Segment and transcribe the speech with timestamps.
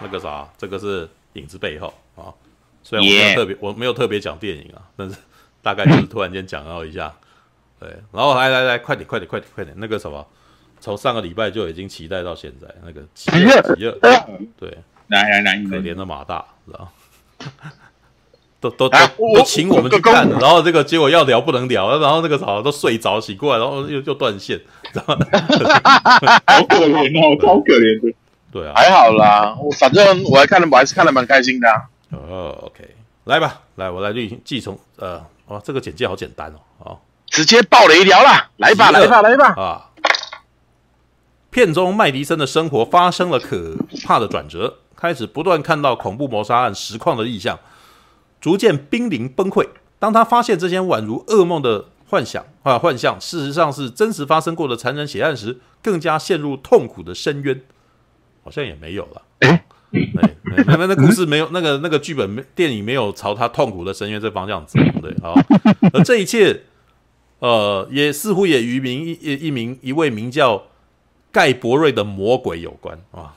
[0.00, 2.32] 那个啥，这个是影子背后啊。
[2.82, 5.14] 虽然我没有特别，我没有特别讲电影啊，但是
[5.62, 7.12] 大概就是突然间讲到一下，
[7.78, 7.88] 对。
[8.10, 10.26] 然后来来来，快点快点快点快点，那个什么，
[10.80, 13.98] 从上个礼拜就已经期待到现在，那个极恶极恶，
[14.58, 16.88] 对，来来来，可怜的马大，知道
[18.60, 18.98] 都都都
[19.36, 24.58] 都请我们去看，然后这个结果要聊不能聊，然后那个啥都睡着醒过来，然后又又断线，
[24.92, 25.26] 知道吗？
[26.46, 28.14] 好可怜哦，超可怜的。
[28.52, 31.68] 对啊，还好啦，我反正我还看的，我还是看的蛮开心的。
[32.10, 39.86] 哦，OK，来吧，来我来继继从呃，哦，这个简介好简单哦，好，直接爆雷聊啦，来吧来吧来吧啊！
[41.50, 47.58] 片中麦迪森的生活发生了可怕的转折，开始不断看到恐怖谋杀案实况的意象。
[48.40, 49.68] 逐渐濒临崩溃。
[49.98, 57.60] 当他发现这些宛如噩梦的幻想啊幻象，事实上是真实发生过的残忍血案时，更加陷入痛苦的深渊。
[58.50, 59.22] 好像也没有了。
[59.38, 59.64] 哎，
[60.66, 64.76] 那那那故事没有，那个那个剧本没电影没有朝他痛苦的深渊这方向走。
[65.00, 65.34] 对，好。
[65.94, 66.64] 而这一切，
[67.38, 69.12] 呃，也似乎也与名一
[69.46, 70.64] 一名一位名叫
[71.30, 73.36] 盖博瑞的魔鬼有关啊。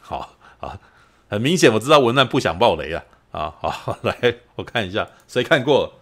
[0.00, 0.80] 好啊，
[1.28, 3.04] 很明显，我知道文案不想爆雷啊。
[3.30, 5.94] 啊，好， 来，我看一下，谁看过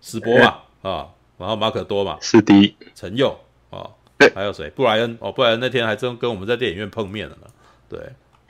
[0.00, 0.54] 史博嘛？
[0.80, 2.16] 啊，然后马可多嘛？
[2.22, 3.90] 是的，陈佑啊，
[4.34, 4.70] 还有谁？
[4.70, 7.46] 布莱恩哦，布莱恩那天还真跟我们在电影院碰面了呢。
[7.88, 7.98] 对，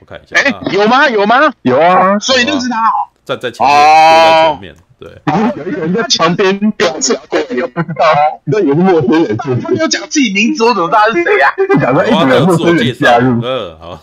[0.00, 1.08] 我看一下，哎，有吗？
[1.08, 1.52] 有吗？
[1.62, 2.76] 有啊，所以就是他，
[3.24, 5.22] 站在前面，坐在前面，对，
[5.56, 8.04] 有一个人在旁边表示对，有不知道，
[8.44, 11.54] 那也是陌生人，他没有讲自己名字，我怎么知道他是谁呀？
[11.80, 14.02] 讲说一个陌生人加入，嗯，好，好，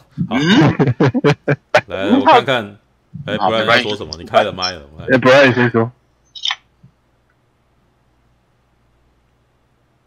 [1.87, 2.77] 来，我看看。
[3.25, 4.13] 哎，不然你说什么？
[4.17, 4.81] 你开了麦了？
[5.11, 5.91] 哎，不然你先说。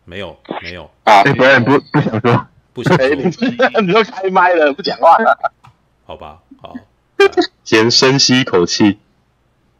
[0.06, 0.90] 没有，没有。
[1.04, 3.08] 啊，不然不不想说，不想说。
[3.08, 3.30] 你
[3.92, 5.52] 都开麦了，不讲话了。
[6.04, 6.74] 好吧，好。
[7.64, 8.98] 先深吸一口气。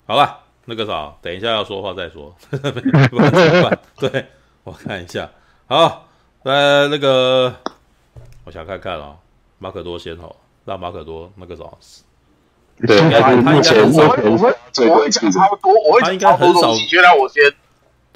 [0.06, 2.34] 好了，那个啥，等一下要说话再说。
[3.99, 4.27] 对，
[4.65, 5.28] 我看一下。
[5.66, 6.06] 好，
[6.44, 7.54] 来那个，
[8.44, 9.16] 我想看看啊，
[9.59, 11.65] 马可多先好，让马可多那个啥。
[12.87, 13.62] 对，他应该很
[13.93, 16.88] 少，我我会讲差不多，我会讲差不多东西。
[16.97, 17.43] 原来我先，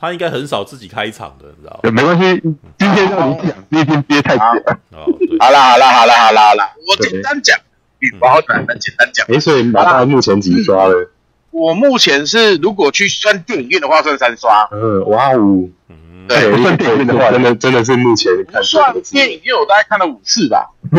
[0.01, 1.91] 他应该很少自己开场的，你知道吗？
[1.91, 2.41] 没关系，
[2.79, 4.79] 今天让你讲，今天憋太久了。
[5.41, 7.59] 好啦，好啦，好啦，好啦，好了，我简单讲，
[8.21, 9.27] 我好简单，简单讲。
[9.29, 11.11] 哎，所以马大目前几刷了？
[11.51, 14.69] 我目前是，如果去算电影院的话，算三刷。
[14.71, 15.69] 嗯，哇哦，
[16.29, 20.71] 对，算电影院的话，真的真的是目前看算电影院，我大概看了五次吧。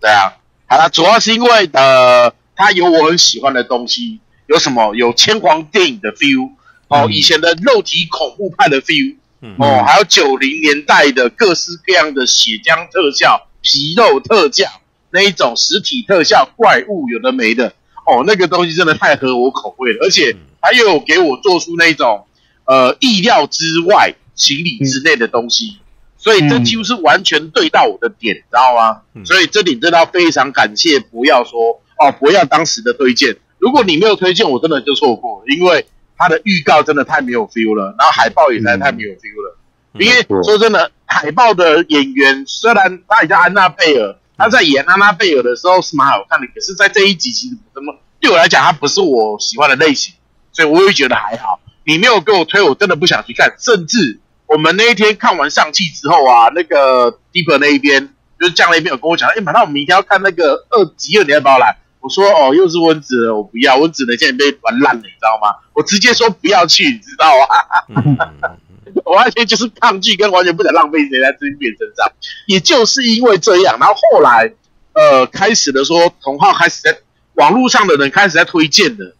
[0.00, 0.36] 对啊。
[0.66, 4.94] 好了，主要是因为呃，它有我很喜欢的东西，有什么？
[4.94, 6.50] 有千皇电影的 feel
[6.94, 9.16] 哦，以前的肉体恐怖派的 feel
[9.58, 14.66] 哦，还有九零年代的各式各样的血浆特效、皮肉特效
[15.10, 17.74] 那一种实体特效怪物，有的没的。
[18.06, 22.26] 哦，那个东西真的太合我口味了，而且它又有给我做出那种
[22.64, 25.78] 呃意料之外、情理之内的东西。
[26.16, 29.02] 所以这几乎是完全对到我的点，嗯、知道吗？
[29.14, 33.36] 嗯、所以这里真的要非常感谢，不要说哦，不要当时的推荐。
[33.58, 35.86] 如果你没有推荐，我真的就错过了，因为
[36.16, 39.58] 它的预告真的太没有 feel 了，然后海报也实在太没有 feel 了。
[39.94, 50.14] 嗯、因为说真的，海报的演员虽然他也叫安娜贝尔，他在演安娜贝尔的时候是蛮好看的，可是在这一集其实怎么对我来讲，他不是我喜欢的类型，
[50.52, 51.60] 所以我也觉得还好。
[51.84, 54.20] 你没有给我推，我真的不想去看，甚至。
[54.46, 61.78] 我们那一天看完上汽之后啊，那个 Deeper 那一边就是酱那边有跟我讲，哎，马上我们明天要看那个二集二，你要不要来？
[62.04, 65.56] 我说哦，又是温子了，我不要，温子的现在被玩烂了，你知道吗？
[65.72, 68.58] 我直接说不要去，你知道吗？
[69.06, 72.12] 我完全就是抗拒，跟完全不想浪费时间在这边身上。
[72.46, 74.52] 也就是因为这样，然后后来
[74.92, 76.98] 呃，开始的说同号开始在
[77.36, 79.16] 网络上的人开始在推荐的，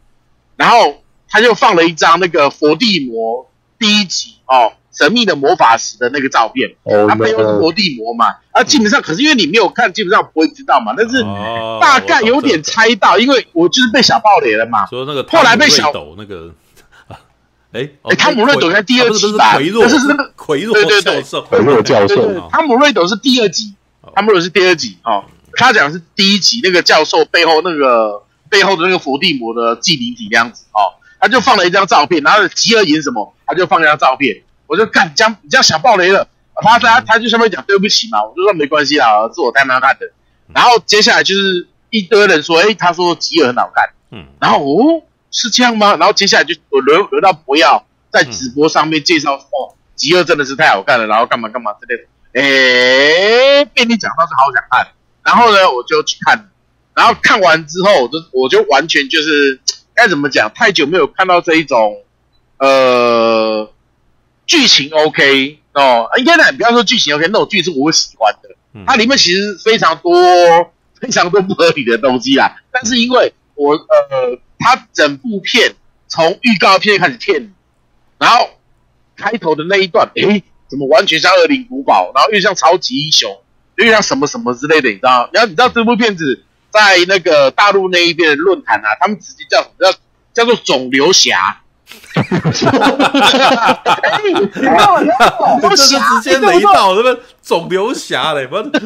[0.56, 4.74] 然后他就放了一张那个佛地魔第一集哦。
[4.96, 6.76] 神秘的魔法石的那个照片，
[7.08, 8.26] 他背后是伏地魔嘛？
[8.52, 10.94] 啊，基本上，可是因为你没有看，基本上不会知道嘛。
[10.96, 11.20] 但是
[11.80, 14.86] 大概有点猜到，因为我就是被小爆雷了嘛。
[14.86, 16.54] 说那个后来被小抖那个，
[17.72, 19.58] 哎哎，汤姆瑞斗在第二集吧？
[19.58, 22.48] 不是是那个奎若教授，奎若教授。
[22.50, 23.74] 汤姆瑞斗是第二集，
[24.14, 25.24] 汤姆瑞斗是第二集哦。
[25.56, 31.02] 他讲是第一集那个教授背后那个背后的那个伏地魔的记灵体那样子哦。
[31.20, 34.42] 他就放了一张照片，然后吉尔演什么，他就放一张照片。
[34.66, 36.26] 我就干，这样你这样想爆雷了，
[36.62, 40.10] 他他他就上面讲对不起嘛，我就说没关系啦，是我太难看的。
[40.54, 45.96] 然后接下来就是一堆人说，哎，他说吉尔很好看，嗯，然后哦是这样吗？
[45.96, 52.08] 然后接下来就轮轮到不要在直播上面介绍说，哦，吉尔真的是太好看了，然后干嘛干嘛之类的。
[52.34, 54.88] 哎，被你讲到是好想看，
[55.24, 56.50] 然后呢我就去看，
[56.94, 59.60] 然后看完之后，我就我就完全就是
[59.94, 60.52] 该怎么讲？
[60.54, 62.02] 太久没有看到这一种
[62.58, 63.70] 呃
[64.46, 68.50] 剧情 OK 哦，应该呢，不要说剧情 OK，那种剧是我会喜欢的。
[68.86, 70.12] 它里面其实非常多
[71.00, 75.74] 非常多不合理的东西啦，但是因为我呃，它整部片
[76.08, 77.50] 从预告片开始骗你，
[78.18, 78.50] 然后
[79.16, 83.38] 开头的那一段，诶，怎么完全像恶灵古堡，然后又像超级英雄，
[83.76, 85.30] 又像什么什么之类的，你知道？
[85.32, 89.98] 然后你知道这部片子在那个大陆那一边的论坛啊，他们直接叫什么叫
[90.34, 91.60] 叫做肿瘤侠。
[92.14, 92.50] 哈哈哈
[93.60, 93.82] 哈
[95.28, 95.60] 哈！
[95.60, 98.46] 这是直接雷到什么肿瘤侠嘞？
[98.46, 98.80] 不，对。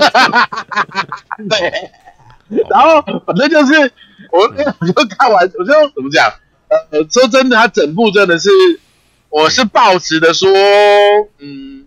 [2.68, 3.92] 然后反正就是
[4.32, 4.40] 我，
[4.80, 6.28] 我就看完，我就怎么讲？
[6.90, 8.50] 呃，说真的，他整部真的是，
[9.28, 10.50] 我是抱持的说，
[11.38, 11.86] 嗯，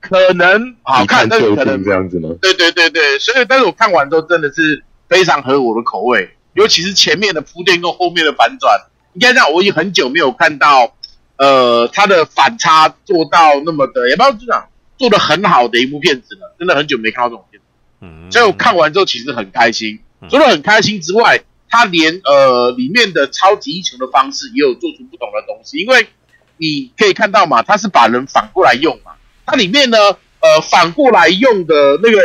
[0.00, 2.28] 可能好看，但是可能这样子吗？
[2.42, 8.80] 对对对对，所以但是我看完之后真的是非常合我的口味，尤其是前面的铺垫跟后面的反转。
[9.14, 10.94] 应该这样，我已经很久没有看到，
[11.36, 14.68] 呃，他的反差做到那么的，也不知道这样
[14.98, 17.66] 做的很好的一部片子了，真的很久没看到这种片子。
[18.00, 20.00] 嗯，所以我看完之后其实很开心。
[20.28, 26.08] 除了很开心之外，他连呃里面的超级英雄的方式也有做出不同的东西，因为
[26.56, 29.12] 你可以看到嘛，他是把人反过来用嘛。
[29.46, 29.98] 它里面呢，
[30.40, 32.20] 呃，反过来用的那个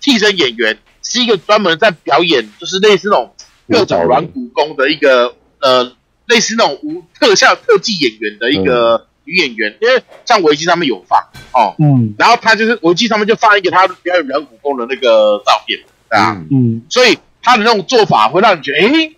[0.00, 3.34] 替身演员是一个专门在表演，就是类似那种
[3.68, 5.34] 各种软骨功的一个。
[5.60, 5.92] 呃，
[6.26, 11.18] 类似那种无特效特技演员的一个女演员，嗯、因为像维基上面有放
[11.52, 15.80] 哦，嗯，然后他就是维基上面就放一个他表演软骨功的那个照片，
[16.10, 19.16] 对啊，嗯，所以他的那种做法会让你觉得，诶，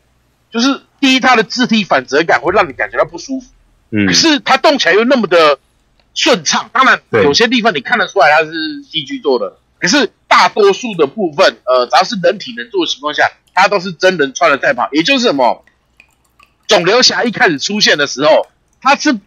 [0.50, 3.50] 就是第一，他的肢体反折感会让你感觉到不舒服，
[3.90, 5.58] 嗯，可是他动起来又那么的
[6.14, 8.52] 顺畅，当然有些地方你看得出来他是
[8.82, 15.64] 戏剧做的，可是大多数的部分，呃，只要是人体能做的情况下，他都是真人穿的在跑，也就是什么。
[16.68, 18.46] 肿瘤侠一开始出现的时候，
[18.80, 19.18] 他是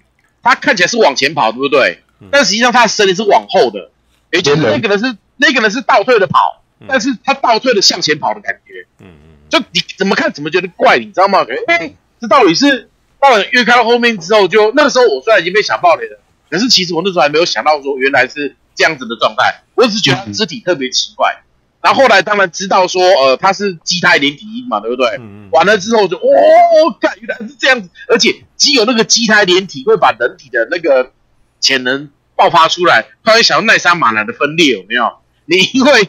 [0.42, 2.00] 他看起来是往前跑，对不对？
[2.22, 3.92] 嗯、但实际上他的身体是往后的，
[4.32, 8.86] 也就是那个人是那个人是倒退的跑，嗯、但是他倒退的向前跑的感觉。
[9.00, 11.46] 嗯嗯，就你怎么看怎么觉得怪，你知道吗？
[11.68, 12.90] 哎、欸，这到底是
[13.20, 21.42] 到了越看到后面之后就，就那个时候我虽然已经被想爆雷了，可是其实我那时候还没有想到说原来是这样子的状态，我只是觉得他肢体特别奇怪。
[21.44, 21.46] 嗯
[21.81, 25.18] 然后后来当然知道说，呃，他是机胎连体婴嘛，对不对？
[25.51, 26.22] 完了之后就，哦，
[27.01, 31.12] 看原来是这样子，而且只有那个机胎连体会把人体的那个
[31.60, 33.07] 潜能爆发出来。
[33.24, 35.12] 突然想到奈莎马兰的分裂有没有？
[35.45, 36.07] 你因为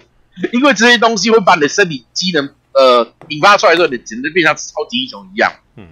[0.52, 5.52] 因为这些东西会把你的身体机能呃引发出来之后，你简直变成超级英雄一样。
[5.76, 5.86] 嗯。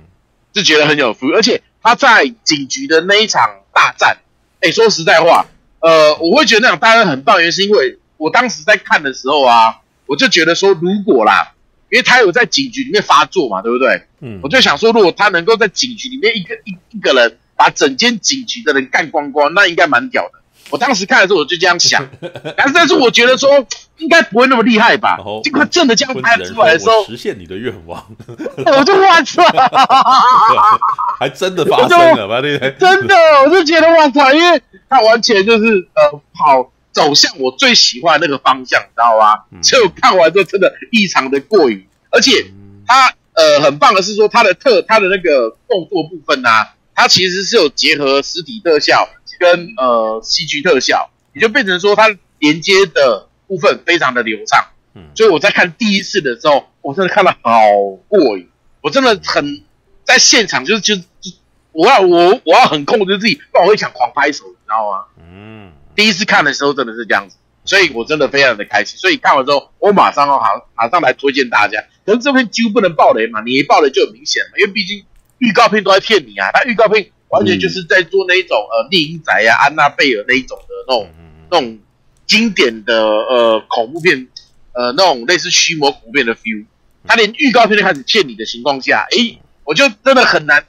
[0.53, 4.19] 就觉得很有 feel，而且他在警局的那一场大战，
[4.61, 5.47] 哎，说实在话，
[5.81, 7.97] 呃，我会觉得那场大战很棒，原因是因为。
[8.20, 11.55] 我当时在看的时候啊，我就觉得说，如果啦，
[11.88, 14.02] 因为他有在警局里面发作嘛，对不对？
[14.20, 20.38] 嗯，我就想说，如果他能够在警局里面一个一一个人把整间警局的人干光光，那应该蛮屌的。
[20.69, 22.06] 我当时看的时候，我就这样想，
[22.56, 23.49] 但是但是我觉得说，
[23.96, 25.17] 应该不会那么厉害吧？
[25.43, 28.06] 结果真的这样拍出来的时候，实现你的愿望，
[28.76, 29.43] 我就哇塞，
[31.19, 32.43] 还真的发生了吧？
[32.43, 32.75] 对不对？
[32.78, 34.60] 真的，我就觉得哇塞，因为
[34.91, 36.70] 他完全就是呃跑。
[36.93, 39.44] 走向我最喜欢的那个方向，你知道吗？
[39.53, 42.51] 嗯、所以我看完之后真的异常的过瘾，而且
[42.87, 54.67] 它呃很棒的是说它的特它的那个动作部分啊，它其实是有结合实体特效跟呃戏剧特效，也就变成说它连接的部分非常的流畅。
[54.94, 57.61] 嗯，所以我在看第一次的时候，我真的看了好
[58.09, 58.49] 过瘾，
[58.81, 59.63] 我真的很
[60.05, 61.03] 在现场就是就就
[61.73, 65.05] 我要我我要很控制自己，不然我会想狂拍手，你知道吗？
[65.19, 65.73] 嗯。
[66.01, 68.99] 第一次看的时候真的是这样子，所以我真的非常的开心。
[68.99, 71.85] 所以看完之后，我马上哦，好，马上来推荐大家。
[72.07, 75.05] 可是这片几乎不能爆雷嘛，你一爆雷就很明显嘛，因为毕竟
[75.37, 76.49] 预告片都在骗你啊。
[76.55, 81.11] 它预告片完全就是在做那一种呃厉阴宅啊、安娜贝尔那一种的那种
[81.51, 81.79] 那种
[82.27, 84.27] 经典的呃恐怖片，
[84.73, 86.65] 呃那种类似驱魔恐怖片的 feel。
[87.07, 90.65] 他连预告片都开始骗你的情况下，诶，我就真的很难，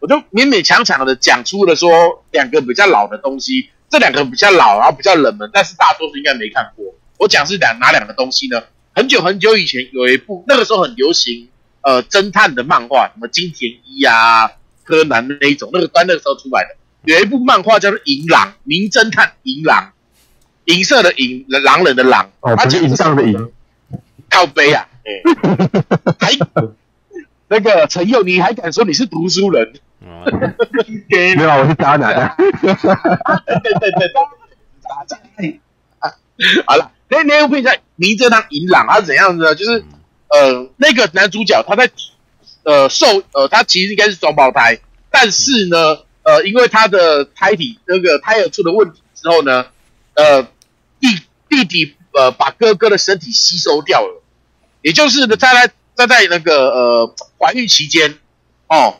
[0.00, 3.70] 我就勉勉强强的讲出了说两个比较老的东西。
[3.92, 6.94] 这两个比较老，然后比较冷门，但是大多数应该没看过。
[7.18, 8.62] 我讲是两哪两个东西呢？
[8.94, 11.50] 很久很久以前有一部，那个时候很流行，
[11.82, 14.50] 呃，侦探的漫画，什么金田一啊、
[14.84, 16.70] 柯南的那一种，那个端那个时候出来的，
[17.04, 19.92] 有一部漫画叫做《银狼》，名侦探银狼，
[20.64, 23.52] 银色的银，狼人的狼，哦，不是银上的银，
[24.30, 25.20] 靠背啊，哎，
[26.18, 26.32] 还
[27.48, 29.74] 那个陈佑，你还敢说你是读书人？
[30.02, 32.34] 没有，我是渣男。
[32.36, 34.12] 对对对，
[34.82, 35.16] 渣渣。
[36.66, 39.54] 好了，那那部片叫《名侦探银狼》，它是怎样子呢？
[39.54, 39.84] 就是
[40.28, 41.90] 呃，那个男主角他在
[42.64, 44.80] 呃受呃，他其实应该是双胞胎，
[45.10, 49.66] 但是呢，呃，因为他的胎体那个胎儿出了问题之后呢，
[50.14, 50.42] 呃，
[50.98, 51.08] 弟
[51.48, 54.22] 弟弟呃把哥哥的身体吸收掉了，
[54.80, 58.18] 也就是呢，在在在在那个呃怀孕期间
[58.68, 58.96] 哦，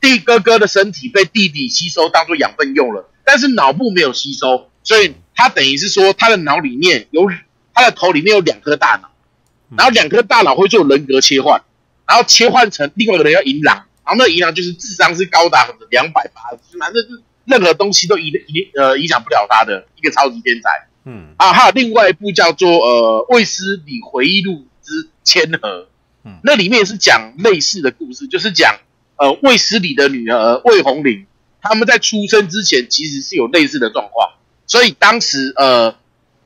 [0.00, 7.30] 弟哥哥的身体被弟弟吸收当做养分用了，但是脑部没有吸收，所以他等于是说他的脑里面有。
[7.78, 9.10] 他的头里面有两颗大脑，
[9.76, 11.62] 然后两颗大脑会做人格切换，
[12.08, 20.88] 然后切换成另外一个人叫银狼，然后那银狼就是智商是高达两百八十，反正是任何东西都影 影呃影响不了他的一个超级天才。
[21.04, 25.82] 嗯啊，还有另外一部叫做呃《卫斯理回忆录之千和》，
[26.24, 28.78] 嗯，那里面也是讲类似的故事，就是讲
[29.16, 31.26] 呃卫斯理的女儿魏红玲，
[31.60, 34.30] 他们在出生之前其实是有类似的状况，
[34.66, 35.96] 所以当时呃。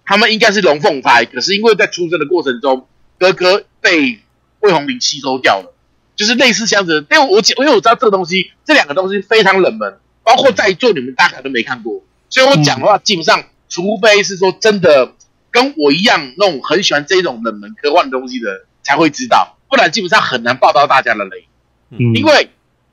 [0.03, 4.19] 他们应该是龙凤胎，可是因为在出生的过程中，哥哥被
[4.59, 5.73] 魏红玲吸收掉了，
[6.17, 7.07] 就是类似这样子。
[7.09, 15.15] 因为我因为我知道这个东西，这两个东西非常冷门，包括在座你们大概都没看过，所以我讲的话基本上，除非是说真的
[15.53, 21.47] 跟我一样那种很喜欢这种冷门科幻东西的才会知道，不然基本上很难爆到大家的雷。
[21.91, 22.51] 嗯，因为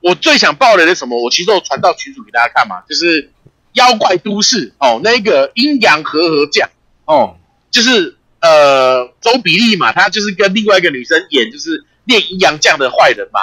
[0.07, 3.29] 我最想爆雷的什么，我其实我传到群主给大家看嘛，就是
[3.73, 6.69] 妖怪都市哦，那个阴阳和合将。
[7.03, 7.35] 哦，
[7.71, 13.41] 就是呃，周比利嘛，他就是跟另外一个女生演，就是练阴阳将的坏人嘛。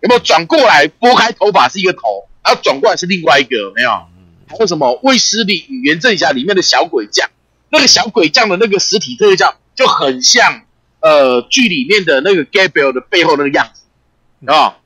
[0.00, 3.72] 有没有转过来拨开头发是一个头，然后转过来是另外一个？
[3.74, 3.90] 没有。
[4.48, 7.28] 还有什么卫斯理与原振侠里面的小鬼将，
[7.68, 10.62] 那个小鬼将的那个实体特效就很像
[11.00, 13.82] 呃剧里面的那个 Gabriel 的背后那个样子
[14.46, 14.76] 啊、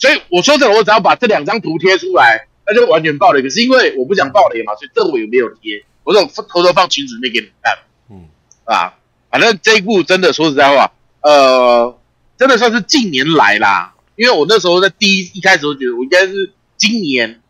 [0.00, 3.42] 所以我说这个，我只要把这两张图贴出来，那就完全爆雷。
[3.42, 5.84] 可是因为我不想爆雷嘛，所以这我也没有贴。
[6.02, 7.78] 我这种偷偷放群组里面给你们看，
[8.08, 8.28] 嗯，
[8.64, 8.94] 啊，
[9.30, 10.90] 反正这一部真的说实在话，
[11.20, 11.96] 呃，
[12.38, 17.42] 真的算是近年来啦，因为我那时候在第一一开始我觉得我应该是今年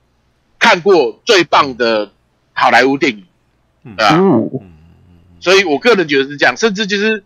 [0.58, 2.10] 看过最棒的
[2.52, 3.24] 好莱坞电影，
[3.84, 4.50] 嗯，啊，嗯，
[5.38, 7.22] 所以我个人觉得是这样，甚至就是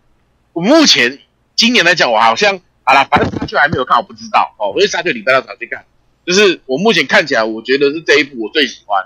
[0.53, 1.19] 我目前
[1.55, 5.83] 今年来讲，我好像好了，反正沙丘还没有看，我不知道哦，因为沙丘礼拜六早去看，
[6.25, 9.03] 就是我目前看起来，我觉得是这一部我最喜欢，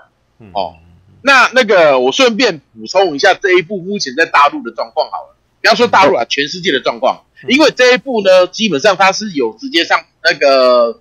[0.52, 0.76] 哦。
[1.22, 5.36] 那那个，我顺便补充一下这一部目前在大陆的状况好了。
[5.60, 10.98] 不要说大陆啊，全世界的状况，因为这一部呢，基本上它是有直接上那个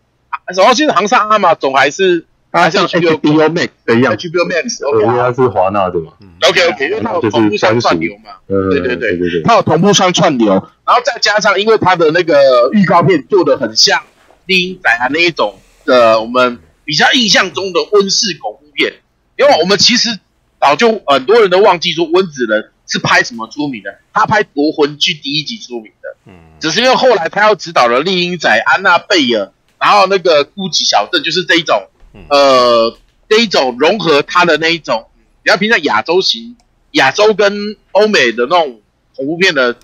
[0.54, 6.14] 什么，其实航上阿玛总还是它像 HBO Max 的一样，HBO Max，OK，因为它是华纳的嘛。
[6.48, 8.32] OK OK，因为它有同步上串流嘛。
[8.48, 9.18] 对对对。
[9.18, 14.02] 对对，它有同步上串流，然后再加上因为它的那个预告片做的很像
[14.46, 18.94] 厉阴宅啊那一种的，我们比较印象中的温室恐怖片。
[19.38, 20.20] 因为我们其实
[20.60, 29.46] 早就很多人都忘记说温子仁是拍什么出名的，他拍《夺魂剧》第一集出名的，嗯，只是因为后来他要指导了《厉阴宅》、《安娜贝尔》，
[29.80, 31.88] 然后那个《孤寂小镇》，就是这一种，
[32.30, 32.98] 呃，
[33.28, 35.08] 这一种融合它的那一种
[35.44, 36.56] 比较偏向亚洲型、
[36.92, 38.82] 亚洲跟欧美的那种
[39.16, 39.76] 恐怖片的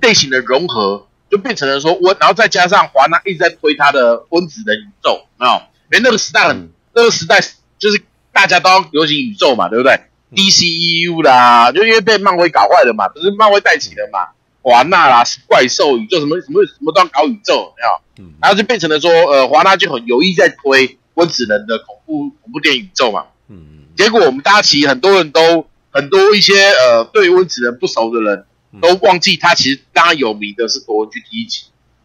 [0.00, 7.40] 类型的融合，就变成了说温，然后再加上华纳一直在推他的温子的宇宙，啊，因为那个时代很，那个时代
[7.78, 8.02] 就是。
[8.34, 9.96] 大家都要流行宇宙嘛，对不对
[10.34, 14.26] ？DCEU 啦，就因为被漫威搞坏了嘛，不是漫威带起的嘛。
[14.60, 18.32] 华纳啦，怪兽宇宙什么什么什么都要搞宇宙，没有？
[18.40, 23.24] 然后就变成了说，呃，华纳就很有意在推温子仁的恐怖恐怖电影宇宙嘛。
[23.48, 23.78] 嗯嗯。
[23.96, 28.44] 结果我们大家其实很多人都很多一些呃对温子仁不熟的人
[28.80, 31.64] 都忘记他其实当然有名的是夺魂锯第一集，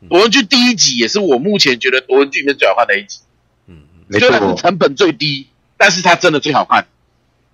[0.10, 3.20] 夺魂锯第一集也是我目前觉得夺魂锯里面最好看的一集。
[3.68, 4.28] 嗯，没错。
[4.28, 5.48] 虽然是成本最低。
[5.82, 6.88] 但是它真的最好看，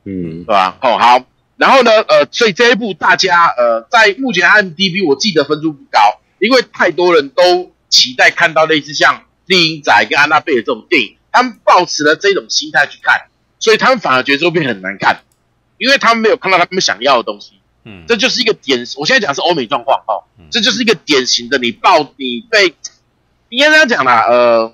[0.03, 0.79] 嗯，是吧？
[0.81, 1.23] 哦，好，
[1.57, 5.99] 然后呢，呃，所以这一部大家，呃，在目前 IMDB 我记得分数不高，
[6.39, 13.27] 因为太多人都期待看到类似像《厉阴宅》跟《安娜贝尔》这种电影，他们抱持了这种心态去看，
[13.59, 15.23] 所以他们反而觉得这部片很难看，
[15.77, 17.59] 因为他们没有看到他们想要的东西。
[17.83, 22.73] 嗯，这就是一个典，我现在讲是欧美状况，哦，这就是一个典型的你抱你被
[23.49, 24.73] 应该这样讲啦，呃，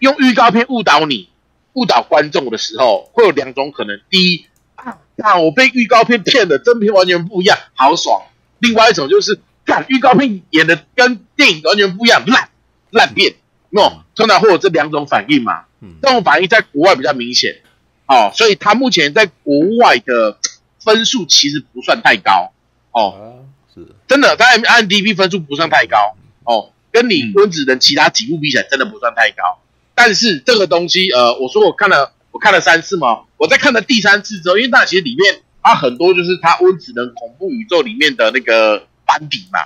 [0.00, 1.30] 用预告片误导你。
[1.74, 8.22] 误导观众的时候，会有两种可能：第一，啊，啊我被预告片骗了，真片完全不一样，好爽；
[8.58, 12.48] 另外一种就是，看预告片演的跟电影完全不一样，烂
[12.90, 13.36] 烂片。
[13.70, 15.64] 喏，通常会有这两种反应嘛。
[16.02, 17.60] 这种反应在国外比较明显，
[18.06, 20.36] 哦，所以他目前在国外的
[20.80, 22.52] 分数其实不算太高，
[22.90, 23.86] 哦，是。
[24.08, 29.60] 真的，他 M D B 分数不算太高，哦，跟你温子仁其他几部比起来，真的不算太高。
[29.94, 33.20] 但是这个东西，呃，我说我看了，我看了三次嘛。
[33.36, 39.60] 我在看了第三次之后，因为那其实里面它很多就是它温子仁恐怖宇宙里面的那个班底嘛，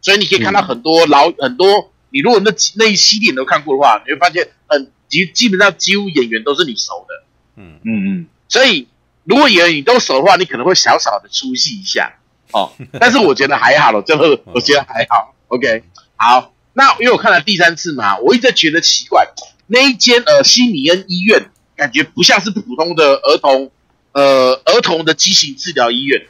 [0.00, 7.24] 所以你可以看到很多老、嗯、很多，你如果那那一系列你都看过的话，你会发现很基基本上几乎演员都是你熟的。
[7.56, 8.26] 嗯嗯嗯。
[8.48, 8.88] 所以
[9.24, 12.14] 如果演员你都熟的话，你可能会小小的出戏一下
[12.52, 12.72] 哦。
[12.98, 15.34] 但是我觉得还好了，真的我觉得还好。
[15.48, 15.82] OK，
[16.16, 16.54] 好。
[16.72, 19.28] 那因为我看了第三次嘛，我一直觉得奇怪，
[19.66, 23.70] 那一间呃西米恩医院感觉不像是普通的儿童
[24.12, 26.26] 呃儿童的畸形治疗医院。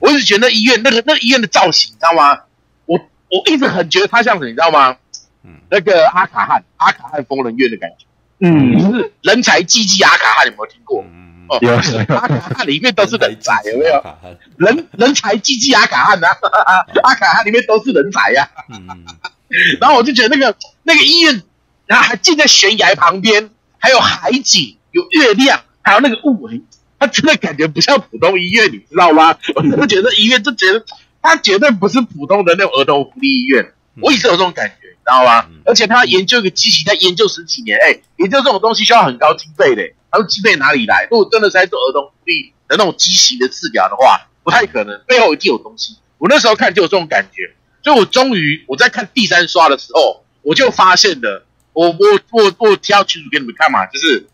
[0.00, 2.42] 我一直觉得那医院那个那个医院的造型，你知道吗？
[2.86, 4.96] 我我一直很觉得它像什么，你知道吗？
[5.44, 8.06] 嗯，那个阿卡汉阿卡汉疯人院的感觉，
[8.40, 11.04] 嗯，就是人才济济阿卡汉，有没有听过？
[11.04, 11.72] 嗯，哦，有，
[12.14, 14.02] 阿卡汉里面都是人才，有没有？
[14.56, 16.28] 人人才济济阿卡汉啊，
[17.02, 18.48] 阿卡汉里面都是人才呀。
[18.68, 19.04] 嗯，
[19.80, 21.42] 然后我就觉得那个那个医院，
[21.86, 26.62] 然后还建在悬崖旁边，还有海景，有月亮，还有那个雾霾。
[27.00, 29.36] 他真的感觉不像普通医院，你知道吗？
[29.54, 30.84] 我真的觉得医院就觉得
[31.22, 33.72] 他绝对不是普通的那种儿童福利医院。
[34.00, 35.46] 我一直有这种感觉，你知道吗？
[35.64, 39.82] 而且他研究一个机器，他研究十几年，哎，研究这种东西需要很高经费的。
[40.10, 41.06] 他说经费哪里来？
[41.10, 45.98] 如果真的是在做儿童福利的那种畸形的治疗的话，不太可能，背后一定有东西。
[46.18, 51.96] 我那时候看就有这种感觉，所以我终于我在看第三刷的时候，我就发现了，我我
[52.30, 54.26] 我我挑群主给你们看嘛，就是。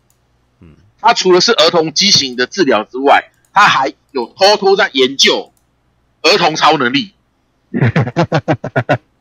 [0.61, 5.53] 嗯他除了是儿童畸形的治疗之外，他还有偷偷在研究
[6.23, 7.13] 儿童超能力，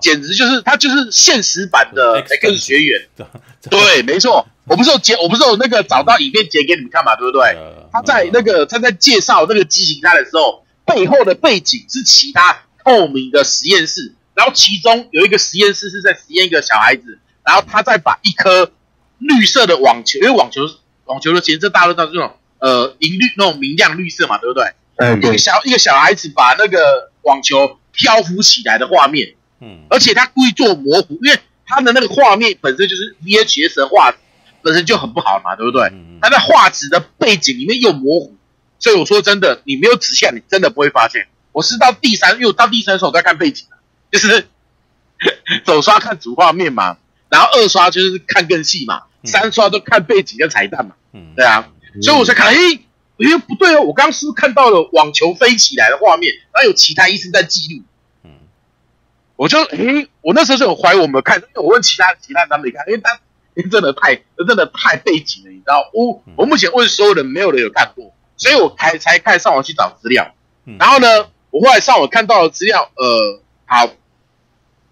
[0.00, 3.08] 简直就是他就是现实版的 X 学员。
[3.70, 7.56] 对，没错，我不是有截，我不是有那个找到影片截给你们看嘛，对不对？
[7.92, 18.70] 他在那个他在介绍那个畸形胎的时候，背后的背景是其他透明的实验室，然后其中有一个实验室是在实验一个小孩子，然后他再把一颗
[19.18, 20.62] 绿色的网球，因为网球。
[21.08, 24.74] 网球的颜色大陆到这种呃银绿那种明亮绿色嘛，对不对？
[24.96, 25.30] 嗯，对。
[25.30, 34.18] 一个小一个小孩子把那个网球漂浮起来的画面，嗯，而且他故意做模糊，因为他的那个画面本身就是 VHS 的画质
[34.62, 35.88] 本身就很不好嘛，对不对？
[35.92, 38.36] 嗯，他在画质的背景里面又模糊，
[38.78, 41.26] 所以我说真的，你没有仔细看，你真的不会发现。
[41.52, 43.64] 我是到第三，因为我到第三刷我在看背景，
[44.12, 44.46] 就是
[45.64, 49.02] 走刷看主画面嘛，然后二刷就是看更细嘛。
[49.24, 51.68] 三刷都看背景跟彩蛋嘛，嗯，对啊，
[52.00, 56.32] 所以我才看，哎，哎，不对哦，我刚刚是看到了网球飞起来的画面？
[56.52, 57.84] 然后有其他医生在记录，嗯，
[59.38, 63.20] 我就，哎，我那时候就有怀疑我没有看，因为我问其他其他人他没看，因为他，
[63.70, 70.34] 真的太，真的太背景了，你知道，我我目前问所有人，没有人有看过，所以我才才开始上网去找资料，
[70.78, 73.90] 然后呢，我后来上网看到了资料，呃，好，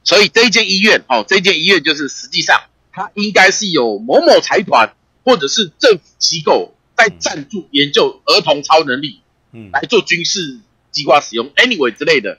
[0.05, 2.63] 所以这一间医院，哦，这一间医院就是实际上。
[2.99, 9.21] 它应该是有某某财团或者是政府机构在赞助研究儿童超能力，
[9.53, 10.61] 嗯，来做军事
[10.93, 12.39] 计划使用，anyway 之类的，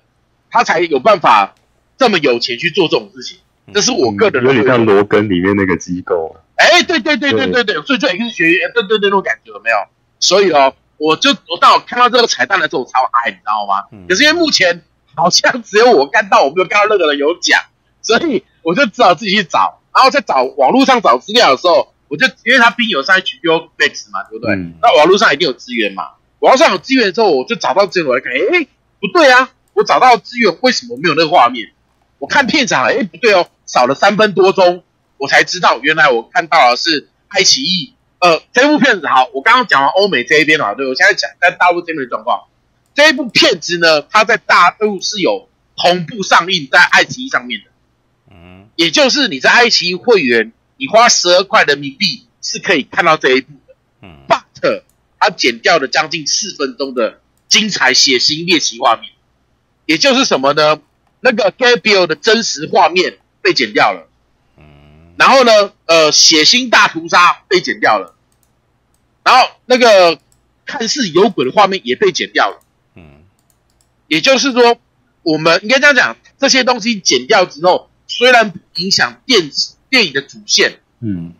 [0.49, 1.53] 他才有办法
[1.97, 3.39] 这么有钱去做这种事情。
[3.73, 6.36] 这是我个人的、嗯、有点像罗根里面那个机构。
[6.55, 9.75] 哎，对对对对对对，所以这也是学院，对对对，那种感觉有没有？
[10.19, 13.83] 所以哦，我就我当我看到这个彩蛋的时候，我超嗨，你知道吗？
[13.91, 14.83] 嗯、可是因为目前
[15.15, 17.62] 好像只有我看到，我没有看到任何人有讲，
[18.01, 19.81] 所以我就只好自己去找。
[19.93, 24.55] 然后在找网络上找资料的时候，我就因为他毕竟有上 HBO Max 嘛，对不对？
[24.55, 26.12] 嗯、那网络上一定有资源嘛。
[26.39, 28.67] 网络上有资源之后，我就找到资源我来看，哎，
[29.01, 29.49] 不对啊！
[29.73, 31.69] 我找到资源，为什么没有那个画面？
[32.19, 34.84] 我看片场，哎，不对哦，少了三分多钟，
[35.17, 37.93] 我才知道原来我看到的是爱奇艺。
[38.19, 42.45] 呃，这部片子好，我刚刚讲完欧美这一边嘛，对，我现在讲在大陆这边的状况。
[42.95, 47.65] 这一部片子呢，它在大陆是有同步上映在爱奇艺上面的。
[48.32, 53.75] 嗯也就是你在爱奇艺会员，你花十二块人民币是可以看到这一部的。
[54.01, 54.82] 嗯，but
[55.19, 59.12] 它剪掉了将近四分钟的精彩血腥猎奇画面，
[59.86, 60.80] 也就是什么呢？
[61.19, 64.08] 那个 Gabriel 的真实画面被剪掉了。
[64.58, 68.15] 嗯，然后呢，呃，血腥大屠杀被剪掉了，
[69.23, 70.19] 然后那个
[70.65, 72.60] 看似有鬼的画面也被剪掉了。
[72.95, 73.23] 嗯，
[74.08, 74.80] 也就是说，
[75.23, 77.89] 我们应该这样讲，这些东西剪掉之后。
[78.10, 79.51] 虽然不影响电
[79.89, 81.34] 电影的主线，嗯，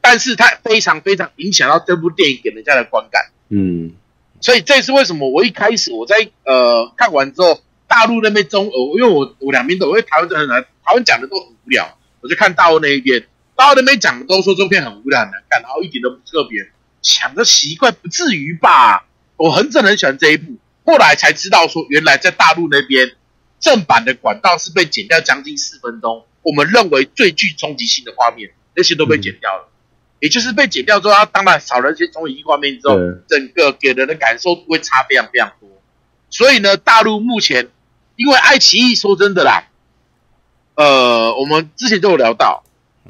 [0.00, 3.92] 但是它非常非常影响到这部电影给人家的观感，嗯，
[4.40, 7.60] 所以这是为什么我一开始我在呃看完之后，
[7.96, 19.06] 大陆那边中俄，因为我我两边都，因为台湾很难，台湾讲的都很无聊，我就看大陆那一边，大陆那边讲的都说这片很无聊很难看，然后一点都不特别，想的奇怪，不至于吧？
[19.38, 23.16] 我很真的很喜欢这一部，后来才知道说原来在大陆那边。
[23.58, 29.70] 正版的管道是被剪掉将近四分钟，我们认为最具冲击性的画面，那些都被剪掉了。
[29.70, 29.72] 嗯、
[30.20, 35.70] 也就是被剪掉之后，它当然少了一些冲击性画面之后，嗯、整个给人的感受会差非常非常多。
[36.28, 37.70] 所以呢，大陆目前
[38.16, 39.68] 因为爱奇艺说真的啦，
[40.74, 42.64] 呃，我们之前都有聊到，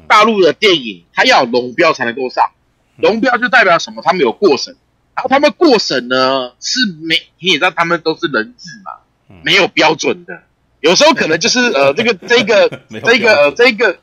[0.07, 2.51] 大陆的电影它要龙标才能够上，
[2.97, 4.01] 龙标就代表什么？
[4.03, 4.75] 他们有过审，
[5.15, 10.43] 然后他们过审呢是没，你也知道他们都是人质嘛，没有标准的，
[10.81, 13.99] 有时候可能就是呃这个 这个这个呃这个，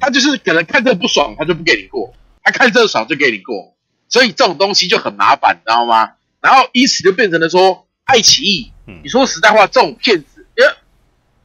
[0.00, 3.74] 他就是可能看这不爽，他就不给你过，他看这爽就给你过，
[4.08, 6.12] 所以这种东西就很麻烦，你知道吗？
[6.40, 10.37] 然后因此就变成了说，爱奇艺，你说实在话，这种骗子，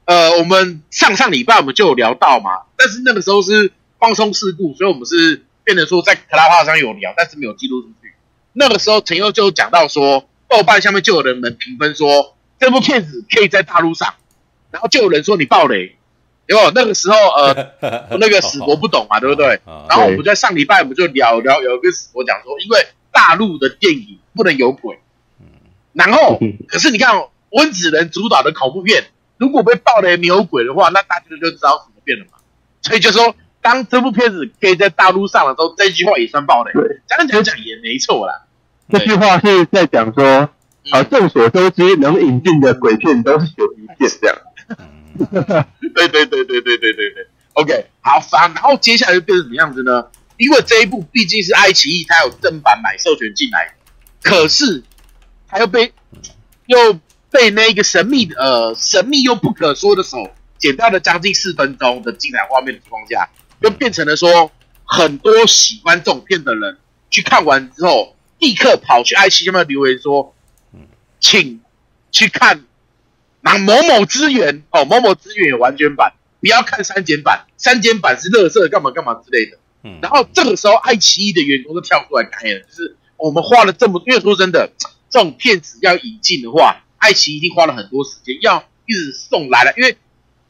[0.06, 8.14] 呃，我们上上礼拜我们就有聊到嘛，但是那个时候是放松事故，所以我们是变得说在 Clubhouse 上有聊，但是没有记录出去。
[8.52, 14.14] 那个时候陈优就讲到说，豆瓣下面就有人们评分说这部片子可以在大陆上，
[14.72, 15.96] 然后就有人说你爆雷，
[16.50, 17.72] 因为那个时候呃
[18.20, 19.62] 那个死活不懂嘛，对不对？
[19.66, 25.00] 然后我们在上礼拜我们就聊聊，有一个死活讲说，因为大陆的电影不能有鬼，
[25.94, 27.24] 然后 可是你看
[27.54, 29.06] 温子仁主导的恐怖片。
[29.38, 32.38] 如果被爆雷没有鬼的话，那大家就知道怎么变了嘛。
[32.82, 36.72] 所以就说，当这部片子可以在大陆上的时候，这句话也算爆雷。
[36.72, 38.46] 对，讲讲讲也没错啦。
[38.90, 40.52] 这句话是在讲说，啊、
[40.94, 44.38] 嗯，众所周知，能引进的鬼片都是有一片这样。
[45.94, 47.28] 对对对对对对对对。
[47.54, 50.08] OK，好，反然后接下来就变成什么样子呢？
[50.38, 53.76] 因为这一部毕竟是爱奇艺，它有正版买授权进来，
[54.22, 54.84] 可是
[55.50, 55.92] 它又被
[56.68, 56.98] 又。
[57.34, 63.28] 被那个神秘的呃神秘又不可说的手剪掉了将近四分钟的精彩画面的情况下，
[63.60, 64.52] 就变成了说
[64.86, 66.78] 很多喜欢这种片的人
[67.10, 70.36] 去看完之后，立刻跑去爱奇艺上面留言说，
[71.20, 71.60] 请
[72.12, 72.64] 去看
[73.42, 79.58] 那某某资源哦，某某资源有完全版，不要看删减版，删减版是乐色干嘛干嘛之类的。
[80.02, 84.72] 然后这个时候爱奇艺的员工都跳出来开了，就是我们花了这么，因为说真的，
[85.10, 86.83] 这种片子要引进的话。
[87.04, 89.74] 爱奇艺一定花了很多时间，要一直送来了。
[89.76, 89.98] 因为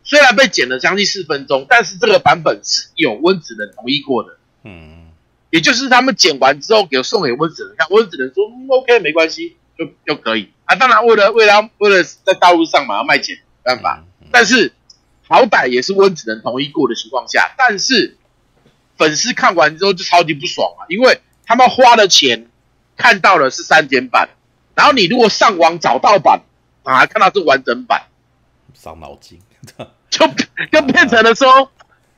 [0.04, 4.38] 虽然被剪了将近四分钟，但是这个版本是有温子仁同意过的。
[4.64, 5.10] 嗯，
[5.50, 10.76] 也就是他们剪完之后给送给温子仁看，温子仁说、嗯、OK 没关系，就就可以啊。
[10.76, 14.06] 当然为了为了为了在道路上嘛要卖钱，没办法。
[14.32, 14.74] 但是
[15.28, 18.18] 好歹也是温子仁同意过的情况下，但是
[18.98, 22.48] 粉丝看完之后就超级不爽啊，因为他们花了钱
[22.96, 24.30] 看到的是删减版。
[24.76, 26.42] 然后你如果上网找盗版
[26.84, 28.08] 啊，看到是完整版，
[28.74, 29.40] 伤脑筋，
[30.10, 30.28] 就
[30.72, 31.72] 就变成了说，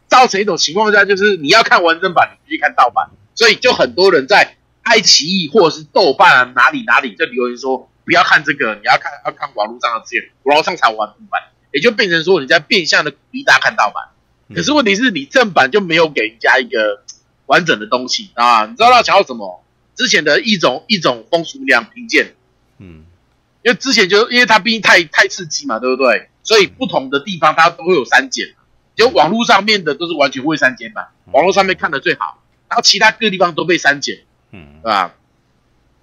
[0.08, 11.42] 造成一种情况下，就是你要看完整版，你必须看盗版，所以就很多人在爱奇艺或者是豆瓣啊哪里哪里就留言说，不要看这个，你要看要看网络上的资源，网络上才完整版，
[11.72, 14.10] 也就变成说你在变相的鼓励大家看盗版。
[14.56, 17.04] 可是问题是你正版就没有给人家一个
[17.48, 19.64] 完整的东西啊，你知道他想要讲什么？
[19.96, 22.35] 之前的一种一种风俗良评鉴。
[22.78, 23.06] 嗯，
[23.64, 26.30] 因为之前就因为它毕竟太太刺激嘛，对不对？
[26.44, 28.54] 所以不同的地方它都会有删减，
[28.96, 34.20] 就网络上面的都是完全未删减版，网络上面看的最好，然后其他各地方都被删减，
[34.52, 35.16] 嗯，对吧？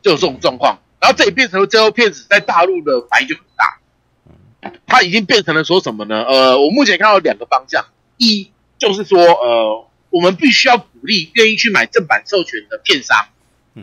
[0.02, 6.24] 就有这种状况，然后这也变成了最后骗子在大陆的反应就很大，它已经变成了说什么呢？
[6.24, 7.84] 呃，我目前看到两个方向，
[8.16, 13.28] 一就是说，呃，我们必须要鼓励愿意去买正版授权的片商，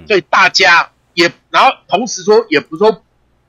[0.08, 0.92] 所以大家。
[1.20, 3.04] 也，然后同时说，也不是说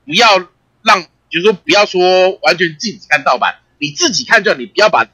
[0.05, 0.39] 不要
[0.83, 2.01] 让，就是说不要说
[2.41, 5.07] 完全禁止看盗版，你自己看就好，你不要把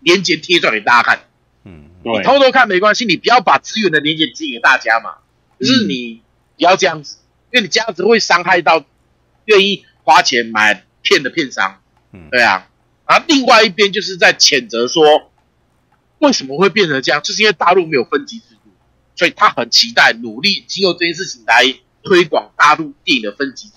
[0.00, 1.20] 链接贴出来给大家看。
[1.64, 5.18] 嗯，对，你偷偷看没关系，你不要把资源的链接寄给大家嘛，
[5.60, 6.22] 就是你
[6.56, 7.18] 不要这样子，
[7.52, 8.84] 因为你这样子会伤害到
[9.44, 11.80] 愿意花钱买片的片商。
[12.12, 12.66] 嗯，对啊。
[13.06, 15.30] 然后另外一边就是在谴责说，
[16.18, 17.22] 为什么会变成这样？
[17.22, 18.70] 就是因为大陆没有分级制度，
[19.14, 21.62] 所以他很期待努力，经过这件事情来。
[22.02, 23.74] 推广大陆电影的分级制，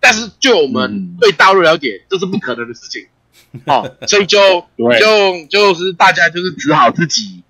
[0.00, 3.06] 但是就我们对大陆了解，这是不可能的事情，
[3.64, 4.66] 哦， 所以就
[5.00, 7.42] 就就是大家就是只好自己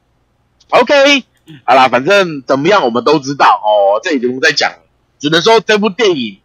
[0.69, 1.25] ，OK，
[1.65, 4.79] 好啦，反正怎么样我们都知道哦，这已经不再讲了，
[5.19, 6.39] 只能说这部电影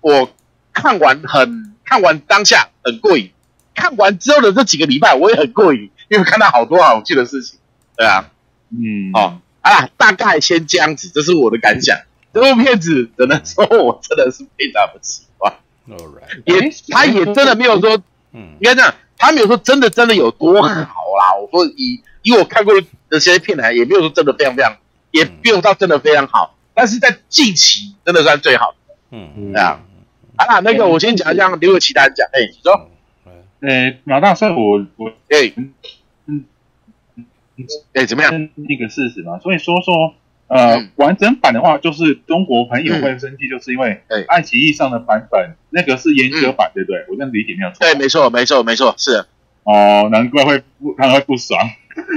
[0.00, 0.30] 我
[0.72, 3.30] 看完很看完当下很过瘾，
[3.74, 7.58] 看完之后的这几个礼拜我也很过瘾，因为看到好多好有趣的事情，
[7.96, 8.30] 对啊，
[8.70, 11.98] 嗯，哦，啊，大概先这样子，这是我的感想。
[12.36, 15.54] 这部片子只能说我真的是非常不喜欢。
[15.88, 17.96] Alright，也他也真的没有说，
[18.32, 21.34] 嗯，应该这样，他没有说真的真的有多好啦。
[21.40, 24.76] 我说以以我看过的这些片来，也没有说真的非常非常，
[25.12, 26.54] 也没有到真的非常好。
[26.74, 28.94] 但是在近期真的算最好的。
[29.12, 29.80] 嗯，对啊。
[30.36, 32.28] 啊，那个我先讲一下，留给其他人讲。
[32.32, 32.90] 哎，你说。
[33.60, 35.72] 呃，马大帅，我我哎，嗯
[36.26, 36.44] 嗯，
[37.94, 38.50] 哎，怎么样？
[38.56, 40.14] 那个事实嘛，所以说说。
[40.48, 47.04] 呃，嗯、完整版的话，就是中国朋友会生气，就是因为爱奇艺上的版本、嗯、那个是阉割版，嗯、对不对？
[47.08, 47.78] 我这样理解没有错。
[47.80, 49.26] 对，没错，没错，没错，是。
[49.64, 51.58] 哦，难怪会不，他会不爽。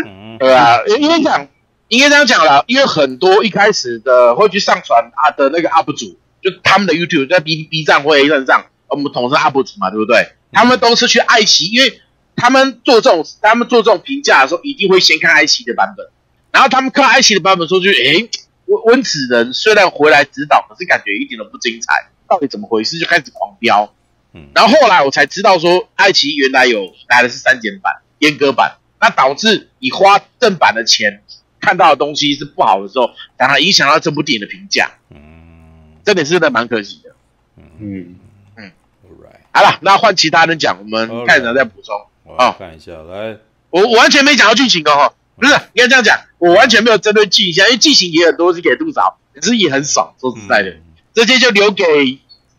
[0.05, 1.47] 嗯、对啊，因为这样，
[1.87, 10.33] 应该这样讲了，因为很多一开始的会去上传啊的那个 UP 主，就他们的 YouTube 在 B B 站或 A 站上，我们统称 UP 主嘛，对不对？
[10.51, 11.99] 他们都是去爱奇艺，因为
[12.35, 16.05] 他们做这种，他们做这种评价的时候，一定会先看爱奇艺的版本。
[16.51, 18.29] 然后他们看爱奇艺的版本说，就诶，
[18.65, 22.97] 温温子仁虽然回来指导，可是感觉一点都不精彩，到底怎么回事？
[22.99, 23.93] 就开始狂飙。
[24.33, 31.23] 嗯，然后后来我才知道说，爱奇艺原来有来的是删减版、阉割版，那导致你花正版的钱
[31.59, 34.91] 看到的东西是不好的时候，当然影响到这部电影的评价。
[35.09, 37.15] 嗯，这点是真的蛮可惜的。
[37.79, 38.15] 嗯
[38.55, 38.71] 嗯
[39.03, 41.95] ，Alright，好了，那换其他人讲，我们看人再补充。
[42.37, 43.37] 哦，看一下，来，
[43.71, 45.13] 我我完全没讲到剧情哦，哈。
[45.39, 50.13] 不是，应该这样讲，我完全没有针对剧情，因为剧情也很多是给吐槽，可是也很少。
[50.19, 50.81] 说实在的，嗯、
[51.13, 51.83] 这些就留给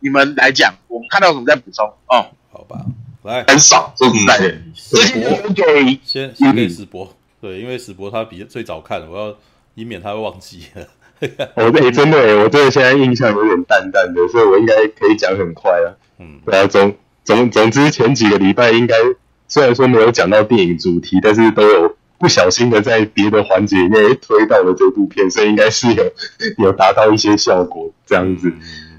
[0.01, 2.27] 你们来讲，我们看到什么再补充哦。
[2.51, 2.87] 好吧，
[3.23, 3.93] 来，很爽。
[3.99, 9.37] 说实在的，嗯、这些就留给先先给史博，对，因为史博他比最早看，我要
[9.75, 10.65] 以免他会忘记。
[11.55, 15.93] 我对，真的，我对现在印象有点淡淡的，所以我应该可以讲很快啊。
[16.19, 18.95] 嗯，对啊，总总总之前几个礼拜应该
[19.47, 21.97] 虽然说没有讲到电影主题，但是都有。
[22.21, 26.13] 不小心的在别的环节里面推到了这部片，所以应该是有
[26.63, 28.53] 有达到一些效果这样子。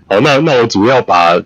[0.09, 1.39] 好，那那我主要把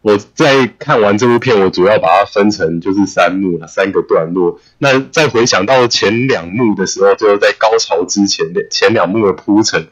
[0.00, 4.60] 我在看完这部片，我主要把它分成就是三幕了，三个段落。
[4.78, 9.88] 那再回想到前两幕的时候，就是在高潮之前的前两幕的铺陈，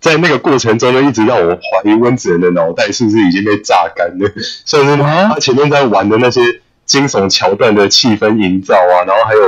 [0.00, 4.30] 在那个过程中呢，一直让我怀疑温子仁的脑袋是不是已经被榨干了，
[4.64, 6.40] 像是他前面在玩的那些
[6.86, 9.40] 惊悚桥段的气氛营造啊，然后还有。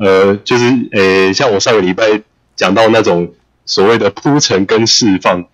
[0.00, 2.22] 呃，就是呃，像我上个礼拜
[2.56, 3.34] 讲到那种
[3.66, 5.44] 所谓的铺陈跟释放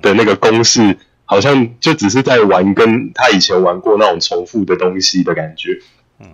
[0.00, 5.78] 的那个公式，好像就只是在玩跟他以前玩过那种重复的东西的感觉。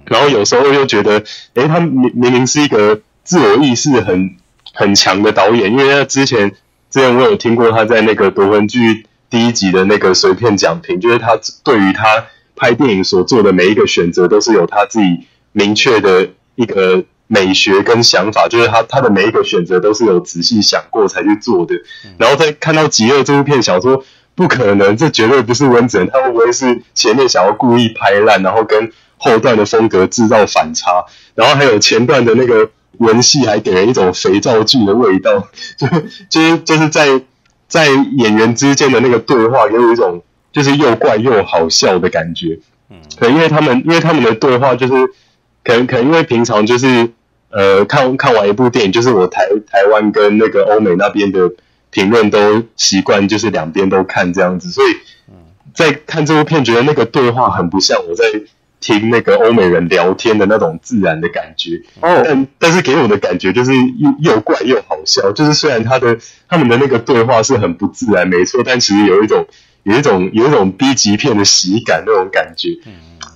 [0.05, 1.25] 然后有时候又觉得，
[1.55, 4.37] 诶，他明明明是一个自我意识很
[4.73, 6.53] 很强的导演，因为他之前
[6.89, 17.05] 之前我有听过他在那个夺魂剧第一集的那个随便讲评，就是他对于他拍电影所做的每一个选择，都是有他自己明确的一个。
[17.29, 21.75] 美学跟想法，就是他他的每一个选择都是有仔细想过才去做的。
[22.19, 24.05] 然后再看到《极恶》这部片，想说
[24.37, 31.05] 不可能，这绝对不是温子仁，他会不会是前面想要故意拍烂，然后跟后段的风格制造反差？
[31.35, 35.87] 然后还有前段的那个文戏，还给人一种肥皂剧的味道， 就
[36.31, 37.21] 就是就是在
[37.67, 42.61] 在演员之间的那个对话，有一种就是又怪又好笑的感觉。
[42.89, 44.93] 嗯，可因为他们因为他们的对话就是。
[45.67, 47.11] 可能可能因为平常就是
[47.51, 51.51] 呃看看完一部电影，就是我台台湾跟那个欧美那边的
[51.91, 54.95] 评论都习惯就是两边都看这样子，所以
[55.75, 58.25] 在看这部片觉得那个对话很不像我在
[58.79, 66.17] 听那个欧美人聊天的那种自然的感觉哦，但但是给我的感觉就是又又怪又好笑，就是虽然他的
[66.49, 69.45] 他们的那个对话是很不自然没错，但其实有一种
[69.83, 72.69] 有一种有一种 B 级片的喜感那种感觉。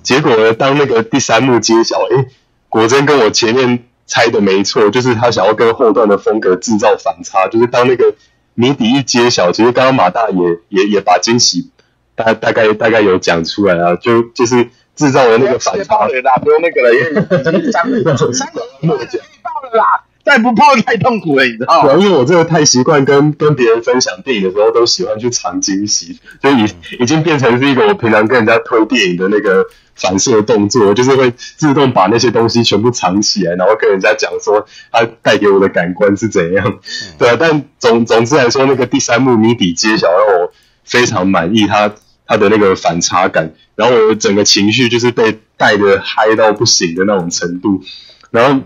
[0.02, 0.52] 结果呢？
[0.54, 2.26] 当那个第三幕揭晓，诶，
[2.68, 7.46] 果真跟我前面猜的没错，就是他想要跟后段的风格制造反差。
[7.48, 8.14] 就是当那个
[8.54, 11.70] 谜底一揭晓，其实刚刚马大也也也把惊喜
[12.14, 16.06] 大大概大概有讲出来啊，就就是制造了那个反差。
[16.42, 20.04] 不用那个了，因为三个三个幕就到了啦。
[20.30, 21.94] 再不泡太痛苦了，你知道吗？
[21.94, 29.66] 因为我真的太习惯跟跟别人分享电影的时候，都喜欢去藏惊喜，就已已经变成是一个我平常跟人家推电影的那个
[29.96, 36.78] 反射动作，就是会自动把那些东西全部藏起来，然后跟人家讲说它带给我的感官是怎样。
[37.18, 40.52] 对啊，但总总之来说，那个第三幕谜底揭晓让我
[40.84, 41.92] 非常满意，它
[42.24, 47.82] 它的那个反差感，然后我整个情绪就是被带的嗨到不行的那种程度，
[48.30, 48.60] 然后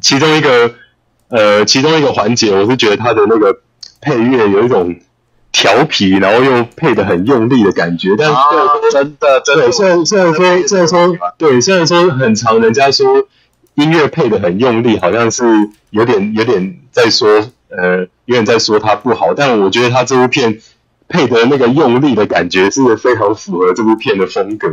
[0.00, 0.76] 其中一个。
[1.34, 3.60] 呃，其中一个环节，我是觉得他的那个
[4.02, 4.94] 配乐有一种
[5.50, 8.10] 调皮，然后又配得很用力的感觉。
[8.18, 8.34] 但是，
[8.92, 13.26] 真的，真的，对，虽然虽然说，虽然说，对，虽然说很长，人家说
[13.76, 15.42] 音乐配得很用力，好像是
[15.88, 17.30] 有点有点在说，
[17.70, 19.32] 呃，有点在说他不好。
[19.32, 20.60] 但我觉得他这部片
[21.08, 24.68] 配的那个用力的感觉，是非常符合这部片的风格。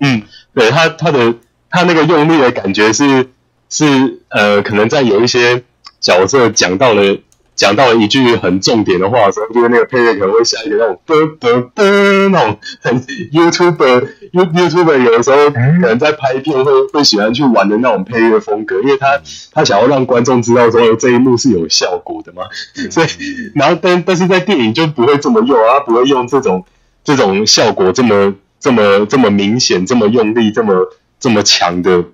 [0.00, 0.20] 嗯，
[0.52, 1.32] 对他他的
[1.70, 3.30] 他那个用力的感觉是
[3.70, 5.62] 是呃，可能在有一些。
[6.04, 7.16] 角色讲到了
[7.54, 11.82] 讲到了一句很重点的话的时候，就是那个配乐可能会下一个那种哒哒哒
[12.28, 22.42] 那种很 YouTuber YouTuber 有的时候可能在拍片会会喜欢去玩的那种配乐风格，因为他他想要让观众知道说这一幕是有效果的嘛，
[22.90, 23.06] 所以
[23.54, 26.64] 然后但但是在电影就不会这么用啊，不会用这种
[27.02, 30.74] 这种效果这么这么这么明显、这么用力、这么
[31.20, 32.04] 这么强的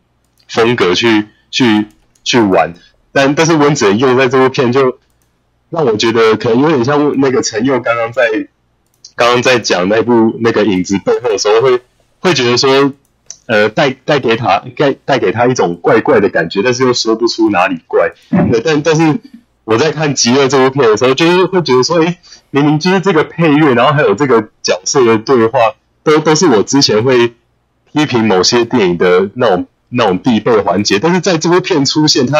[0.49, 1.87] 风格去去
[2.23, 2.75] 去玩，
[3.13, 4.99] 但但是温子仁用在这部片就。
[5.73, 8.25] 让我觉得可能有点像那个陈佑刚刚在
[9.15, 11.81] 刚刚在讲那部那个影子背后的时候，会
[12.19, 12.93] 会觉得说，
[13.47, 18.11] 呃，带带给他带带给他一种怪怪的感觉，但是又说不出哪里怪。
[18.51, 19.21] 对，但但是
[19.63, 22.17] 我在看《极恶》这部片的时候，就是会觉得说，诶，
[22.51, 25.61] 明明就是这个配乐，然后还有这个角色的对话，
[26.03, 27.35] 都都是我之前会
[27.93, 32.39] 批评某些电影的那种那种必备环节，但是在这部片出现，他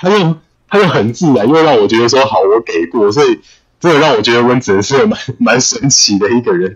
[0.00, 0.36] 他又。
[0.72, 3.40] 他又很自然，又让我觉得说好，我给过，所以
[3.80, 6.72] 这个让我觉得温子仁是蛮 蛮神奇的一个人。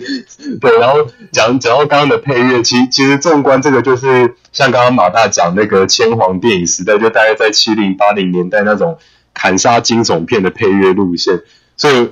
[0.61, 8.99] 对，然后讲讲到刚刚的配乐，其其实纵观这个，就是像刚刚马大讲那个千皇电影时代，就大概在七零八零年代那种
[9.33, 11.43] 砍杀惊悚片的配乐路线，
[11.77, 12.11] 所以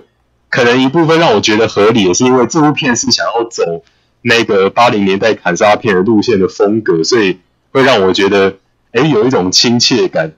[0.51, 3.83] 可能一部分让我觉得合理，也是因为这部片是想要走
[4.21, 7.41] 那个八零年代砍杀片的路线的风格，所以
[7.73, 8.55] 会让我觉得
[8.93, 10.31] 诶有一种亲切感。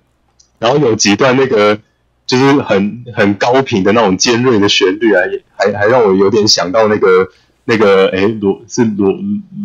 [0.64, 1.78] 然后有几段那个
[2.26, 5.20] 就是很很高频的那种尖锐的旋律啊，
[5.58, 7.28] 还还让我有点想到那个
[7.66, 9.12] 那个哎罗是罗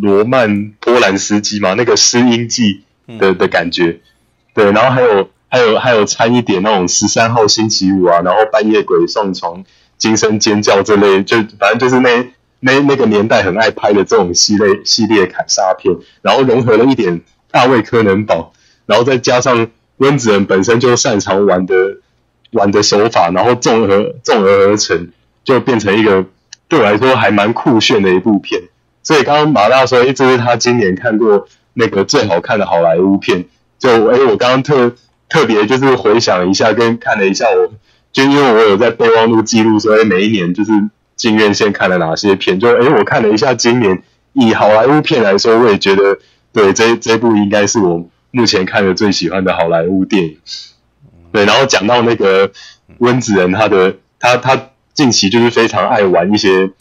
[0.02, 2.82] 罗曼波兰斯基嘛，那个《失音记》
[3.18, 4.02] 的的感觉，
[4.54, 9.64] 对，然后还有还有还有掺一点那种十三号星期五啊，然后半夜鬼上床
[9.98, 12.28] 惊声尖叫这类，就反正就是那
[12.60, 18.52] 那那个年代很爱拍的这种系列系列砍杀片，然后融合了一点大卫柯能堡，
[18.86, 19.70] 然后再加上。
[20.00, 21.76] 温子仁本身就擅长玩的
[22.52, 25.10] 玩的手法，然后综合综合而成，
[25.44, 26.26] 就变成一个
[26.68, 28.62] 对我来说还蛮酷炫的一部片。
[29.04, 33.46] 所以刚刚马大说，诶，这是他今年看过那个最好看的好莱坞片。
[33.78, 34.94] 就诶，我刚刚特
[35.30, 37.72] 特别就是回想一下，跟看了一下我，
[38.12, 40.72] 就因为我有在备忘录记录，所以每一年就是
[41.16, 42.60] 进院线看了哪些片。
[42.60, 44.02] 就诶，我看了一下今年
[44.34, 46.20] 以好莱坞片来说，我也觉得
[46.54, 48.10] 对这这部应该是我。
[48.32, 50.38] 目前看的最喜欢的好莱坞电影，
[51.32, 52.52] 对，然后讲到那个
[53.00, 56.72] 温子仁，他的他他近期就是非常爱玩一些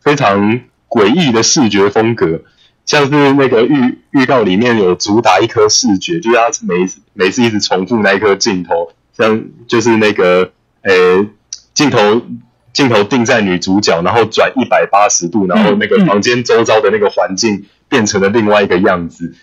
[0.00, 2.42] 非常诡异的视觉风格，
[2.86, 11.26] 像是那个预预告里面有主打一颗视觉，就是他每每次一直重复那一颗镜头，像就是那个诶
[11.74, 12.22] 镜头
[12.72, 19.34] 镜头定在女主角，然后转一百八十度，然后那个房间周遭的那个环境变成了另外一个样子。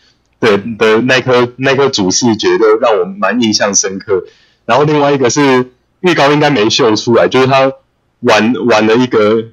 [0.42, 4.24] 对的那颗那颗主视觉都让我蛮印象深刻，
[4.66, 7.72] 然后另外一个是预告应该没秀出来，就是他
[8.22, 9.44] 玩玩了一个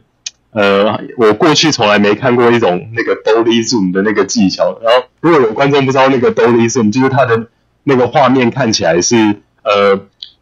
[0.50, 4.80] 呃，我过去从来没看过一种那个 Dolly Zoom 的那个技巧。
[4.82, 7.48] 然后如果有观众不知道那个 Dolly Zoom，就是它的
[7.84, 10.00] 那个画面看起来是呃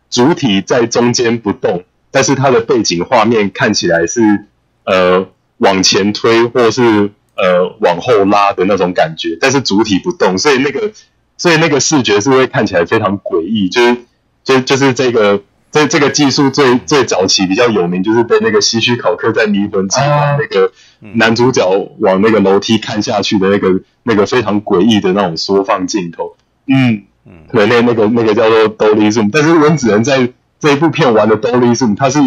[0.08, 1.82] 主体在中间不动，
[2.12, 4.46] 但是它的背景画面看起来是
[4.84, 5.26] 呃
[5.58, 7.10] 往前推或是。
[7.36, 10.90] 呃，往后拉的那种感觉，但是主体不动，所以那个，
[11.36, 13.96] 所以那个视觉是会看起来非常诡异，就是，
[14.44, 20.72] 就就是这个，这这个技术最最早期比较有名，就是被那个希区考克在《迷魂记》把那个
[21.14, 21.68] 男主角
[22.00, 27.04] 往那个楼梯看下去的那个那个非常诡异的那种缩放镜头，嗯。
[27.28, 32.20] 嗯，对，那那个那个叫做 Dolly Zoom，但是温子仁在这一部片玩的 Dolly Zoom，它是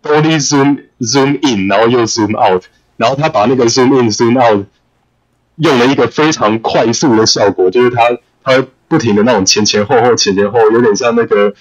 [0.00, 2.62] Dolly Zoom Zoom In，然后又 Zoom Out。
[2.96, 4.66] 然后他把那个 zoom in zoom out
[5.56, 8.10] 用了一个非常快速的效果，就是他
[8.42, 11.54] 他不停的那种前前后后前前后后，有点像那个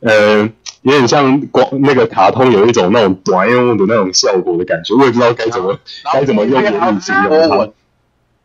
[0.00, 0.48] 呃，
[0.82, 5.78] 有点像光那个卡通有一种那种短用的那种效果的感觉，我也不知道该怎么
[6.12, 7.68] 该怎么用的语气用它。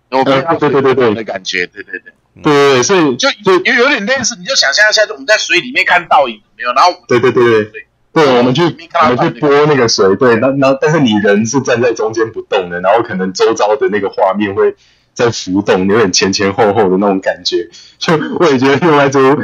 [0.09, 2.13] 呃，对对对对，的感觉，对对对，
[2.43, 7.63] 对对，所以就有有点类似，你就想象一下，就我们在水里面看倒影，没有，然后对对对。
[7.65, 7.85] 对。
[8.13, 14.75] 对，我们去我们去拨那个水，对，那那但是你人是站在中间不动的，然后可能周遭的那个画面会
[15.13, 17.69] 在浮动，有点前前后后的那种感觉。
[17.97, 19.41] 就我也觉得用在这部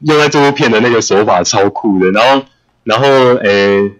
[0.00, 2.12] 用在这部片的那个手法超酷的。
[2.12, 2.46] 然后
[2.84, 3.90] 然后诶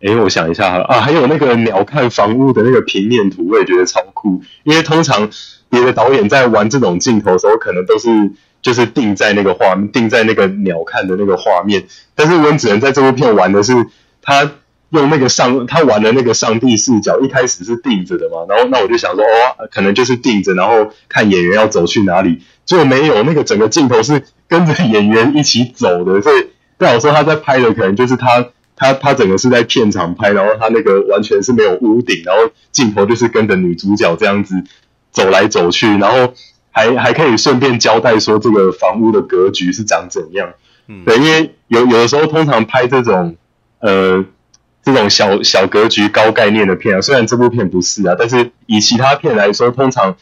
[0.00, 4.42] 诶，我想一下哈啊，还有那个鸟瞰房屋的那个平面图，我也觉得超酷。
[4.62, 5.28] 因为通常
[5.68, 8.30] 别的导演在玩这种镜头的时候，可能都是。
[8.66, 11.84] 就是定在那个画面，定在那个鸟瞰的那个画面。
[12.16, 13.86] 但是温子仁在这部片玩的是，
[14.20, 14.50] 他
[14.90, 18.44] 用那个上，他玩的那个上帝视角，一开始是定着的嘛。
[18.48, 22.42] 然后那我就想说，哦，可能就是定着，然后看演员要走去哪里。
[22.64, 26.20] 结果没有，那个整个镜头是跟着演员一起走的。
[26.20, 34.56] 所以，对我说他在拍的可能就是他他他整个是在片场拍，然后他那个完全是没有屋顶，然后镜头就是跟着女主角这样子
[35.12, 36.34] 走来走去，然后
[36.76, 40.52] 还还可以顺便交代说这个房屋的格局是长怎样。
[40.88, 43.36] 嗯，对，因为有有的时候通常拍这种
[43.80, 44.22] 呃
[44.84, 50.16] 这种小小格局高概念的片啊，虽然这部片不是啊，但是以其他片来说，通常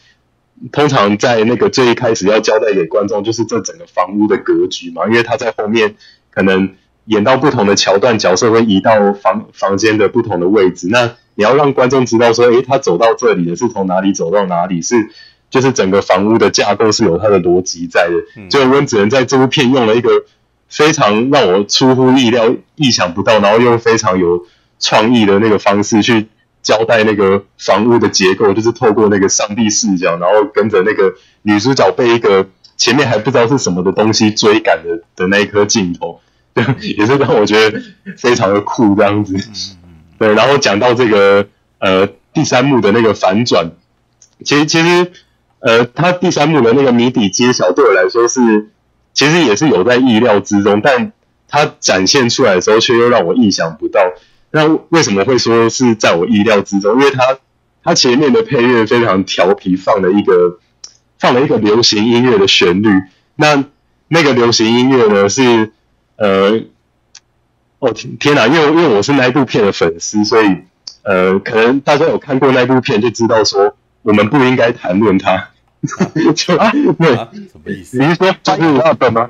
[0.71, 5.95] 通常在那个最一开始要交代给观众就是这整个房屋的格局嘛，因为他在后面
[6.31, 6.73] 可能。
[7.07, 10.87] 演到不同的桥段，角色会移到房房间的不同的位置。
[10.89, 14.95] 那你要让观众知道说，诶，他走到这里的是从哪里走到哪里，是
[15.49, 18.47] 就是整个房屋的架构是有它的逻辑在的。
[18.49, 20.09] 就温子仁在这部片用了一个
[20.67, 24.45] 非常让我出乎意料、意想不到，然后又非常有
[24.79, 26.27] 创意的那个方式去
[26.61, 36.19] 交代那个房屋的结构，就是透过那个上帝视角，然后跟着那个女主角被一个前面还不知道是什么的东西追赶的的那一颗镜头。
[36.79, 37.81] 也是让我觉得
[38.15, 39.35] 非常的酷这样子，
[40.17, 40.33] 对。
[40.35, 41.45] 然后讲到这个
[41.79, 43.71] 呃第三幕的那个反转，
[44.45, 45.11] 其实其实
[45.65, 48.69] 呃他第三幕的那个谜底揭晓对我来说是
[49.13, 51.11] 其实也是有在意料之中，但
[51.47, 53.99] 他展现出来的时候却又让我意想不到。
[54.51, 56.93] 那为什么会说是在我意料之中？
[56.99, 57.39] 因为他
[57.83, 60.59] 他前面的配乐非常调皮，放了一个
[61.17, 62.89] 放了一个流行音乐的旋律。
[63.35, 63.65] 那
[64.07, 65.71] 那个流行音乐呢是。
[66.17, 66.61] 呃，
[67.79, 68.47] 哦天天哪！
[68.47, 70.59] 因为因为我是那部片的粉丝，所以
[71.03, 75.49] 呃，可能大家有看过那部片，就知道说我们不应该谈论它。
[76.35, 77.97] 就啊，对，什么意思？
[77.97, 79.29] 你是说就是那本吗？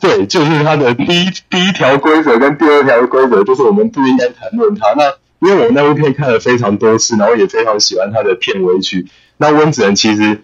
[0.00, 4.92] 对，就是它的第一第一条规则跟第二条规则，就是我们不应该谈论它。
[4.94, 5.12] 那
[5.46, 9.06] 因为我那部片看了非常多次，然后也非常喜欢它的片尾曲。
[9.36, 10.42] 那温子仁其实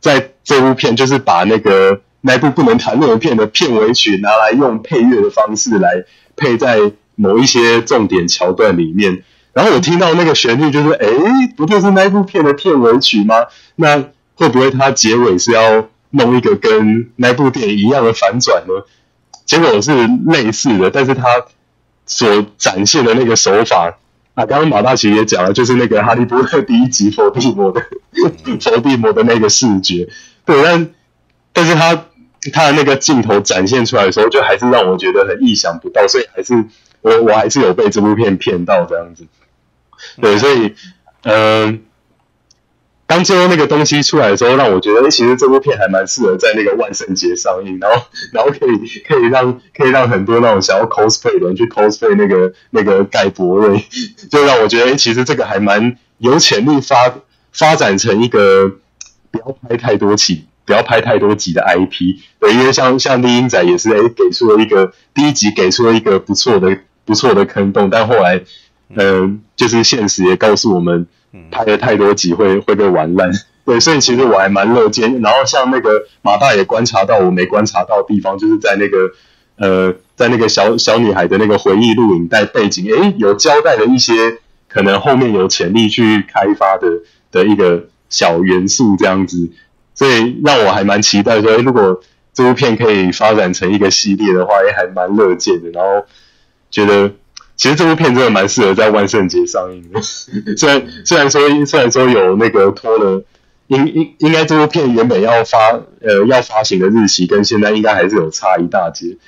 [0.00, 2.00] 在这部片就是把那个。
[2.22, 6.04] 那部不能谈论的片的片尾曲拿来用配乐的方式来
[6.36, 6.78] 配在
[7.14, 9.22] 某一些重点桥段里面，
[9.54, 11.08] 然后我听到那个旋律，就是哎，
[11.56, 13.36] 不就是那部片的片尾曲吗？
[13.74, 14.04] 那
[14.40, 18.84] 会不会它结尾是要弄一个跟那部电影一样的反转呢？
[19.44, 19.92] 结果是
[20.26, 21.22] 类似的，但是它
[22.06, 23.98] 所展现的那个手法
[24.34, 27.80] 啊，刚刚马大奇也讲了，就是那个《哈利波特》第一集伏地魔的
[28.60, 30.08] 伏地魔的那个视觉，
[30.44, 30.88] 对，但
[31.52, 32.06] 但是他。
[32.54, 36.64] 他的那个镜头展现出来的时候，就还是让我觉得很意想不到，所以还是
[37.02, 39.26] 我我还是有被这部片骗到这样子。
[40.22, 40.74] 对，所以
[41.24, 41.78] 嗯、呃，
[43.10, 48.02] 当最后那个东西出来的时候，让我觉得，其实这部片还蛮适合在那个万圣节上映，然后
[48.32, 53.84] 然后可以可以让可以让很多那种想要 cosplay 的人去 cosplay 那个那个盖博瑞，
[54.30, 57.12] 就让我觉得，其实这个还蛮有潜力发
[57.52, 58.68] 发展成一个
[59.32, 60.44] 不要拍太多期。
[60.66, 68.40] 不要拍太多集的 IP，对，因为像像厉阴宅也是，哎，给出了一个第一集给出了一个不错的不错的坑洞，但后来，
[68.96, 71.06] 呃，就是现实也告诉我们，
[71.50, 73.30] 拍了太多集会会被玩烂，
[73.64, 75.20] 对，所以其实我还蛮乐见。
[75.20, 79.10] 然后像那个马大也观察到我没观察到的地方，就是在那个
[79.56, 84.38] 呃，在那个小小女孩的那个回忆录影带背景，诶，有交代了一些
[84.68, 86.88] 可能后面有潜力去开发的
[87.30, 89.50] 的一个小元素，这样子。
[89.94, 92.00] 所以让我还蛮期待说，如果
[92.32, 95.68] 这部片可以发展成一个系列的话，也还蛮乐见的。
[95.70, 96.06] 然后
[96.70, 97.12] 觉得
[97.60, 100.00] 其实这部片真的蛮适合在万圣节上映的。
[100.56, 103.22] 虽然虽然说虽然说有那个拖了，
[103.66, 109.18] 应应应该这部片原本要发呃要发行的日期跟现在应该还是有差一大截。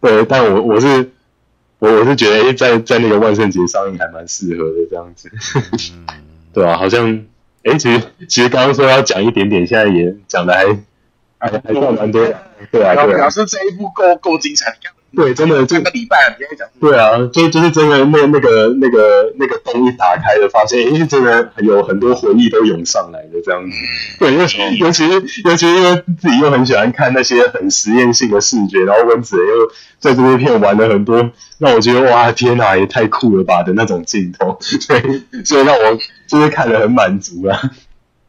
[0.00, 1.12] 对，但我我是
[1.78, 5.30] 我我是觉得，诶，在在那个万圣节上映还蛮适合的这样子。
[6.52, 7.24] 对啊，好像。
[7.62, 10.64] 哎，其实其实刚刚说要讲一点点，现在也讲的还
[11.38, 12.36] 还还算蛮多的，
[12.72, 13.16] 对啊，对啊。
[13.18, 14.97] 表示这一部够够精彩，你看。
[15.16, 16.68] 对，真的这个礼拜你讲。
[16.78, 23.76] 对啊，就就是真的那那个那个那个洞一打开的，发现哎，真的有很多回忆都涌上来的这样子。
[24.18, 29.66] 对，尤其尤其是尤其是因为自己又很喜欢看那些很实验性的视觉，然后温子仁又
[29.98, 37.58] 在这部片玩了很多，让我觉得哇天哪，也太酷了吧的那种镜头， 所以所以让我就是看得很满足啊。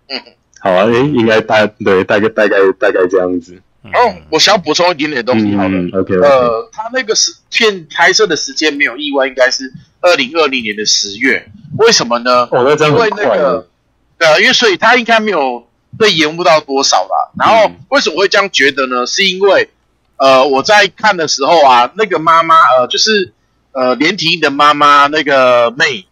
[0.08, 0.18] 嗯，
[0.62, 3.62] 好啊，哎，应该大对大概大概大概这样子。
[3.82, 9.72] 哦，我想要补充一点点东西，好了，嗯，OK，呃，他那个时片拍摄的时间没有意外，应该是
[10.02, 12.48] 二零二零年的十月，为什么呢？
[12.52, 13.68] 因为那个，
[14.18, 15.66] 呃，因为所以他应该没有
[15.98, 17.32] 被延误到多少啦。
[17.40, 19.06] 然后为什么会这样觉得呢？
[19.06, 19.70] 是因为，
[20.18, 23.34] 呃，我在看的时候啊，那个妈妈，呃，就是
[23.72, 26.06] 呃连体婴的妈妈，那个妹，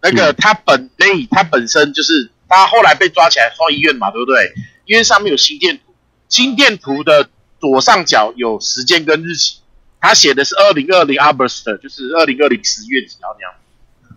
[0.00, 4.50] 那个她本妹，她本身就是她后来被抓起来送医院嘛，对不对？
[4.86, 5.91] 因为上面有心电图。
[6.32, 7.28] 心电图的
[7.60, 9.56] 左上角有时间跟日期，
[10.00, 13.52] 他写的是二零二零 August，就是二零二零十月几号那样，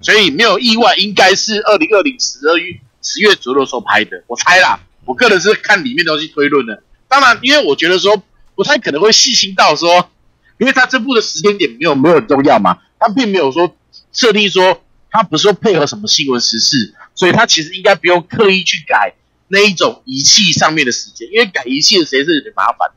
[0.02, 4.80] 所以没有意外，应该是二零二零十二月十月左右的时候拍的，我猜啦。
[5.04, 8.24] 我个人是看里面东西推论的，当然，因为我觉得说
[8.56, 10.10] 不太可能会细心到说，
[10.58, 13.76] 因为他这部的时间点没有没有很重要嘛，他并没有说
[14.14, 19.14] 设定说他不是说配合什么新闻时事，所以他其实应该不用刻意去改
[19.56, 22.92] 那一种仪器上面的时间，因为改仪器的时间是有点麻烦。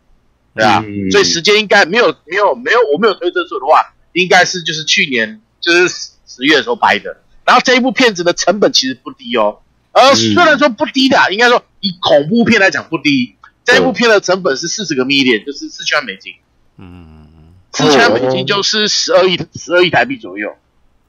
[0.54, 5.88] 对啊，嗯、所以时间应该没有没有没有，我没有推测错的话，应该是就是去年就是
[6.26, 7.22] 十月的时候拍的。
[7.44, 9.60] 然后这一部片子的成本其实不低哦，
[9.92, 13.36] 呃，虽然说不低的，应该说以恐怖片来讲不低。
[13.64, 16.32] 这一部片的成本是四十个 million，就是四千万美金。
[16.76, 20.56] 嗯，四千万美金就是十二亿十二亿台币左右。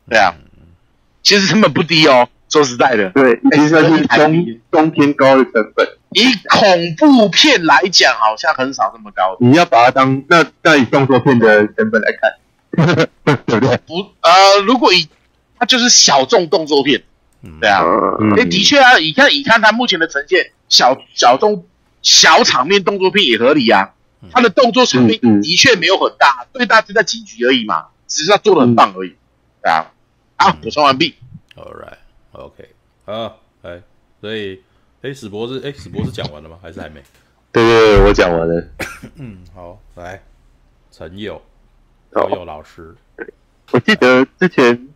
[0.10, 0.36] 对啊，
[1.24, 3.10] 其实成本不低哦，说实在的。
[3.12, 5.88] 对，其实是中中偏高的成本。
[6.12, 9.38] 以恐怖片来讲，好像很少这么高。
[9.40, 13.08] 你要把它当那那以动作片的成本来看，
[13.46, 13.78] 对不对？
[13.86, 15.08] 不，呃，如果以
[15.60, 17.04] 它就是小众动作片，
[17.62, 17.84] 对啊，
[18.20, 21.66] 嗯、的确啊，你看，你看它目前的呈现，小小众
[22.02, 23.92] 小场面动作片也合理啊。
[24.32, 29.16] 它的动作场面的确没有很大，最大就在几局而已嘛，只是它做的很棒而已，
[29.62, 29.86] 对啊。
[30.36, 31.16] 好，补充完毕。
[31.56, 31.72] All
[32.34, 32.70] right，OK，
[33.06, 33.82] 好，哎，
[34.22, 34.62] 所以。
[35.02, 36.60] 哎，史博士，哎，史博士讲完了吗？
[36.62, 37.02] 还是还没？
[37.54, 38.68] 对对对，我讲完了。
[39.16, 40.22] 嗯，好，来，
[40.92, 41.42] 陈友，
[42.12, 42.94] 陈友老师，
[43.72, 44.90] 我记得之前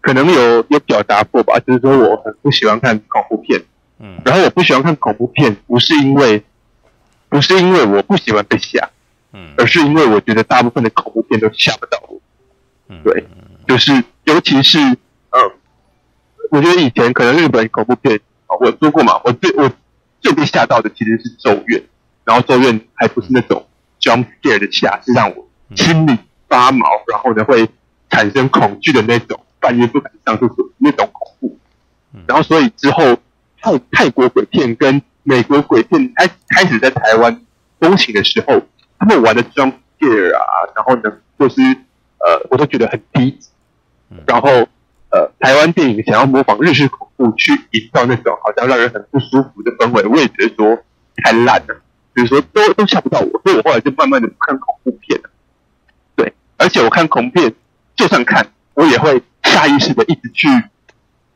[0.00, 3.62] 可能有有表达过吧，就是说我很不喜欢看恐怖片。
[4.00, 6.42] 嗯，然后我不喜欢看恐怖片，不是因为
[7.28, 8.90] 不是因为我不喜欢被吓，
[9.32, 12.20] 嗯，而是因为我觉得大部分的恐怖片都吓不到我。
[12.88, 13.24] 嗯，对，
[13.68, 13.92] 就是
[14.24, 15.52] 尤其是嗯，
[16.52, 18.20] 我觉得以前可能日本恐怖片。
[18.60, 19.72] 我说过嘛，我最我
[20.20, 21.82] 最被吓到的其实是咒怨，
[22.22, 23.66] 然后咒怨还不是那种
[23.98, 27.66] jump scare 的吓，是让我心里发毛，然后呢会
[28.10, 31.58] 产生恐惧的那种，半夜不敢上厕所那种恐怖。
[32.26, 33.16] 然后所以之后
[33.58, 37.40] 泰泰国鬼片跟美国鬼片开开始在台湾
[37.80, 38.60] 风行的时候，
[38.98, 40.44] 他们玩的 jump scare 啊，
[40.76, 41.62] 然后呢就是
[42.18, 43.48] 呃我都觉得很低级，
[44.26, 44.68] 然后。
[45.12, 50.82] 呃，台湾电影想要模仿日式恐怖，去营造那种好像让人很不舒服的氛围，我也觉得说
[51.16, 51.82] 太烂了。
[52.14, 55.30] 比如说，都都吓不到我，所以我后来就慢慢的不看恐怖片了。
[56.16, 57.54] 对，而且我看恐怖片，
[57.94, 60.48] 就算看，我也会下意识的一直去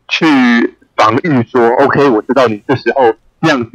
[0.08, 3.70] 去防御，说 OK，我知道你这时候这样子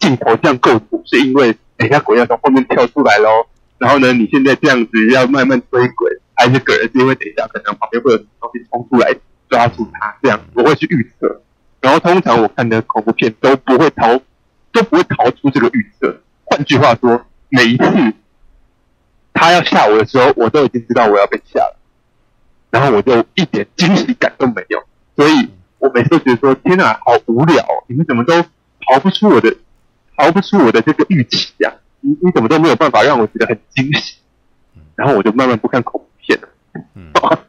[0.00, 3.46] 镜头这样构图，是因为等一下鬼要从后面跳出来喽。
[3.78, 9.14] 然后呢，你现在这样子要慢慢追鬼，还是个人是因为等一下可能旁边会有东西冲出来。
[9.48, 11.40] 抓住他，这样我会去预测，
[11.80, 14.18] 然后通常我看的恐怖片都不会逃，
[14.72, 16.20] 都不会逃出这个预测。
[16.44, 17.84] 换句话说，每一次
[19.32, 21.76] 他要吓我的时候，我都已经知道我要被吓了，
[22.70, 24.82] 然后我就一点惊喜感都没有。
[25.14, 27.84] 所以我每次都觉得说：天哪，好无聊哦！
[27.86, 29.54] 你们怎么都逃不出我的，
[30.16, 31.72] 逃不出我的这个预期呀？
[32.00, 34.16] 你你怎么都没有办法让我觉得很惊喜？
[34.94, 36.48] 然后我就慢慢不看恐怖片了。
[36.94, 37.12] 嗯。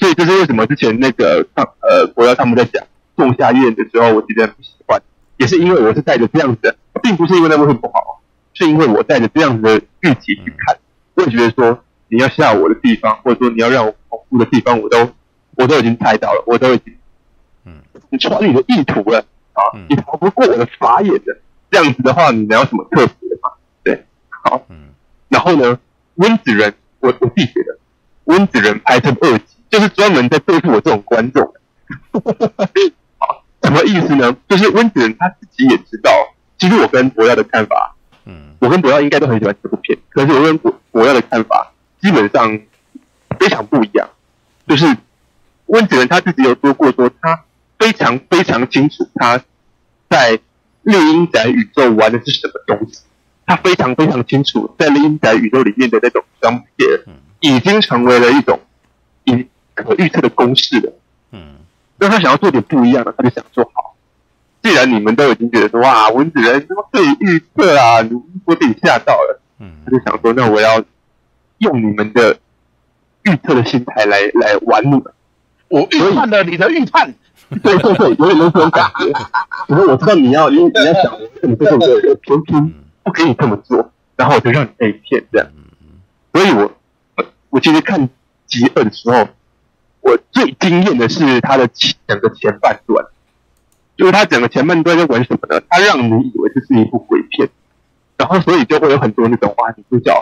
[0.00, 2.82] 所以这是为什么之前那个呃，国耀他们在讲
[3.16, 5.00] 《仲夏夜》的时候，我觉得不喜欢，
[5.36, 8.22] 也是因为我是带着这样子的，并不是因为那部分不好，
[8.54, 10.78] 是因为我带着这样子的预期去看，
[11.14, 15.10] 我也觉得说你要吓我的地方，或者说你要让我恐怖的地方，我都
[15.56, 16.96] 我都已经猜到了，我都已经
[17.66, 19.18] 嗯，你穿你的意图了
[19.52, 21.36] 啊，你逃不过我的法眼的，
[21.70, 23.50] 这样子的话，你能有什么特别的吗？
[23.84, 24.88] 对，好，嗯，
[25.28, 25.78] 然后呢，
[26.14, 27.78] 温子仁，我我自己觉得
[28.24, 29.49] 温子仁拍成二集。
[29.70, 31.60] 就是专门在对付我这种观众的，
[33.18, 34.36] 好， 什么意思呢？
[34.48, 36.10] 就是温子仁他自己也知道，
[36.58, 37.94] 其实我跟博耀的看法，
[38.24, 42.60] 嗯，我跟博耀应该都很喜欢这部片，可是我跟博博耀的看法基本上
[43.38, 44.08] 非常不一样。
[44.66, 44.84] 就是
[45.66, 47.44] 温子仁他自己有说过，说他
[47.78, 49.40] 非常非常清楚他
[50.08, 50.32] 在
[50.82, 53.02] 《猎鹰宅》宇宙玩的是什么东西，
[53.46, 57.02] 他非常非常清楚在《猎鹰宅》宇宙里面的那种 jump scare
[57.38, 58.69] 已经成为了一种一。
[59.74, 60.92] 可预测的公式了，
[61.32, 61.56] 嗯，
[61.98, 63.94] 那他想要做点不一样的，他就想做好，
[64.62, 68.10] 既然你们都已经觉得说哇，文子仁怎么可以预测啊，你
[68.44, 70.82] 我被你吓到了，嗯，他就想说那我要
[71.58, 72.38] 用你们的
[73.22, 75.04] 预测的心态来来玩你们，
[75.68, 77.14] 我预判了你的预判，
[77.62, 79.12] 对对对，有点那种感觉，
[79.66, 85.48] 可是我知道你要，因为你要想，你这种的偏偏不可以这么做，然后我就让你被骗这样，
[86.32, 86.70] 所以我
[87.48, 88.08] 我其实看
[88.46, 89.28] 极恶的时候。
[90.00, 91.68] 我最惊艳的是他的
[92.06, 93.04] 整个前半段，
[93.96, 95.62] 就是他整个前半段在玩什么呢？
[95.68, 97.48] 他让你以为这是一部鬼片，
[98.16, 100.12] 然后所以就会有很多那种哇，女主角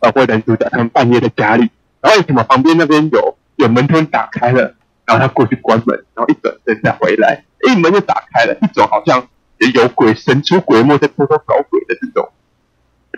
[0.00, 1.70] 包括男主角他们半夜在家里，
[2.00, 12.28] 然后为什么旁边那边有有门突然打开了，然后他过去关门，然后一转身再回来，一门就打开了，一种好像也有鬼神出鬼没在偷偷搞鬼的这种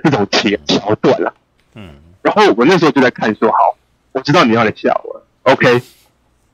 [0.03, 1.35] 这种桥桥段了。
[1.75, 3.77] 嗯，然后我那时候就在看说，好，
[4.13, 5.83] 我知道你要来吓我了，OK，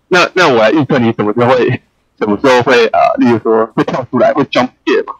[0.09, 1.83] 那那我来预测你什么时候会
[2.19, 5.15] 什么时候会啊、呃，例如说会跳出来会 jump scare 嘛。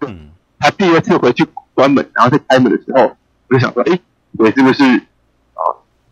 [0.00, 3.16] 嗯，他第二次回去关门，然后再开门的时候，
[3.48, 3.98] 我就想说，哎，
[4.36, 5.60] 鬼是不是啊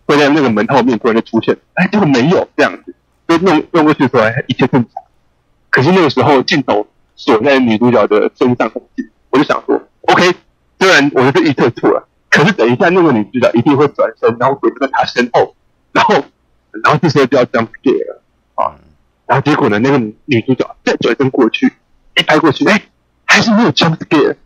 [0.07, 1.57] 会在那个门后面突然就出现？
[1.75, 2.95] 哎，结果没有这样子，
[3.29, 5.03] 就弄弄过去说，哎，一切正常。
[5.71, 10.35] 可是那个时候镜头锁在女主角的身上很近，我就想说，OK，
[10.81, 15.55] 虽然我就是预测错了，可是等一下那个女主角一定会转身，然后鬼就在她身后，
[15.93, 16.25] 然后
[16.85, 18.23] 然后这时候就要 jump scare 了
[18.55, 18.75] 啊，
[19.27, 21.73] 然后结果呢，那个女主角再转身过去，
[22.17, 22.83] 一拍过去，哎。
[23.29, 24.37] 还是没有 jump scare，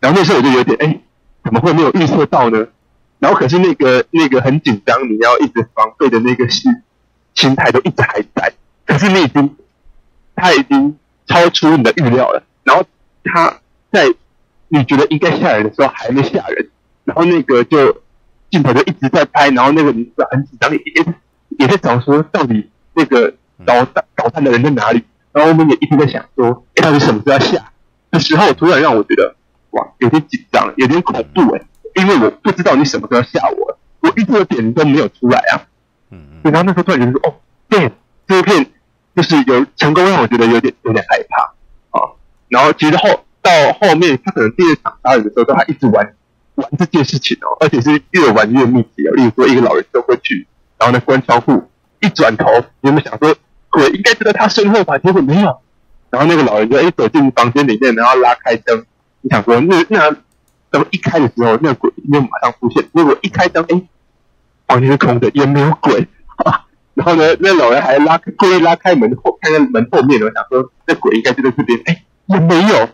[0.00, 1.00] 然后那时候我就有点哎、欸，
[1.44, 2.66] 怎么会没有预测到呢？
[3.18, 6.72] 然后可是那个那个很紧张，你要一直防备的那个心
[7.34, 8.54] 心态都一直还在。
[8.86, 9.56] 可是你已经，
[10.34, 12.42] 他已经超出你的预料了。
[12.62, 12.84] 然后
[13.24, 13.58] 他
[13.92, 14.06] 在
[14.68, 16.70] 你觉得应该吓人的时候还没吓人，
[17.04, 18.00] 然后那个就
[18.50, 21.02] 镜头就一直在拍，然后那个女主角很紧张，也也
[21.58, 23.34] 也在找说到底那个
[23.66, 25.04] 捣蛋捣蛋的人在哪里。
[25.30, 27.70] 然后我们也一直在想说，哎，到底什么时候要下？
[28.10, 29.36] 的时候，突然让我觉得
[29.70, 31.60] 哇，有点紧张，有点恐怖哎，
[31.94, 35.62] 因为我不知道你什么时候要吓我，我预测的点都没有出来啊。
[36.10, 36.50] 嗯嗯。
[36.50, 37.34] 然后那时候突然觉得说，哦，
[37.68, 37.92] 对，
[38.26, 38.66] 这一片
[39.14, 41.42] 就是有成功让我觉得有点有点害怕
[41.98, 42.08] 啊。
[42.48, 46.14] 然后其实后到后面，他可能第二场杀人的时候，都还一直玩
[46.54, 49.14] 玩这件事情哦，而且是越玩越密集哦。
[49.14, 50.46] 例如说，一个老人都会去，
[50.78, 51.68] 然后呢关窗户，
[52.00, 52.46] 一转头，
[52.80, 53.34] 你有没有想说
[53.70, 54.96] 鬼应该就在他身后吧？
[54.98, 55.58] 结果没有。
[56.10, 58.84] 然后那个老人就一走进房间里面，然后拉开灯。
[59.20, 60.16] 你想说，那那
[60.70, 62.88] 灯一开的时候，那个鬼就马上出现？
[62.92, 63.82] 如果一开灯，哎，
[64.66, 66.06] 房间是空的，也没有鬼。
[66.94, 72.88] 然后呢，那老人还拉故意拉开门后，看看门后面，我想说，那鬼应该就在这边，哎，也没有。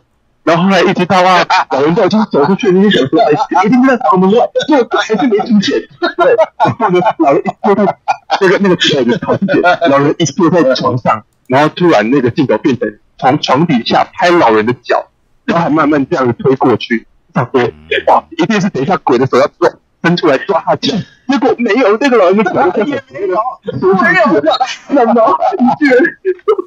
[0.44, 5.80] 然后后来一直到啊， 老人就已经走出去，你就想说，哎，一定在房门外，结果还是没出现。
[6.16, 7.96] 对，然后呢，老人一坐在
[8.40, 12.88] 那个那个床的床边，老人一坐在床上，然后突然那个镜头变成。
[13.16, 15.06] 从床底下拍老人的脚，
[15.44, 17.62] 然后还慢慢这样子推过去，想说
[18.08, 19.70] 哇，一定是等一下鬼的手要抓
[20.02, 20.92] 伸出来抓他脚，
[21.28, 23.36] 结果没有，那个老人的也没有，没有，
[23.72, 25.38] 什么？
[25.58, 25.98] 你居然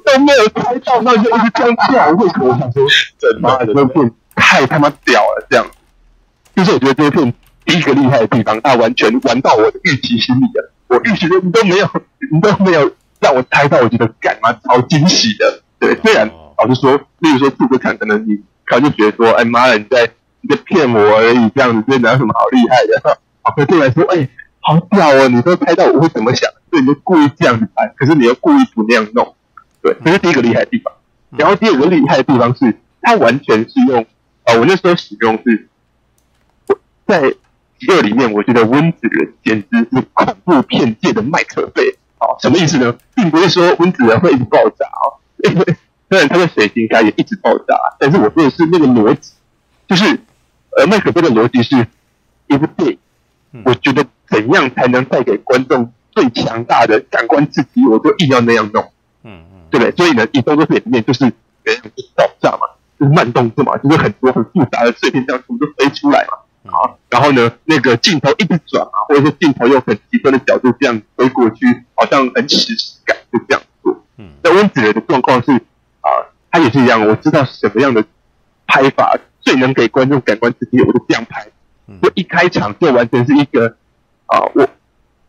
[0.04, 2.48] 都没有猜到，那就一直这样跳，为什么？
[2.48, 2.86] 我想说，
[3.18, 5.66] 真妈的，这片太他妈屌了，这样。
[6.56, 7.32] 就是我觉得这片
[7.64, 10.72] 第一个厉害的地方，他完全玩到我的预期心里了。
[10.88, 11.88] 我预期的你都没有，
[12.32, 12.90] 你都没有
[13.20, 15.62] 让我猜到，我觉得干嘛超惊喜的。
[15.78, 16.28] 对，虽然
[16.58, 18.34] 老实说，例如说兔子看，可能你
[18.66, 23.20] 可能就觉得说，哎妈的，你在你在骗我而已，这样子，这哪有什么好厉害的？
[23.42, 24.28] 好，对我来说，哎，
[24.60, 25.28] 好屌哦！
[25.28, 29.34] 你都猜到我会怎么想，所以你就故意这样子拍，可是你又故意不那样弄，
[29.82, 30.92] 对，这是第一个厉害的地方。
[31.30, 34.04] 然后第二个厉害的地方是，它完全是用，
[34.44, 35.68] 呃，我那时候使用是，
[37.06, 37.34] 在
[37.78, 41.96] 极恶里面，我觉得温子仁简直是恐怖片界的麦克贝。
[42.18, 42.96] 好，什么意思呢？
[43.14, 45.16] 并不是说温子仁会一直爆炸啊。
[45.44, 45.76] 因为
[46.10, 49.32] 虽然他的水晶盖也一直爆炸，但是我说的是那个逻辑，
[49.86, 50.18] 就是
[50.76, 51.86] 呃麦克贝的逻辑是
[52.48, 52.90] 一部电
[53.52, 58.82] 影，我觉得怎样才能带给观众最强大的感官刺激，我就硬要那样弄，
[59.22, 59.96] 嗯嗯，对不对？
[59.96, 62.66] 所以呢，一动作片里面就是别人就爆炸嘛，
[62.98, 74.04] 就是慢动作嘛，就是很多很复杂的碎片这样全部都飞出来嘛，啊，然后呢，那个镜头一直转啊，或者说镜头用很极端的角度这样飞过去，好像很史诗感，就这样做。
[74.16, 74.30] 嗯。
[74.42, 75.52] 那温子仁的状况是
[76.00, 76.08] 啊，
[76.50, 77.06] 他也是一样。
[77.06, 78.04] 我知道什么样的
[78.66, 81.46] 拍法最能给观众感官刺激，我就这样拍。
[82.02, 83.74] 就一开场就完全是一个
[84.28, 84.68] 啊，我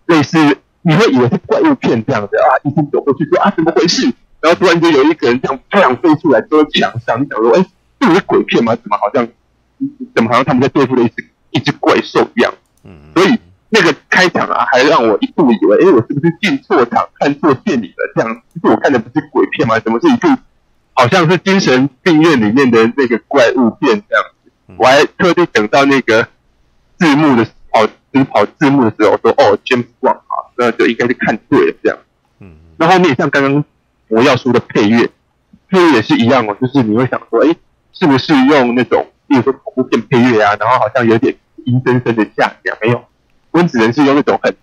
[0.06, 0.38] 类似
[0.84, 4.06] 你会以为是怪物片这样子啊，一直走过去说啊，怎么回事？
[4.40, 7.66] 然后突然间有一个人这样太阳飞出来遮墙上，你想说，哎，
[8.00, 8.76] 这不是鬼片吗？
[8.76, 9.28] 怎么好像
[10.16, 12.54] 怎么好像他们在对付了一只一只怪兽一样？
[12.84, 13.38] 嗯，所以。
[13.72, 18.12] 那个开场啊，还让我一度以为，哎，我是不是进错场，看错电影了？
[18.16, 19.80] 这样，其实我看的不是鬼片吗？
[19.80, 20.28] 怎么是一部
[20.94, 24.74] 好像是精神病院里面的那个怪物片这样子？
[24.76, 26.28] 我还特地等到那个
[26.98, 31.98] 字幕的跑，就是跑字幕的时候，说哦，James Wan 啊，那就应该是看对了这样。
[32.40, 33.64] 嗯，那后面像刚刚
[34.08, 35.10] 我要说的配乐，
[35.70, 37.56] 配乐也是一样哦，就是你会想说，哎，
[37.94, 41.36] 是不是用那种，比如说恐怖片配乐啊，然后好像有点
[41.66, 43.04] 阴森森的下降，没有。
[43.52, 44.56] 温子仁是用那种很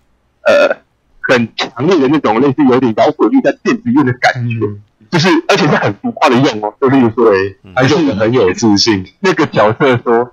[0.42, 0.76] 呃
[1.20, 4.80] 很强烈的那种类似有点摇滚乐在电子乐的感觉，嗯、
[5.10, 7.32] 就是而且是很浮夸的用哦，就例如说，
[7.74, 9.04] 他用的很有自信。
[9.20, 10.32] 那个角色说：“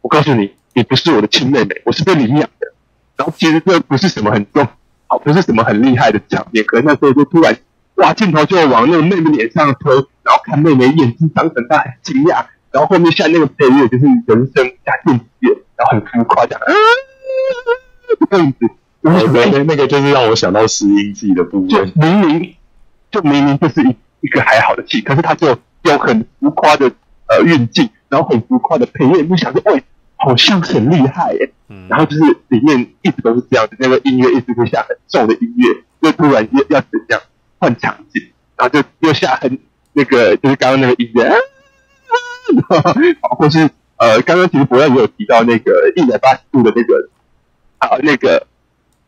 [0.00, 2.72] 我告诉你，你不是我的亲妹妹，我是被领养的。
[3.16, 4.66] 然后其实这不是什么很重，
[5.06, 7.56] 好，不是什么很厉害的场面，可能那时候就突然，
[7.96, 16.72] 哇，镜头就往那个妹妹脸上推，然后看妹妹眼睛长很大，很惊讶，然后后面下那个配乐就是人声加电子乐，然后很浮夸这样，啊，
[18.30, 18.58] 这样子，
[19.02, 22.54] 然后那那个就是让我想到拾音记的部分，就明明
[23.10, 25.48] 就明明就是一一个还好的戏，可是他就
[25.82, 26.90] 有很浮夸的
[27.28, 29.84] 呃运镜，然后很浮夸的配乐，你想说，喂。
[30.24, 35.68] 好像很厉害耶，嗯，然后就是里面一直都是这样子，那个音乐一直会下很重的音乐，
[36.00, 37.20] 又突然要要怎样
[37.58, 38.22] 换场景，
[38.56, 39.58] 然后就又下很
[39.92, 41.38] 那个就是刚刚那个音乐，啊，
[43.36, 47.08] 或是呃刚刚其实博亮也有提到那个一百八十度的那个
[47.78, 48.46] 啊那个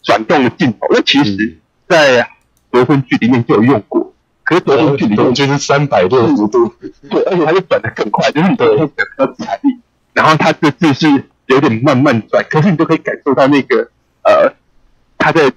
[0.03, 1.59] 转动的镜头，那其实
[1.89, 2.29] 在
[2.73, 4.13] 夺魂剧里面就有用过，
[4.43, 6.75] 可是夺魂剧里面就是三百六十度，
[7.09, 9.79] 对，而且它就转的更快，就是你的会比较彩力。
[10.15, 13.91] 然后他这次是有点慢慢转，可是你都可以感受到那个
[14.23, 14.55] 呃，
[15.19, 15.53] 他在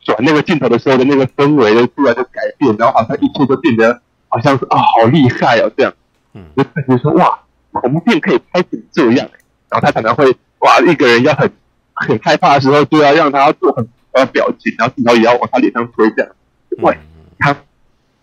[0.00, 5.94] 转那个镜头的时候的那个氛围的突然的改变，然后好像一切都变得好像是啊、哦，好厉害哦这样，
[6.34, 7.38] 嗯，就感觉说哇，
[7.70, 9.28] 恐怖片可以拍成这样，
[9.70, 11.48] 然后他可能会哇，一个人要很
[11.94, 16.30] 很害怕的时候，就要让他做很多表情，然后镜头也要往他脸上推这样，
[16.80, 16.92] 哇，
[17.38, 17.56] 他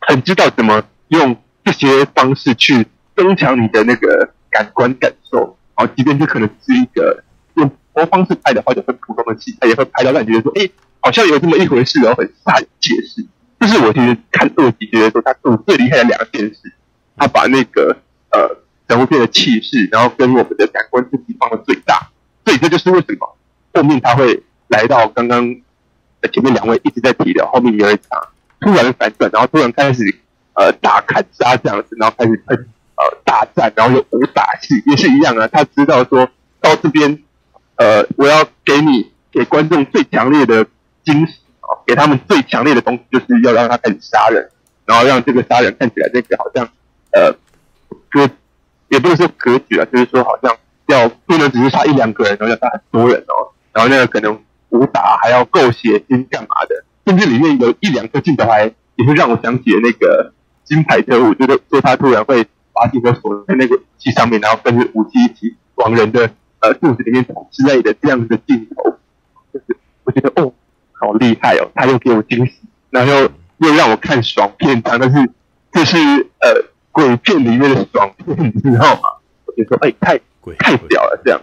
[0.01, 2.85] 很知道怎么用这些方式去
[3.15, 4.29] 增强你的那个。
[4.55, 7.21] 感官感受，然后即便这可能是一个
[7.55, 10.69] 用播方式拍的话，就很普通的戏，他也会拍到让你觉得说，哎，
[11.01, 13.25] 好像有这么一回事，然后很煞有介事。
[13.59, 16.71] 这是我其实看二集觉得说他做最厉害的两件事，
[17.17, 17.97] 他把那个
[18.31, 22.09] 呃整部片的气势，然后跟我们的感官刺激放到最大，
[22.45, 23.35] 所以这就是为什么
[23.73, 25.43] 后面他会来到刚刚
[26.31, 28.29] 前面两位一直在提的后面有一场
[28.61, 30.03] 突然反转，然后突然开始
[30.53, 32.69] 呃大砍杀这样子，然后开始喷。
[32.97, 35.45] 呃，大战，然后有武打戏，也是一样啊。
[35.49, 36.29] 他知道说
[36.61, 37.21] 到这边，
[37.75, 40.65] 呃，我要给你给观众最强烈的
[41.03, 44.49] 惊喜啊，给他们最强烈的东西，就是要让他开始杀人，
[44.85, 46.65] 然后让这个杀人看起来这个好像
[47.11, 47.33] 呃
[48.09, 48.29] 格，
[48.87, 50.55] 也不能说格局啊，就是说好像
[50.87, 60.31] 要不能只是杀一两个人，然后要杀很多人哦，然后那个可能武打还要够血腥干嘛的，甚至里面有一两个镜头还也是让我想起了那个
[60.63, 62.47] 金牌特务，就是说他突然会。
[62.75, 68.97] 把镜头锁在那个武器上面，然后跟着武器一起往人的呃肚子里面捅之类的这样子的镜头，
[69.53, 70.53] 就是我觉得哦，
[70.91, 72.53] 好厉害哦，他又给我惊喜，
[72.89, 75.29] 然后又又让我看爽片，但是
[75.71, 75.97] 这是
[76.41, 79.01] 呃鬼片里面的爽片，你知道吗？
[79.45, 80.19] 我就说哎，太
[80.59, 81.41] 太屌了，这样，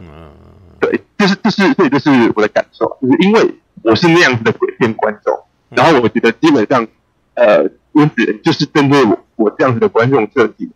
[0.81, 5.35] 对，就是就是所以这是我的感受，就是因为我是那样子的鬼片观众，
[5.71, 6.87] 然后我觉得基本上
[7.35, 10.73] 呃，温子仁就是针对我我这样子的观众设计的。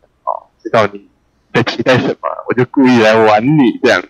[0.66, 1.06] 知道你
[1.54, 4.08] 在期待什么，我就故意来玩你这样子，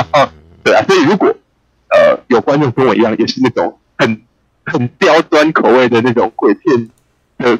[0.64, 0.82] 对啊。
[0.84, 4.22] 所以如果呃有观众跟我一样，也是那种很
[4.64, 6.88] 很刁钻口味的那种鬼片
[7.36, 7.58] 的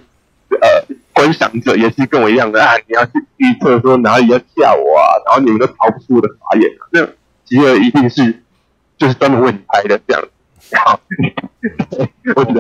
[0.48, 7.06] 呃观赏者，也是跟我一样的啊，你要去预测说哪里要吓我啊，然后你们都逃不出我的法眼啊，那
[7.44, 8.42] 吉尔一定是
[8.96, 10.28] 就是专门为你拍的这样子。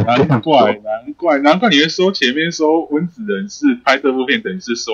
[0.04, 4.92] 难怪难怪难怪你会说前面说温子仁是拍这部片，等于是说。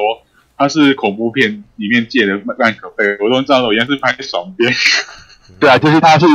[0.59, 4.73] 他是恐怖片里面借的麦可贝，我都知道，我原来是拍爽片。
[5.61, 6.27] 对啊，就是他是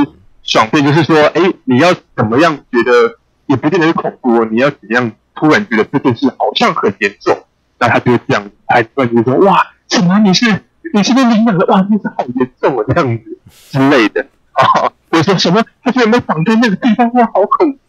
[0.43, 3.17] 爽片，就是说，哎、欸，你要怎么样觉得
[3.47, 7.38] 也不见得是恐怖，你要怎样突然觉得这件事好像很严重，
[7.80, 10.17] 那他就会这样拍，突然就说，哇，什么？
[10.19, 10.45] 你是
[10.93, 11.65] 你是被领养的？
[11.67, 13.38] 哇，那是好严重啊，这样子
[13.71, 14.91] 之类的啊。
[15.09, 15.63] 我说什么？
[15.84, 17.80] 他居然被绑在那个地方，哇，好恐怖，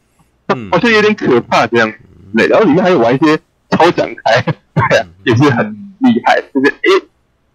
[0.72, 1.99] 好像有点可怕这样子。
[2.37, 3.39] 对，然后里面还有玩一些
[3.70, 5.84] 超展开，对啊，也是很。
[6.05, 7.07] 厉害，就是哎，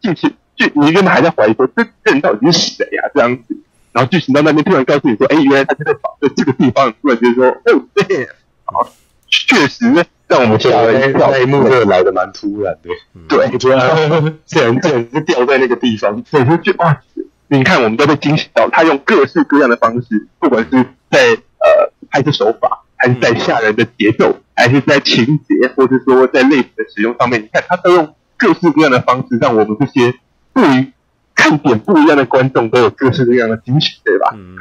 [0.01, 3.03] 进去就你原本还在怀疑说这这人到底是谁呀？
[3.13, 3.55] 这样子，
[3.93, 8.27] 然后剧情到那边突然告诉你说，哎，原来他就在绑在这个地方，突然就说，哦，对，
[8.65, 8.91] 好，
[9.29, 9.85] 确实
[10.27, 12.89] 让我们觉得那一幕就来的蛮突然的，
[13.29, 17.01] 对，这样这人这人就掉在那个地方，所以说就哇，
[17.47, 28.13] 你看我们都被惊喜到，他用各式各样的方式，不管是在呃拍摄手法，还是在吓人的节奏，还是在情节，或者说在类型的使用上面，你看他都用。
[28.39, 30.17] 各式各样的方式，让我们这些
[30.53, 30.93] 对于
[31.35, 34.33] 看点不一样的观众都有各式各样的惊喜，对吧？
[34.33, 34.55] 嗯，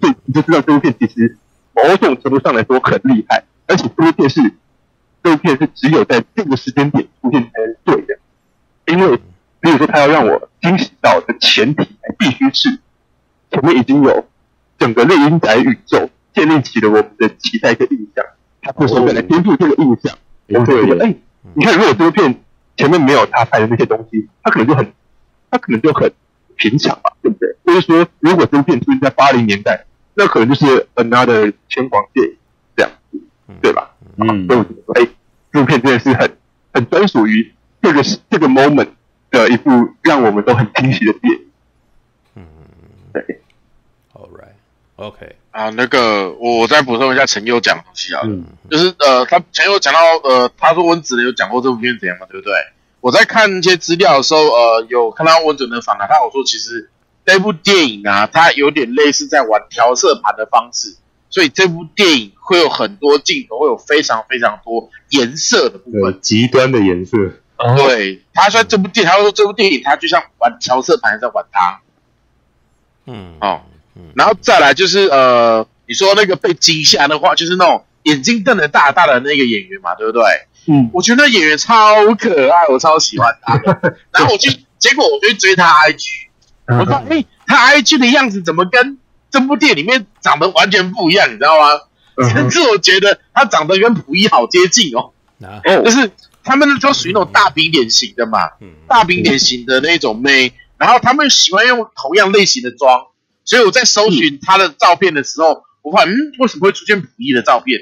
[0.00, 1.38] 所以你就知道这部片其实
[1.72, 4.40] 某种程度上来说很厉害，而且这部片是
[5.22, 8.18] 这部片是只有在这个时间点出现才是对的，
[8.86, 9.16] 因为
[9.60, 12.78] 比如说他要让我惊喜到的前提，必须是
[13.52, 14.26] 前面已经有
[14.78, 18.24] 整个猎鹰宅宇宙建立起了我们的期待跟印象，
[18.60, 21.14] 他不是为了颠覆这个印象，对，哎，
[21.54, 22.40] 你看如果这部片。
[22.82, 24.92] 前面没有他拍的那些东西，他可能就很，
[25.48, 26.12] 他可能就很
[26.56, 27.54] 平常吧，对不对？
[27.64, 32.36] 所以说，如果这部片出现在八零年代，那可能就是 another 天皇电影
[32.74, 33.20] 这样子，
[33.62, 33.94] 对吧？
[34.16, 35.08] 嗯，所以我觉得，哎，
[35.52, 36.36] 这部片真的是很
[36.74, 38.88] 很专属于这个这个 moment
[39.30, 39.70] 的一部
[40.02, 41.46] 让我们都很惊喜的电影。
[42.34, 42.42] 嗯，
[43.12, 43.40] 对。
[44.12, 44.56] All right,
[44.96, 45.36] OK。
[45.52, 52.54] 啊，那个我我再补充一下陈佑讲的东西啊，嗯、就是呃，他陈佑讲到呃，他说温子仁有讲过这部片怎样嘛，对不对？
[53.00, 56.90] 我在看一些资料的时候，呃，有看到温子仁的访谈，他有说其实
[57.24, 60.96] 这部电影啊，它有点类似在玩调色盘的方式，
[61.30, 67.16] 所以这部电影会有很多镜头，会有非常非常多颜色的部分，极端的颜色。
[67.76, 71.80] 对，他说这部电影，他说这部电影，他就像玩调色盘在玩它。
[73.06, 73.60] 嗯，哦，
[74.14, 80.22] 然后再来就是呃，你说那个被惊吓的话，就是那种眼睛瞪得大大的那个演员嘛，对不对？
[80.66, 83.96] 嗯，我觉得那演员超可爱，我超喜欢他的。
[84.12, 86.04] 然后我就，结果我就去追他 IG，
[86.66, 88.98] 我说，哎，他 IG 的样子怎么跟
[89.30, 91.66] 这部电影里面长得完全不一样，你知道吗？
[92.30, 95.10] 甚至我觉得他长得跟溥仪好接近哦。
[95.64, 96.10] 哦，就是
[96.44, 98.38] 他们都属于那种大饼脸型的嘛，
[98.86, 103.06] 大饼脸型的那种妹，然后他们喜欢用同样类型的妆，
[103.44, 107.80] 所以我在搜寻他的照片的时候，我发现，嗯，为什么会出现溥仪的照片？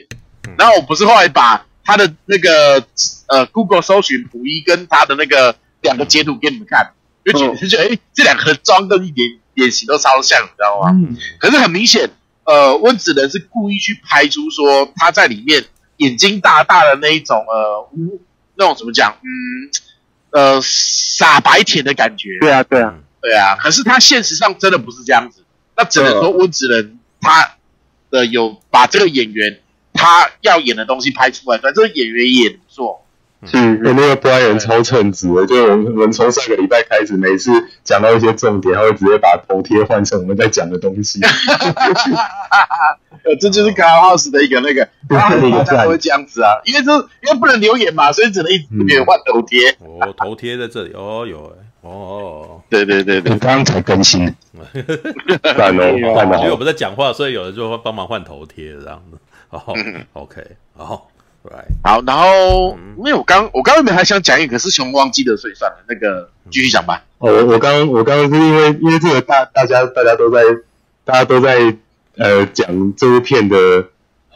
[0.58, 1.66] 然后我不是后来把。
[1.82, 2.84] 他的那个
[3.26, 6.92] 呃，Google 搜寻溥仪跟他的那个两个截图给你们看，
[7.24, 10.90] 就觉得就哎，这两个妆跟一点脸型都超像，你知道吗？
[10.94, 11.16] 嗯。
[11.40, 12.10] 可是很明显，
[12.44, 15.64] 呃，温子仁是故意去拍出说他在里面
[15.96, 17.88] 眼睛大大的那一种呃，
[18.54, 19.16] 那种怎么讲？
[19.22, 19.26] 嗯，
[20.30, 22.38] 呃，傻白甜的感觉。
[22.40, 23.56] 对啊，对啊，对啊。
[23.56, 25.39] 可是他现实上真的不是这样子，
[25.80, 27.52] 那只能说温子仁他
[28.10, 29.60] 的有把这个演员。
[29.92, 33.04] 他要演的东西拍出来，但这个演员也不错。
[33.52, 37.50] 嗯，那个 Brian 超称职的，就我们我们从上个礼拜开始，每次
[37.82, 41.20] 讲到一些重点，他会直接把头贴换成我们在讲的东西。
[43.24, 49.72] 呃，这就是 Clubhouse 的一个那个，大家都会这样子啊，因为这因为不能留言嘛，所以只能一直给换头贴。
[49.80, 54.26] 哦，头贴在这里，哦有哎，哦，对对对对，刚刚才更新。
[55.56, 55.84] 换哦，
[56.38, 59.18] 因为我们在讲话，所以有人就会帮忙换头贴这样子。
[59.50, 59.60] 哦、
[60.14, 60.42] oh,，OK，
[60.76, 61.10] 好
[61.42, 67.02] ，Right，好，然后、嗯、因为我刚我刚刚原本还想讲一个，可是熊忘记了，所以算了，那个继续讲吧。
[67.18, 70.42] 哦，我我刚我刚刚是因为因为这个大大家大家都在
[71.04, 71.76] 大家都在
[72.16, 73.86] 呃讲这部片的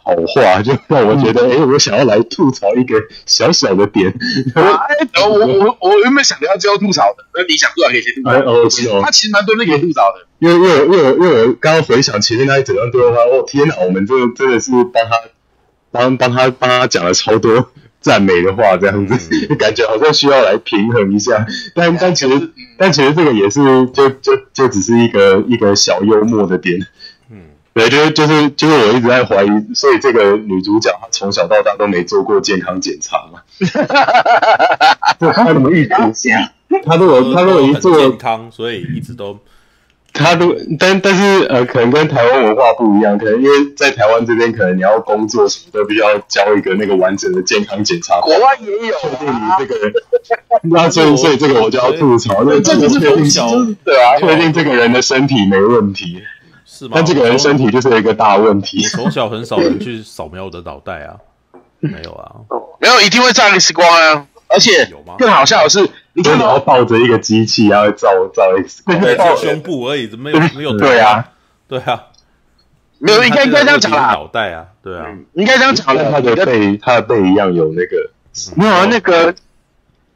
[0.07, 2.95] 好话，就让我觉得哎、嗯，我想要来吐槽一个
[3.25, 4.15] 小小的点。
[4.55, 8.31] 我我我原本想聊最后吐槽的，那你想吐槽可以先吐槽。
[8.31, 10.27] 哎哦，他其实蛮多人可以吐槽的。
[10.41, 15.17] 因为因为因为因为我刚刚回想前面那一整段对话，哦天哪，我们这真的是帮他
[15.91, 21.47] 帮帮他帮他讲了超多赞美的话，这样子、嗯、感觉好像需要来平衡一下。
[21.75, 23.61] 但但其实、嗯、但其实这个也是
[23.95, 26.79] 就就就只是一个一个小幽默的点。
[27.75, 33.41] 嗯，对，就是就是就是我一直在怀疑，所以这个女主角她从小到大都没做过健康检查嘛？
[35.33, 36.49] 她怎么一直讲？
[36.85, 39.39] 她如果她如果一做健康，所以一直都。
[40.17, 48.21] 她都，但但是呃，可能跟台湾文化不一样，可能因为在台湾这边，可能你要工作什么都必须要交一个那个完整的健康检查。
[48.21, 49.93] 国外也有，确定你这个人，
[50.71, 56.23] 那所以所以这个我就要吐槽，那这个是确定，对啊，确定这个人的身体没问题，
[56.77, 56.93] 是吗？
[56.97, 58.83] 但这个人身体就是一个大问题。
[58.83, 61.15] 我从小很少人去扫描我的脑袋啊，
[61.79, 62.35] 没有啊，
[62.81, 65.89] 没有，一定会照 X 光啊，而且更好笑的是。
[66.17, 71.33] 你看，你要抱着一个机器，然后照照 X 光，对，照胸部而已，没有没有对啊，
[71.69, 72.05] 对啊，
[72.99, 75.87] 没有，应该应该这样讲啦，脑袋啊，对啊，应该这样讲。
[75.87, 78.11] 他的背，他的背一样有那个，
[78.57, 79.35] 没有啊，那个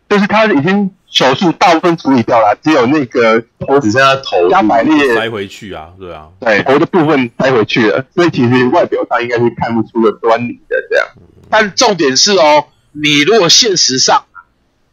[0.08, 11.06] 就是他已经手术大部分处理掉了，只有那个头只剩下头加百列塞回去啊，对啊，对，头的部分塞回去了，所以其实外表上应该是看不出个端倪的这样。
[11.50, 14.24] 但重点是哦，你如果现实上。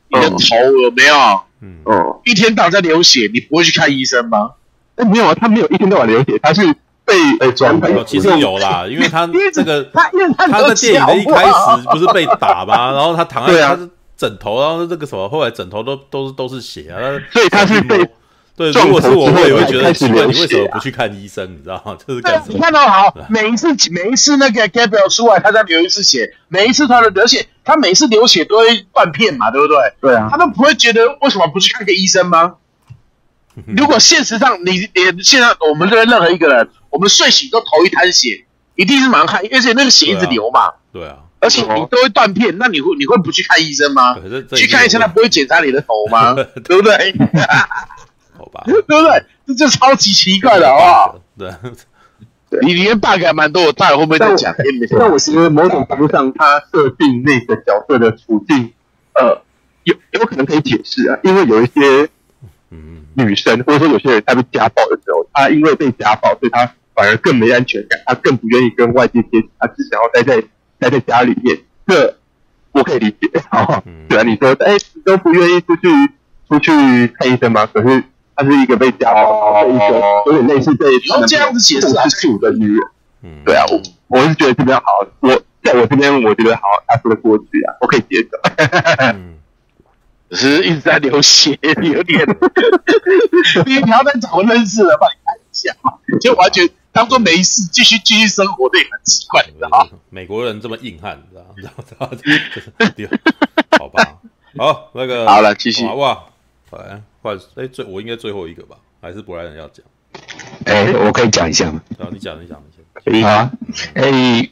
[0.08, 0.38] 你的头
[0.84, 1.16] 有没有？
[1.62, 4.52] 嗯，哦，一天到晚在流血，你不会去看医生吗？
[4.96, 6.62] 哎，没有啊，他没有一天到晚流血，他是
[7.04, 8.04] 被被装的。
[8.06, 10.10] 其实有啦，因为他这个 他
[10.48, 12.94] 他在电影的一开始不是被打吗？
[12.94, 17.00] 然后他躺在他的枕头，然后这个什么，后来枕头都都是都是血啊，
[17.32, 18.10] 所以他是被。
[18.58, 21.54] 对，如果是我，我也会觉得奇怪，你为什么不去看医生？
[21.54, 21.98] 你知道吗？
[22.08, 22.22] 就是？
[22.48, 29.76] 你看到好，每一次每一次那个 Gabriel 出来，他在流一次血，每一次他的流血，他每次流血都会断片嘛，对不对？
[30.00, 32.56] 对啊，他都不会觉得为什么不去看个医生吗？
[33.76, 38.46] 如果现实上你你现在我们这边任何一个人，我们睡醒都头一滩血，
[38.76, 40.72] 一定是马上看，而且那个血一直流嘛。
[40.94, 44.16] 对啊，而且你都会断片，那你会你会不去看医生吗？
[44.56, 46.34] 去看医生他不会检查你的头吗？
[46.66, 47.14] 对不对？
[48.38, 49.24] 好吧， 对不对？
[49.48, 51.20] 这就超级奇怪的，好不好？
[52.50, 54.54] 对，你里面 bug 还蛮多，我待会会不会再讲？
[55.00, 58.74] 但我其实某种程度上，他设定那个角色的处境，
[59.14, 59.42] 呃，
[59.84, 62.10] 有有可能可以解释啊，因为有一些
[63.14, 70.44] 女生，或者说有些人，他被家暴的时候，他因为被家暴，所以他反而更没安全感，他更不愿意跟外界接触，他只想要待在
[70.80, 71.60] 待在家里面。
[71.88, 72.16] 这
[72.72, 75.90] 我可以理解，好，对啊，你说，哎，你都不愿意出去
[76.50, 77.66] 出去看医生吗？
[77.66, 78.04] 可是。
[78.38, 80.86] 她是一个被家暴的一个，有点类似被
[81.26, 82.82] 这样子解释啊，主的女人。
[83.24, 84.84] 嗯，对啊，我我是觉得这边好，
[85.22, 88.38] 我在我这边我觉得好，他说的过去啊，我可以接受。
[89.14, 89.36] 嗯，
[90.32, 92.28] 只是一直在流血，有点。
[93.66, 95.74] 你不要再找个认识的帮你看一下，
[96.20, 99.86] 就完全当做没事，继续继续生活，这也很奇怪，你知道吗？
[100.10, 101.50] 美国人这么硬汉，你知道吗？
[101.86, 103.18] 知道吗？
[103.78, 104.18] 好吧，
[104.58, 106.24] 好那个好了，继续哇，
[106.72, 107.02] 来。
[107.56, 108.78] 哎，最我应该最后一个吧？
[109.02, 109.86] 还是布莱恩要讲？
[110.64, 111.82] 哎，我可以讲一下吗？
[112.00, 112.64] 好，你讲，你讲，
[113.04, 113.30] 你讲。
[113.30, 113.52] 好啊。
[113.96, 114.50] 哎，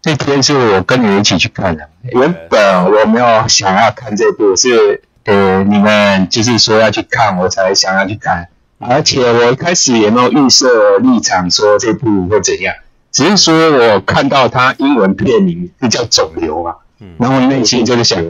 [0.00, 1.86] 这天是我跟你们一起去看的。
[2.12, 8.48] 原本我没有想要看这部，是呃你们就是说要去看，我才想要去看。
[8.88, 12.74] 而且我一开始也没有预设立场，说这部会怎样，
[13.10, 16.76] 只是说我看到它英文片名是叫《肿瘤》嘛。
[17.18, 18.24] 然后内心就是想，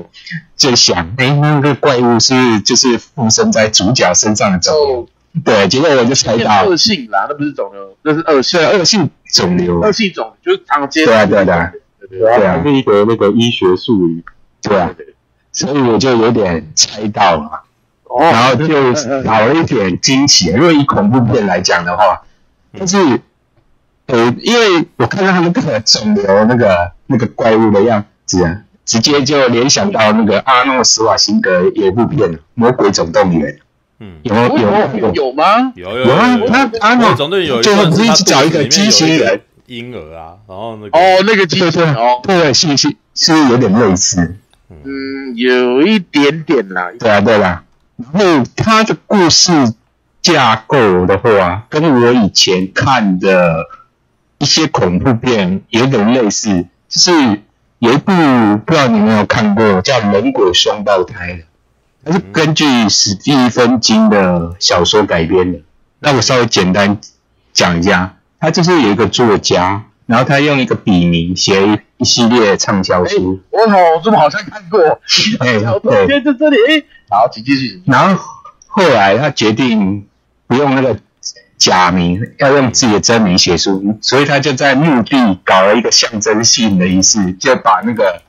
[0.57, 5.09] 就想，哎，那个怪物是就是附身在主角身上的肿瘤，
[5.45, 6.65] 对，结果我就猜到。
[6.65, 11.73] 恶性啦，那不是肿瘤，那是恶性，恶性肿瘤，恶性肿就是常见，对啊，对啊，
[12.09, 14.25] 对啊，是一个那个医学术语，
[14.63, 14.91] 对啊，
[15.53, 17.65] 所以我就有点猜到了，
[18.21, 20.47] 然后就少了一点惊喜。
[20.47, 22.23] 因为以恐怖片来讲的话，
[22.77, 22.99] 但是，
[24.07, 28.05] 呃，因为我看到他那个肿瘤那个那个怪物的样。
[28.25, 28.57] 子啊，
[28.87, 33.53] 直接就联想到那个阿诺斯瓦辛格有一部片《魔鬼总动员》。
[33.99, 35.73] 嗯，有有有有吗？
[35.75, 44.37] 有有啊，那阿诺总动员有，最后不是找一个畸形人婴儿啊，然后那个哦，那个畸形哦，对，是是是有点类似，
[44.71, 47.65] 嗯，有一点点啦，对啊对啦。
[47.97, 49.75] 然后他的故事
[50.21, 53.67] 架构的话，跟我以前看的
[54.39, 57.43] 一些恐怖片有点类似，就是。
[57.83, 58.13] 有一部
[58.65, 61.43] 不知道你有没有看过，叫《人鬼双胞胎》的，
[62.05, 65.59] 它是根据史蒂芬金的小说改编的。
[65.99, 67.01] 那我稍微简单
[67.53, 73.41] 讲一下，他就是有一个作家，然后他用一个笔名写一一系列畅销书。
[73.49, 74.79] 我操，我怎么好像看过？
[75.41, 76.57] 哎，对，在这里。
[76.69, 77.81] 哎，好，请继续。
[77.87, 78.23] 然后
[78.67, 80.07] 后来他决定
[80.47, 80.99] 不用那个。
[81.59, 88.21] 假名要用自己的真名写书，所以他就在墓地搞了一个象征性的仪式，就把那个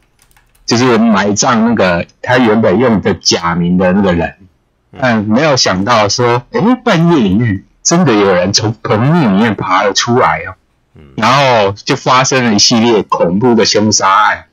[0.68, 4.36] 就是埋葬那个他原本用的假名的那个人，
[5.02, 10.54] 但没有想到说，哎，半夜里面真的有人从坟墓里面爬了出来哦，
[11.16, 14.46] 然后就发生了一系列恐怖的凶杀案，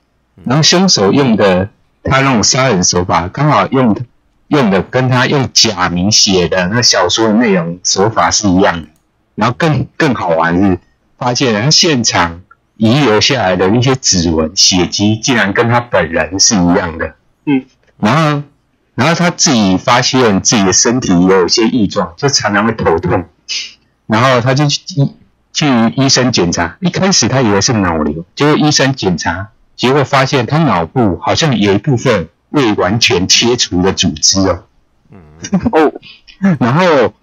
[0.45, 1.69] 然后凶手用的
[2.03, 4.03] 他那种杀人手法刚好用的。
[4.51, 8.89] 用的跟他用假名写的那小说的内容手法是一样的，
[9.37, 10.81] 然后更更好玩是
[11.17, 12.41] 发现他现场
[12.77, 17.15] 遗留下来的那些指纹、血迹，竟然跟他本人是一样的。
[17.45, 17.65] 嗯，
[18.01, 18.43] 然后
[18.97, 23.27] 然后他自己发现自己的身体也有一些异状，就常常会头痛，
[24.09, 25.15] 然后他就去医
[25.53, 32.29] 去医生检查，一开始他以为是脑瘤，结果医生检查，结果发现他脑部好像有一部分。
[32.53, 34.65] 未完全切除的组织哦，
[35.13, 35.21] 嗯
[35.71, 35.93] 哦，
[36.59, 37.15] 然后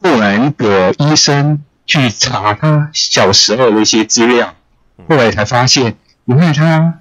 [0.00, 4.54] 后来那个医生去查他小时候的一些资料，
[5.08, 7.00] 后来才发现，原来他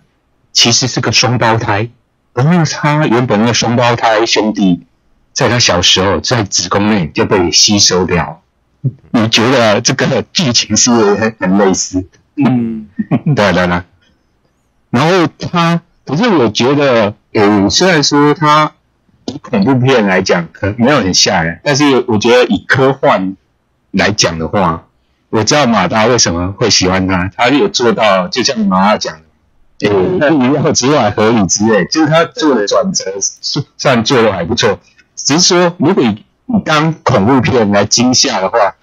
[0.54, 1.90] 其实是个双胞胎，
[2.34, 4.88] 然后他原本那个双胞胎兄弟，
[5.32, 8.42] 在他小时候在子宫内就被吸收掉。
[9.12, 12.06] 你觉得这个剧情是很很类似？
[12.36, 12.88] 嗯，
[13.36, 13.82] 对对对，
[14.90, 15.82] 然后他。
[16.08, 18.74] 可是我觉得，嗯，虽然说他
[19.26, 23.36] 以恐怖片来讲，可能没有很吓人，但是我觉得以科幻
[23.90, 24.86] 来讲的话，
[25.32, 29.16] 我知道马达为什么会喜欢他，他有做到，就像马达讲
[29.80, 33.06] 的，呃，意料之外合理之类，就是他做的转折
[33.78, 34.78] 算做的还不错。
[35.16, 36.24] 只是说，如果你
[36.64, 38.76] 当恐怖片来惊吓的话，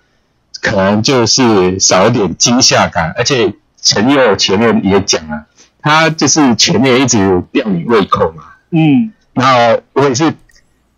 [0.61, 5.47] 可能就是少一点惊吓感，而且陈佑前面也讲了。
[5.85, 10.33] 他就是前面一直吊你胃口嘛，嗯，然后我也是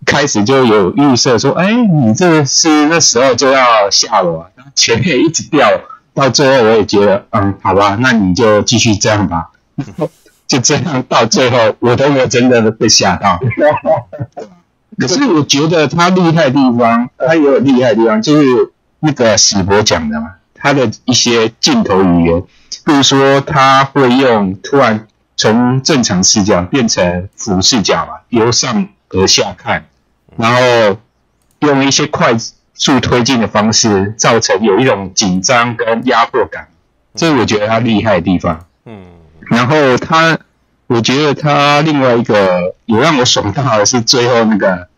[0.04, 5.66] 开始就有预设说，哎，你这个是那时候就要吓我啊，然后前面一直吊，
[6.12, 10.10] 到最后我也觉得，嗯，好吧，那你就继续这样吧，然 后
[10.46, 13.40] 就这样到最后，我都没有真的被吓到。
[14.99, 20.34] 可是我觉得他厉害的地方，他也有厉害的地方，就是那个史博讲的嘛。
[20.55, 22.42] 他的一些镜头语言，
[22.86, 29.84] 比如说他会用突然从正常视角变成俯视角嘛，由上而下看，
[30.38, 30.97] 然后
[31.59, 32.34] 用一些快
[32.72, 36.68] 速推进的方式，造成有一种紧张跟压迫感，
[37.14, 38.64] 这是我觉得他厉害的地方。
[38.86, 39.05] 嗯，
[39.51, 40.38] 然后他，
[40.87, 44.89] 我觉得他另外一个也让我爽到的是最后那个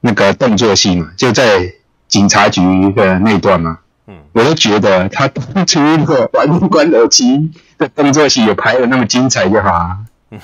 [0.00, 1.74] 那个动作戏嘛，就在
[2.08, 2.60] 警察局
[2.92, 3.78] 的那段嘛。
[4.06, 9.98] 嗯，我都觉得他当初那个玩关头机的动作戏有拍的那么精彩就好啊。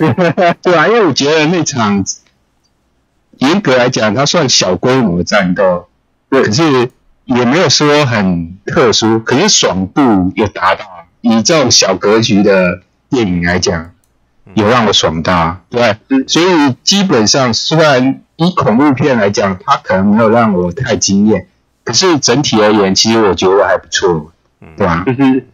[0.61, 2.03] 对啊，因为我觉得那场
[3.37, 5.87] 严格来讲，它算小规模的战斗，
[6.29, 6.91] 对，可是
[7.25, 10.85] 也没有说很特殊，可是爽度有达到。
[11.21, 13.91] 以这种小格局的电影来讲，
[14.55, 15.95] 有让我爽到，对，
[16.27, 21.47] 所以基本上虽然以恐怖片来讲，它可能没有让我太惊艳，
[21.83, 24.31] 可是整体而言，其实我觉得还不错，
[24.75, 25.03] 对吧？
[25.05, 25.47] 就是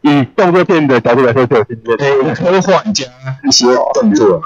[0.00, 1.64] 以动作片的角度来说，就
[1.96, 3.04] 对科幻加
[3.44, 4.42] 一些动作，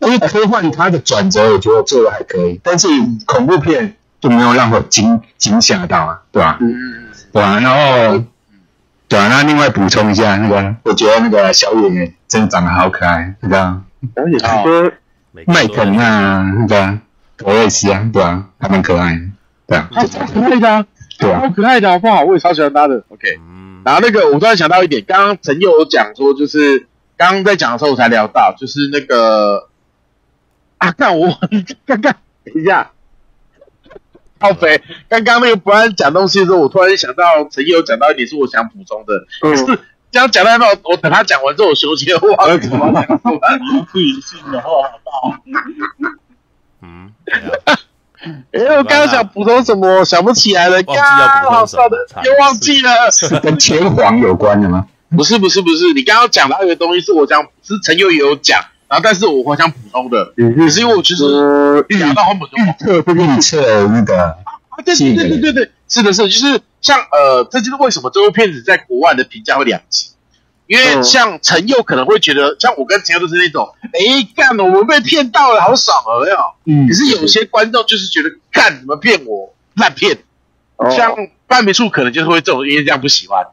[0.00, 2.88] 因为科幻它的转折，我觉得做的还可以，但是
[3.26, 6.58] 恐怖片就没有让我惊惊吓到啊，对吧？
[6.60, 6.74] 嗯，
[7.32, 7.58] 对吧？
[7.60, 8.24] 然后。
[9.12, 13.82] 对啊，那另外补充一下，那个我觉得那个小演员真的长得好可爱，对吧？
[14.16, 14.90] 而且说
[15.44, 16.98] 麦肯啊，那个
[17.36, 19.20] 格瑞斯啊，对啊，还蛮可爱的，
[19.66, 20.86] 对啊，超可爱的啊，
[21.18, 22.22] 对啊，好可爱的好不好？
[22.24, 23.04] 我也超喜欢他的。
[23.10, 23.38] OK，
[23.84, 26.86] 然后那个我突然想到一点，刚刚陈佑有讲说，就是
[27.18, 29.68] 刚刚在讲的时候我才聊到，就是那个
[30.78, 31.38] 啊，看我
[31.86, 32.92] 看看，等一下。
[34.42, 34.82] 好肥！
[35.08, 39.64] 刚刚那个不按讲东西的时候，我突然想到陈毅有讲到一点是我想补充的，可是
[40.10, 43.06] 这样讲到那，我等他讲完之后，我休息了，忘了怎么讲。
[43.92, 44.68] 不理性的话，
[45.04, 45.38] 好
[46.82, 47.12] 嗯，
[48.52, 50.82] 哎，我刚刚想补充什么，想不起来了。
[50.82, 50.96] 刚
[51.50, 53.10] 好算了，又忘记了。
[53.10, 54.86] 是跟天皇有关的吗？
[55.16, 55.92] 不是，不是，不是。
[55.92, 58.60] 你刚刚讲到一个东西，是我讲，是陈佑也有讲。
[58.92, 61.24] 然后，但是我好想补充的，也是因为我其实
[61.98, 64.36] 讲到后面预测不预测那个
[64.68, 70.10] 啊，对对对对对对，是的是的，就是像呃，这就是为什么这部片子在国外的评价会两极，
[70.66, 76.36] 因为像陈佑可能会觉得，像我跟陈佑都是那种，哎干了，我们被骗到了，好爽啊，有没有？
[76.66, 80.18] 嗯，可是有些观众就是觉得干什么骗我烂片，
[80.94, 81.14] 像
[81.46, 83.46] 半米处可能就是会这种，因为这样不喜欢，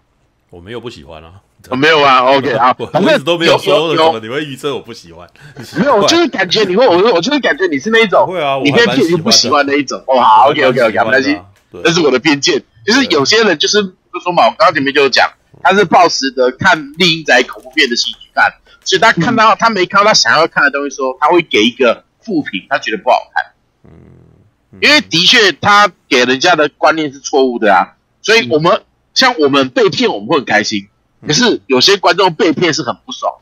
[0.49, 1.35] 我没有不喜欢啊。
[1.69, 5.27] 我没有啊，OK 啊，反正都没有说什么，你会预测我不喜欢？
[5.77, 10.01] 没有，我就是感觉你会，我我就是感觉你是那一种，会啊，你被骗就不喜欢那一种。
[10.07, 11.39] 哦，好，OK OK OK，没关系，
[11.83, 12.63] 这是我的偏见。
[12.85, 15.29] 就是有些人就是就说嘛，我刚刚前面就有讲，
[15.61, 18.51] 他是抱持的看厉阴宅恐怖片的戏去看，
[18.83, 23.45] 所以他看到他没看到他想要看的东西，说他会给一个负评，他觉得不好看。
[23.83, 27.93] 嗯，因为的确他给人家的观念是错误的啊，
[28.23, 28.81] 所以我们
[29.13, 30.87] 像我们被骗，我们会很开心。
[31.27, 33.33] 可是有些观众被骗是很不爽，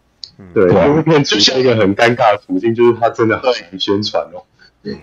[0.53, 4.41] 对，这部片出现一个很尴尬的途径，就是他真的很宣传哦，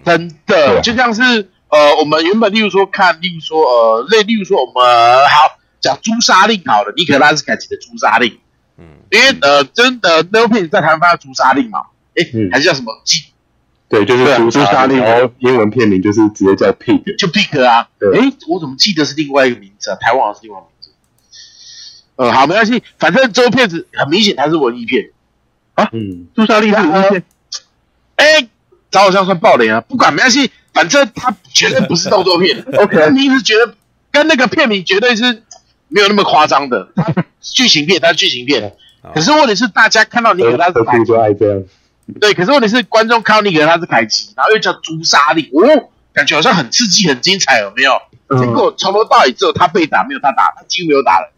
[0.04, 1.22] 真的就像是
[1.68, 4.84] 呃，我们原本例如说看，例如说呃，类例如说我们
[5.28, 8.38] 好讲朱砂令好了，尼可拉斯凯奇的朱砂令，
[8.76, 13.26] 嗯，因为呃，真的那部片子在台湾叫朱砂令嘛，哎，还是叫什么记？
[13.88, 19.96] 对，就是朱砂令，然后英文片名就是直接叫 Pig，就 Pig 啊，哎，我怎么记得是另外一个名字啊？
[20.00, 20.60] 台湾好像是另外。
[22.16, 25.10] 呃，好，没关系，反正这部片子很明显它是文艺片
[25.74, 25.88] 啊。
[25.92, 27.24] 嗯，诛杀令是文艺片。
[28.16, 28.48] 哎、欸，
[28.90, 32.64] 找好像算爆雷啊，不管没关系，反正它绝对不是动作片。
[32.78, 33.74] OK，你是觉得
[34.12, 35.42] 跟那个片名绝对是
[35.88, 36.88] 没有那么夸张的
[37.42, 38.74] 剧情片，它是剧情片。
[39.12, 41.62] 可是问题是，大家看到尼可拉斯凯奇就爱这样。
[42.20, 48.00] 对，可是问题是，观众看到尼可拉斯凯奇，然后又叫诛杀令，哦，感觉好像很刺激、很精彩，有没有？
[48.40, 51.33] 结果从头到尾只有他被打，没有他打，他几乎没有打了。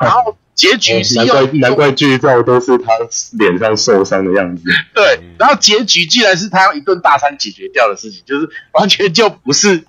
[0.00, 2.92] 然后结局是用、哦、难怪难怪剧照都是他
[3.32, 4.62] 脸上受伤的样子。
[4.94, 9.84] 对，然后结局竟然是他用一顿大餐解决掉的事情，就是完全就不是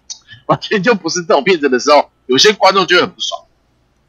[0.45, 3.41] 完全就不是这种片子的时候，有些观众就会很不爽，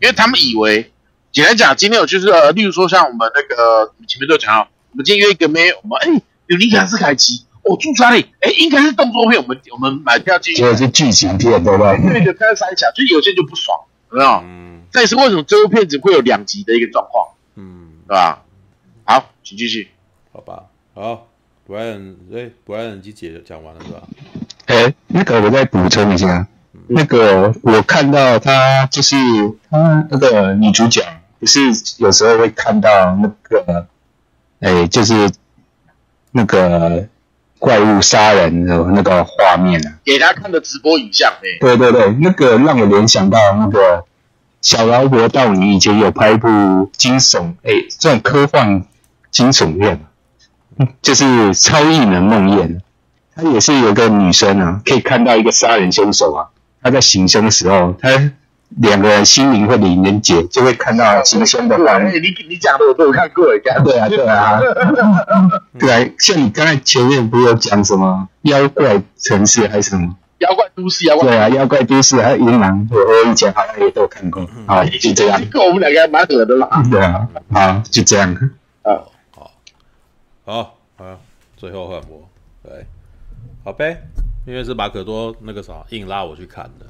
[0.00, 0.92] 因为他们以为
[1.32, 11.96] 简单讲，今天有就是呃，例如说像我们那个前面都讲到，我们今天约一个妹，我们哎有尼可拉斯凯奇，哦诛杀令，哎应该是动作片，我们我们买票进去，结果是剧情片，对不对？
[12.12, 13.78] 对，就开始三小，就是有些人就不爽，
[14.10, 14.30] 有没有？
[14.44, 18.42] 嗯这也是为什么这部片子会有两集的一个状况，嗯，对吧？
[19.04, 19.88] 好，请继续。
[20.32, 20.64] 好吧，
[20.94, 21.28] 好
[21.68, 24.02] ，Brian，哎，Brian 已经解讲完了是吧？
[24.66, 29.16] 哎，那个我再补充一下，嗯、那个我看到他就是
[29.70, 31.02] 他那个女主角，
[31.38, 31.60] 不是
[31.98, 33.86] 有时候会看到那个，
[34.60, 35.30] 哎，就是
[36.32, 37.08] 那个
[37.58, 44.04] 怪物杀人的那个画面啊，给他看的直播影像，哎，对对对，那个让我联想到那个。
[44.60, 48.84] 小劳勃道尼以前有拍一部惊悚，哎，这种科幻
[49.30, 50.00] 惊悚片，
[51.00, 51.24] 就是
[51.54, 52.68] 《超异能梦魇》。
[53.34, 56.48] 他也是有个女生啊，可以看到一个杀人凶手啊，
[56.82, 58.10] 他在行凶的时候，他
[58.68, 62.12] 两个人心灵会连连结，就会看到行凶的画面。
[62.22, 64.60] 你你讲的我都有看过，对啊对啊，
[65.78, 70.14] 对啊，像你刚才前面不是有讲什么妖怪城市还是什么？
[70.40, 74.42] 妖怪都市，妖怪对啊，妖怪都市还有银狼，我以前好像也都看过。
[74.66, 75.38] 啊，就这样。
[75.38, 76.82] 这个我们两个还蛮合的啦。
[76.90, 78.34] 对啊，好，就这样。
[78.82, 79.50] 啊，好，
[80.44, 81.20] 好，好，
[81.58, 82.26] 最后换我。
[82.62, 82.86] 对，
[83.64, 84.02] 好呗，
[84.46, 86.86] 因为是马可多那个啥硬拉我去看的。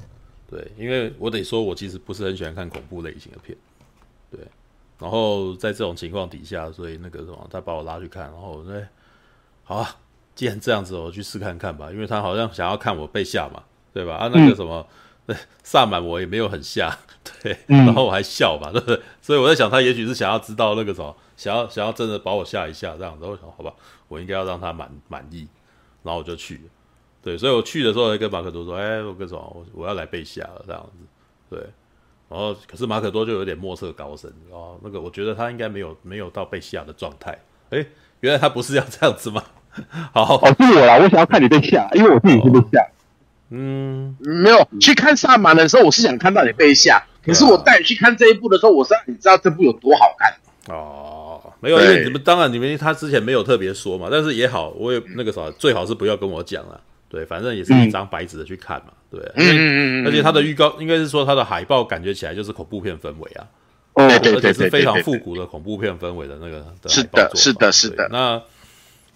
[0.49, 3.57] 对，因为我得说，我其实不是很喜欢看恐怖类型的片。
[4.31, 4.39] 对，
[5.01, 8.81] 然后在这种情况底下，所以那个什么，他把我拉去看，然后我说，
[9.65, 9.97] 好啊。
[10.41, 13.63] 既然这样子，我去试看看吧，因为他好像想要看我被吓嘛，
[13.93, 14.15] 对吧？
[14.15, 14.87] 啊，那个什么，
[15.63, 16.97] 萨满我也没有很吓，
[17.43, 19.03] 对，然后我还笑嘛，对 不对？
[19.21, 23.27] 所以我在想，他也许是想要知道那个什么，想要想要真的把我吓一吓这样子。
[23.27, 23.71] 我想，好吧，
[24.09, 25.47] 我应该要让他满满意，
[26.03, 26.63] 然后我就去了。
[27.23, 31.07] 对，所以我去的时候，还跟马可多说，哎，我跟什么，我我要来被吓了这样子。
[31.51, 31.61] 对，
[32.31, 37.39] 然后可是马可多就有点莫测高深哦，那个我觉得他应该没有没有到被吓的状态。
[37.69, 37.87] 哎，
[38.21, 39.45] 原来他不是要这样子吗？
[40.13, 42.87] 好，哦，是我啦，我想要看你被吓，因为我自己是被吓。
[43.53, 47.03] 嗯，没有去看萨满的时候，我是想看到你被吓。
[47.25, 50.75] 可是我带你去看这一部的时候，我是让你知道这部有多好看。
[50.75, 56.81] 哦，没有，因为你们当然你们他之前没有特别说嘛，但是也好，我也那个啥，最好是不要跟我讲了。
[57.09, 58.93] 对，反正也是一张白纸的去看嘛。
[59.11, 63.47] 对，嗯嗯嗯，而且他的预告应该是说他的海报感觉起来就是恐怖片氛围啊。
[63.95, 66.65] 哦，而且是非常复古的恐怖片氛围的那个。
[66.87, 68.09] 是的，是的，是的。
[68.13, 68.41] 那。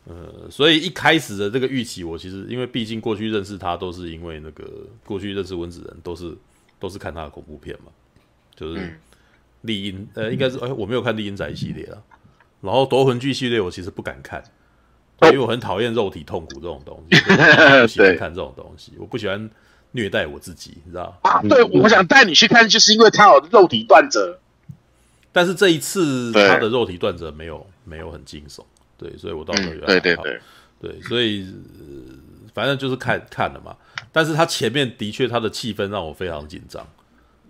[0.07, 4.65] 呃，所以一开始的这个预期，我其实因为毕竟过去认识他都是因为那个
[5.05, 6.37] 过去认识温子仁都是
[6.79, 7.91] 都是看他的恐怖片嘛，
[8.55, 8.99] 就是
[9.63, 11.97] 丽英呃，应该是哎，我没有看丽英仔系列啊，
[12.61, 14.45] 然后夺魂剧系列我其实不敢看，
[15.23, 17.19] 因为我很讨厌肉体痛苦这种东西，
[17.81, 19.49] 不喜欢看这种东西，我不喜欢
[19.93, 21.19] 虐待我自己，你知道？
[21.23, 21.41] 啊？
[21.49, 24.39] 对，我想带你去看，就是因为他有肉体断折，
[25.33, 28.63] 但是这一次他的肉体断折没有没有很惊悚。
[29.05, 30.41] 对，所以我到时候有对对对
[30.81, 31.47] 对，所以、
[31.79, 32.17] 呃、
[32.55, 33.77] 反正就是看看了嘛。
[34.11, 36.87] 但是他前面的确他的气氛让我非常紧张。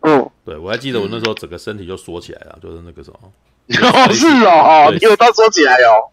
[0.01, 3.33] 嗯，对我还记得我那时候整个身体就缩起来了，就是那个什么。
[3.71, 6.11] 哦，是哦，你有到缩起来哦。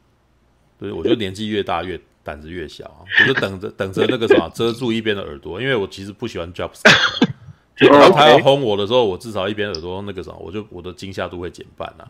[0.80, 7.28] 对，我觉得年纪越大越胆子越小，我就等着等着那个什么遮住一边的耳朵，因为我其实不喜欢 jumpscare。
[7.76, 12.08] 就当他要轰我的时候，我至少一边耳朵那个什么，我就我的惊吓度会减半啊。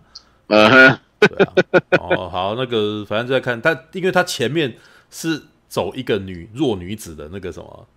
[0.48, 1.00] 嗯哼。
[1.22, 1.54] 对啊，
[2.00, 4.76] 哦，好，那个反正就在看，但因为他前面
[5.10, 7.88] 是走一个女弱女子的那个什么，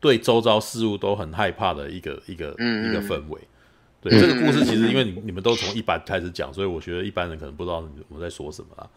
[0.00, 3.40] 对周遭事物都很害怕的一个一个一个氛围。
[4.00, 8.88] 对，这个故事其实因为你你们都从一般开始讲，所以我觉得一般人可能不知道我们在说什么啊，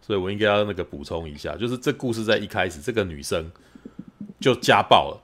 [0.00, 3.50] 所以我应该要那个补充一下，就是这故事在一开始，这个女生
[4.38, 5.20] 就家暴了。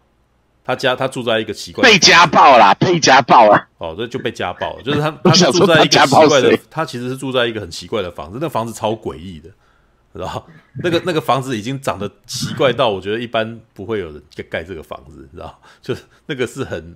[0.65, 4.83] 他家他住在一个奇怪的被家暴啦，被家暴了哦，这就被家暴了。
[4.85, 9.51] 就是他他是住在一个奇怪的，他其实是住在一个很奇怪的房子，那房子超诡异的，
[10.13, 10.45] 然后
[10.83, 15.61] 那个那个房子已经长得奇怪到我觉得一般不会有人盖这个房子，你知道？
[15.81, 16.95] 就是那个是很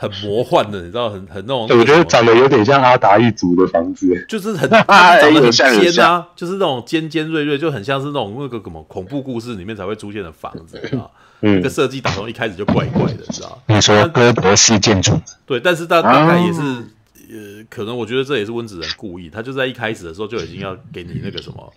[0.00, 1.10] 很魔幻的，你知道？
[1.10, 11.04] 很很那种，我觉得长得有点像阿达一族的房子，就是很 长得很尖啊，就是那种尖尖锐锐，就很像是那种那个什么恐怖故事里面才会出现的房子啊。
[11.42, 13.74] 嗯、这个设计打从一开始就怪怪的，知道吗？
[13.74, 15.12] 你说哥德式建筑，
[15.44, 16.84] 对，但是大大概也是，啊、
[17.32, 21.70] 呃，可能我觉得这也是温子仁故意，他就在一开始的时候就已经要给你那个什么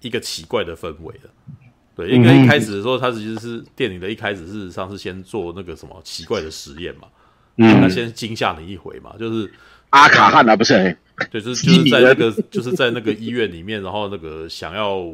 [0.00, 1.30] 一个奇怪的氛围了。
[1.96, 7.06] 对，应该一开始的时候，他其实是电影的一开始，事实上是先做那个什么奇怪的实验嘛，
[7.56, 9.50] 嗯，他先惊吓你一回嘛，就是
[9.90, 10.96] 阿卡汉啊，不是？
[11.30, 15.04] 对，就是就是在那个 就是在那个医院里面，然后那个想要。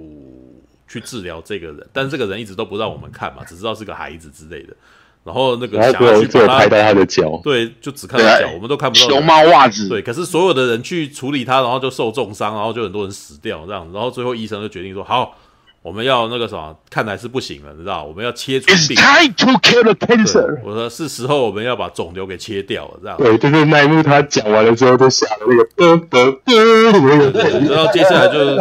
[0.93, 4.75] 去治疗这个人，但是这个人一直都不让我们看嘛，只知道是个孩子之类的。
[5.23, 9.89] 然后那个想要去把他拍到他的脚，对，就只看到脚，我们都看不到熊猫袜子。
[9.89, 13.89] 对，可是所有的人去处理他，然后就受重伤，然后就很多人死掉这样。
[13.93, 15.39] 然后最后医生就决定说好。
[15.83, 18.05] 我们要那个什么，看来是不行了，你知道？
[18.05, 18.77] 我们要切除病。
[18.77, 20.61] It's time to kill the cancer。
[20.63, 23.17] 我说是时候我们要把肿瘤给切掉了，这样。
[23.17, 27.71] 对，就是那一幕他讲完了之后，就下了那个噔噔噔。
[27.71, 28.57] 然后接下来就是，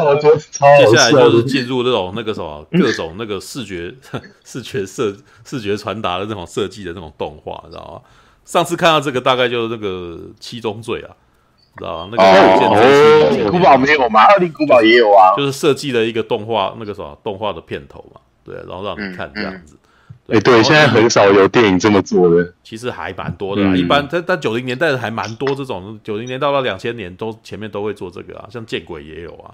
[0.49, 3.93] 接下来就是进入那种那个什么各种那个视觉
[4.45, 5.13] 视觉设
[5.43, 8.09] 视觉传达的那种设计的那种动画，知道吗？
[8.45, 11.11] 上次看到这个大概就是那个七宗罪啊。
[11.79, 14.21] 知道那个古堡没有吗？
[14.25, 19.77] 二零古堡也有啊，就是设计了一个动画，那个什么动画的片头嘛，对，然后让你看这样子，
[20.27, 23.61] 哎，对，现在很少有电影这么做的，其实还蛮多的。
[23.75, 29.53] 一般在在九零年代还蛮多这种，九零年到了两千年都前面都会做这个啊，像见鬼也有啊。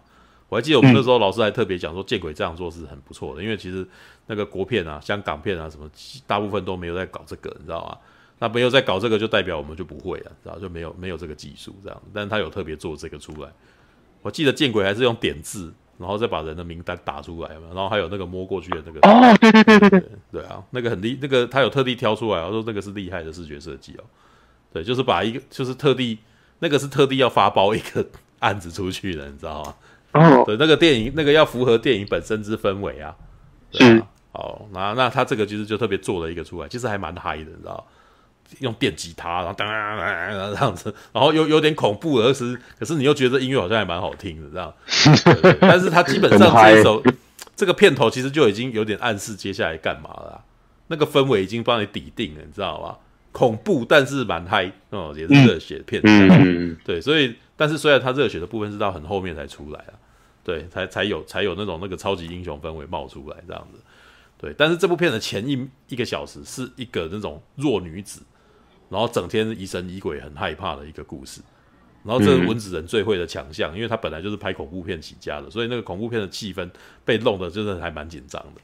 [0.49, 3.85] 我还记得我们那时候老师还特别讲说，见鬼这样做是很不错的，因为其实
[4.27, 5.89] 那个国片啊、香港片啊什么，
[6.27, 7.97] 大部分都没有在搞这个，你知道吗？
[8.37, 12.01] 那没有在搞这个，就代表我们就不会了，然后就没有没有这个技术这样。
[12.13, 13.49] 但是他有特别做这个出来。
[14.21, 18.99] 我记得见鬼还是用点字，然后再把人的名单打出来嘛，然后还有那个摸过去的那个。
[19.07, 24.03] 哦，对对对对对，对啊，那个很厉，那个他有特地挑出来，我说那个是厉害的视觉设计哦。
[24.73, 26.19] 对，就是把一个，就是特地
[26.59, 28.05] 那个是特地要发包一个
[28.39, 29.75] 案子出去的，你知道吗？
[30.13, 33.15] 哦，对，那个电影那个要符合电影本身之氛围啊。
[33.71, 34.03] 是。
[34.33, 37.85] 好，那那他这个其实就特别做了一个出来，其实还蛮嗨的，你知道。
[38.59, 44.73] 用电吉他，然后当当当这样子，然后又有点恐怖，而是可是你又觉得音乐好像还蛮好听的这样。
[45.59, 47.03] 但是他基本上这一首
[47.55, 50.43] 这个片头其实就已经有点暗示接下来干嘛了，
[50.87, 52.97] 那个氛围已经帮你底定了，你知道吗？
[53.31, 56.01] 恐怖但是蛮嗨哦，也是热血片。
[56.05, 59.93] 嗯，对，所以但是虽然他热血的部分是到很后面才出来啊，
[60.43, 63.79] 对，才才有才有那种那个超级英雄氛围冒出来这样子。
[64.37, 68.21] 对，但是这部片的前一一个小时是一个那种弱女子。
[68.89, 71.41] 然后整天疑神疑鬼，很害怕的一个故事。
[72.03, 76.69] 然后这是文子人最会的强项，嗯、因为他本来就是拍恐怖片起家的，所以那个恐怖片的气氛
[77.03, 78.61] 被弄得真的还蛮紧张的。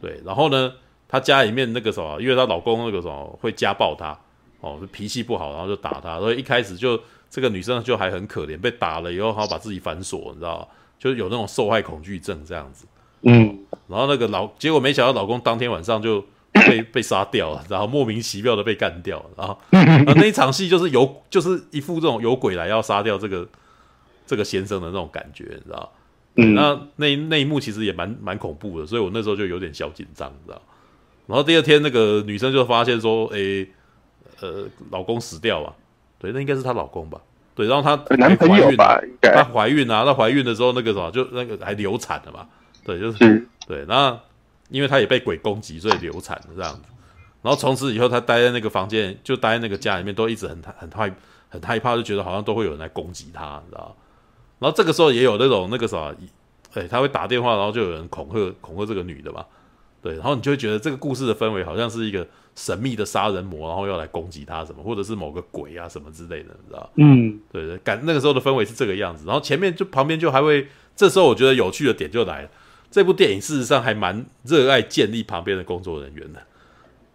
[0.00, 0.72] 对，然后呢，
[1.06, 4.18] 他家里面那个什么，因为她老公那个什么会家暴她，
[4.58, 6.18] 哦，脾气不好，然后就打她。
[6.18, 7.00] 所以一开始就
[7.30, 10.66] 这个女生就还很可怜，被打了以后，她把自己反锁，你知道吗？
[10.98, 12.86] 就是有那种受害恐惧症这样子。
[13.22, 13.56] 嗯，
[13.86, 16.24] 然后那个老结果没想到老公当天晚上就。
[16.66, 19.58] 被 被杀掉了，然后莫名其妙的被干掉了，然后
[20.16, 23.46] 那一场戏就是有就是一副这种有鬼来要杀掉这个
[24.26, 25.92] 这个先生的那种感觉，你知道？
[26.36, 30.60] 嗯，那那那一幕其实也蛮蛮恐怖的，所以我那时候就有点小紧张，你知道？
[31.26, 33.68] 然后第二天那个女生就发现说，诶，
[34.40, 35.74] 呃，老公死掉了，
[36.18, 37.20] 对，那应该是她老公吧？
[37.54, 39.00] 对，然后她男朋友吧？
[39.22, 42.46] 她怀孕啊，她怀孕的时候那个什么，就那个还流产了嘛？
[42.84, 44.18] 对，就是对，那。
[44.68, 46.82] 因为他也被鬼攻击，所以流产了这样子。
[47.42, 51.14] 然后从此以后，他待在那个房间，就待在那个家里面，都一直很很害
[51.48, 53.94] 很害怕，就觉得好像都会有人来攻击他，你知道？
[54.58, 56.14] 然后这个时候也有那种那个啥，
[56.72, 59.44] 哎，他会打电话，然后就有人恐吓恐吓这个女的嘛。
[60.00, 66.90] 对，然后你就会觉得这个故事的氛围好像是一个神秘的杀人魔，然后要来攻击他什么，或者是某个鬼啊什么之类的，你知道？
[66.96, 69.24] 嗯，对对，感那个时候的氛围是这个样子。
[69.26, 70.66] 然后前面就旁边就还会，
[70.96, 72.48] 这时候我觉得有趣的点就来了。
[72.94, 76.40] 这部电影事实上还蛮热爱建立旁边的工作人员的，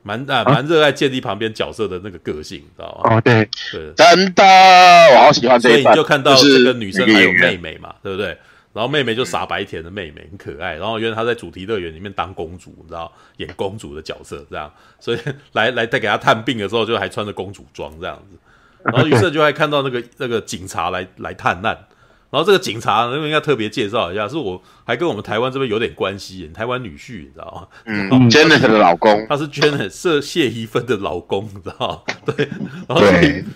[0.03, 3.15] 蛮啊蛮热爱建立旁边角色的那个个性，知道吗？
[3.15, 5.83] 哦，对对，真的，我好喜欢这一段。
[5.83, 8.37] 所以你就看到这个女生还有妹妹嘛，对不对？
[8.73, 10.75] 然后妹妹就傻白甜的妹妹，很可爱。
[10.75, 14.69] 然后原来她在主题乐园里面当公主，你知道，演公主的角色这样。
[14.99, 15.19] 所以
[15.53, 18.37] 来来带给她探病的时候，就还穿着公主装这样子。
[18.83, 21.85] 然后于是就还看到那个那个警察来来探案。
[22.31, 27.67] 然后这个警察，那个应该特别介绍一下，是我还跟我们台湾这边有点关系，台湾女婿，你知道吗？
[27.85, 32.13] 嗯， Janet 的老公，他是 Janet 是谢宜芬的老公，你知道吗？
[32.25, 32.47] 对，
[32.87, 33.01] 然后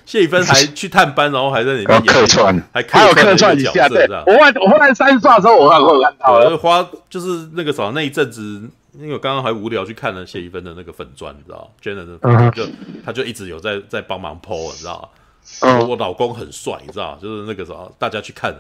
[0.06, 4.08] 谢宜芬还去探班，然后还在里面客串，还还有客串一下，对。
[4.26, 8.42] 我后来我后来三刷的时候，我还会看到，对，花就是那个什么那一阵子，
[8.98, 12.68] 因为我刚刚还无聊去看了谢宜芬的那个粉专，你知道，Janet 的就
[13.06, 15.12] 他就一直有在在帮忙 po，你知道
[15.62, 18.54] 我老公很帅，你知道，就是那个时候大家去看，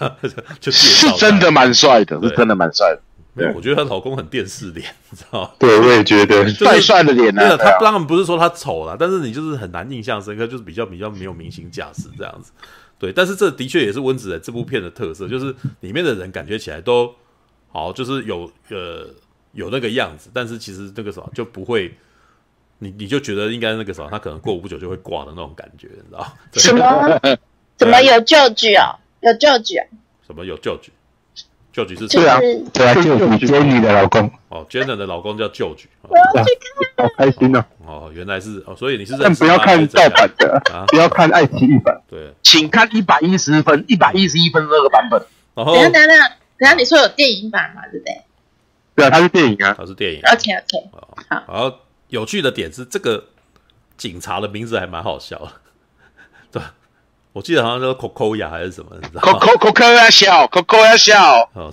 [0.60, 3.00] 就是真的蛮帅的，是真的蛮帅的。
[3.36, 5.54] 对，我觉得她老公很电视脸，你知道？
[5.58, 7.56] 对，我也觉得帅帅的脸啊。
[7.56, 12.50] 他当然不是说他丑了，但是你就是很难印象深刻，就是比较比较没有明星架势这样子。
[12.98, 17.14] 对，但是这的确也是温子仁这部片的特色，就是里面的人感觉起来都
[17.72, 19.06] 好，就是有呃
[19.52, 21.94] 有那个样子，但是其实那个什么就不会。
[22.80, 26.26] 你你就觉得应该那个什么，他可能过不久就会挂的那种感觉，你知道？
[26.54, 27.20] 什么？
[27.78, 28.98] 怎么有旧剧哦？
[29.20, 29.86] 有旧剧啊？
[30.26, 30.92] 什么有旧剧？
[31.72, 32.36] 旧剧是对啊，
[32.74, 33.02] 对啊，旧
[33.38, 35.88] 剧 Jenny 的老公哦，Jenny 的老公叫旧剧。
[36.02, 36.50] 我要去
[36.96, 37.64] 看，好开心哦！
[37.86, 42.00] 哦，原来是哦，所以你是但不要看盗版的啊，不要看爱奇艺版。
[42.10, 45.22] 对，请看一百一十分，一百一十一分那个版本。
[45.54, 46.28] 等下等下等下，
[46.58, 47.82] 等下你说有电影版嘛？
[47.92, 48.20] 对不对？
[48.96, 50.20] 对啊，它是电影啊，它是电影。
[50.22, 50.88] OK OK，
[51.46, 51.78] 好。
[52.10, 53.24] 有趣的点是，这个
[53.96, 55.52] 警察的名字还蛮好笑的，
[56.52, 56.62] 对，
[57.32, 61.72] 我记得好像叫 Coco 亚还是什么，你知道吗？Coco Coco 亚笑，Coco 亚笑，哦，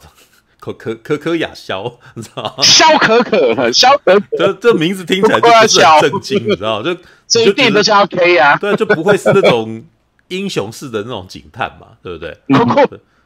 [0.59, 2.64] 可可可可亚肖， 你知道吗？
[2.64, 6.84] 肖可可，肖可可， 这这名字听起来就不是很正经，你知道吗？
[6.84, 9.85] 就这一定都叫 K 啊，对，就不会是那种
[10.27, 12.38] 英雄式的那种警探嘛，对不对？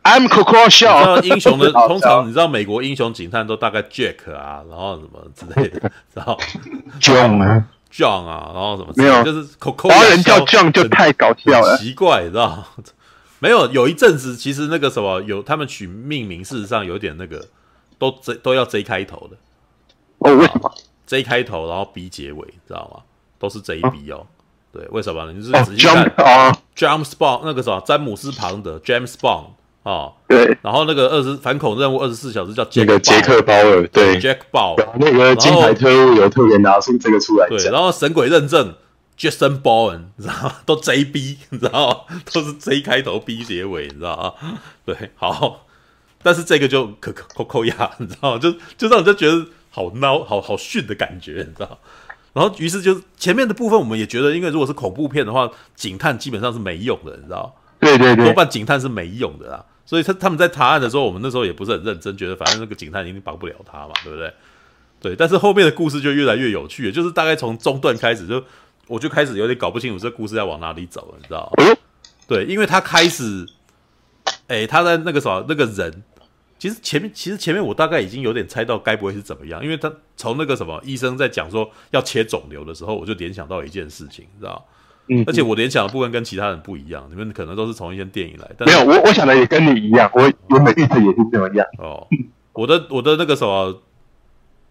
[0.04, 1.22] I'm Coco Show。
[1.24, 6.38] 英雄的通常你知道美国英雄警探都大概 Jack 啊，然后什么之类的， 然后
[7.00, 9.90] John 啊，John 啊，然后什么没有，就是 Coco。
[9.90, 12.66] 华人叫 John 就太搞笑了，奇怪，你知道？
[13.40, 17.48] 没有，有一阵子其实那个什么有他们取命名，事实上有点那个
[17.98, 19.38] 都 J 都要 J 开头的。
[20.20, 20.72] 哦，为什么
[21.08, 23.02] ？J 开头，然后 B 结尾，知道吗？
[23.40, 24.28] 都是 JB 哦。
[24.72, 25.32] 对，为什么？
[25.34, 26.06] 你是仔细看
[26.76, 29.48] James Bond 那个什么詹姆斯庞德 James Bond
[29.84, 30.58] 啊，对。
[30.62, 34.88] 然后那个二十反恐任务二十四小时叫那个杰克鲍尔，对，Jack 鲍尔。
[35.00, 37.48] 那个金牌特务有特别拿出这个出来。
[37.50, 38.76] 对，然后神鬼认证
[39.18, 40.56] Jason Bourne，你知道吗？
[40.66, 42.16] 都 JB，你知道吗？
[42.32, 44.60] 都是 J 开头 B 结尾，你知道吗？
[44.86, 45.66] 对，好。
[46.24, 48.40] 但是这个就可可扣扣押，你知道吗？
[48.40, 51.80] 就就让人就觉得好孬，好好逊的感觉，你知道。
[52.34, 57.56] 然后于是就前面的部分，我们也觉得，因为如果是恐怖片的话，警探基本上是没用的，你知道。
[57.82, 59.66] 对对对，多半警探是没用的啦。
[59.86, 64.34] 所以他他们在查案的时候，我们那时候也不是很认真，觉得反正那个警探一定帮不了他嘛，对不对？
[65.02, 65.16] 对。
[65.16, 68.42] 但是后面的故事就越来越有趣，就是大概从中段开始，就
[68.88, 71.52] 我就开始有点搞不清楚这故事要往哪里走了，你知道。
[72.28, 73.46] 对，因为他开始，
[74.48, 76.04] 哎，他在那个什么那个人。
[76.58, 84.64] 其实前面，其实前面我大概已经有点猜到该不会是怎么样，因为他从那个什么医生在讲说要切肿瘤的时候，我就联想到一件事情，你知道？
[85.08, 91.66] 嗯，而且我联想的部分跟其他人不一样，你们可能都是从一些电影来，但没有，我我想的也跟你一样，我原本预测也是这么样。
[91.78, 92.08] 哦，
[92.54, 93.82] 我的我的那个什么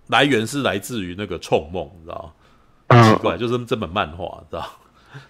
[0.09, 2.35] 来源是来自于那个《銃梦》，你知道？
[2.89, 4.67] 很奇怪，就是这本漫画，知道？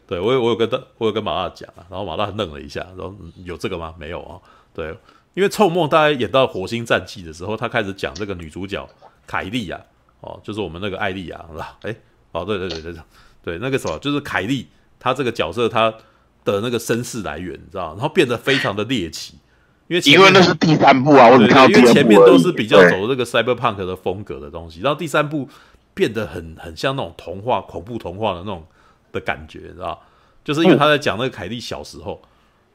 [0.07, 3.15] 对我有我有跟他，我有跟马大讲啊，然后马大愣了一下，说
[3.45, 3.95] 有这个吗？
[3.99, 4.41] 没有啊，
[4.75, 4.97] 对。
[5.35, 8.87] 因为《臭梦》大概演到《火星战记》的时候，他开始讲这个女主角
[9.29, 9.81] 凯莉啊，
[10.21, 11.79] 哦，就是我们那个艾莉亚，是吧？
[11.83, 11.95] 哎，
[12.33, 13.03] 哦，对对对对对，
[13.45, 14.67] 对那个什么，就是凯莉，
[15.01, 15.93] 她这个角色他
[16.45, 17.89] 的那个身世来源，你知道？
[17.95, 19.35] 然后变得非常的猎奇，
[19.89, 25.49] 因为因为那是第三部啊，我对，对，对，因为前面都是比较走这个 cyberpunk 的风格的东西，然后第三部
[25.95, 28.65] 变得很很像那种童话、恐怖童话的那种
[29.11, 30.01] 的感觉，你知道？
[30.45, 32.23] 就是因为他在讲那个凯蒂小时候。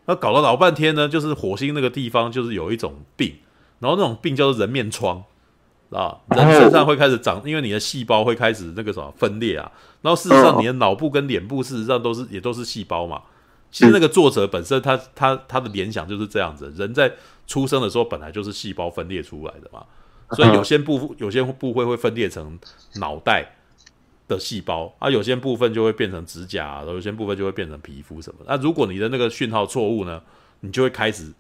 [0.07, 3.38] 那搞了老半天呢，就是火星那个地方，就是有一种病，
[3.80, 5.23] 然后那种病叫做人面疮
[5.91, 9.71] 啊，人身上会开始长，因为你的细胞会开始那个什么分裂啊，
[10.01, 13.21] 然后事实上你的脑部跟脸部事实上都是也都是细胞嘛。
[13.71, 17.11] 其实那个作者本身他他他的联想就是这样子，人在
[17.47, 19.83] 出生的时候本来就是细胞分裂出来的嘛，
[20.31, 22.57] 所以有些部有些部位会分裂成
[22.95, 23.51] 脑袋。
[24.27, 28.45] 的细胞啊，有些部分就会变成指甲，有些部分就会变成皮肤什么的。
[28.47, 30.19] 那如果你的那个讯号错误呢，
[30.61, 31.31] 你就会开始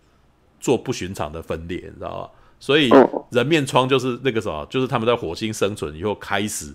[0.59, 2.29] 做不寻常的分裂，你知道吧？
[2.59, 2.89] 所以
[3.31, 6.73] 人面疮就是那个什么，就是他们在火星生存以后开始，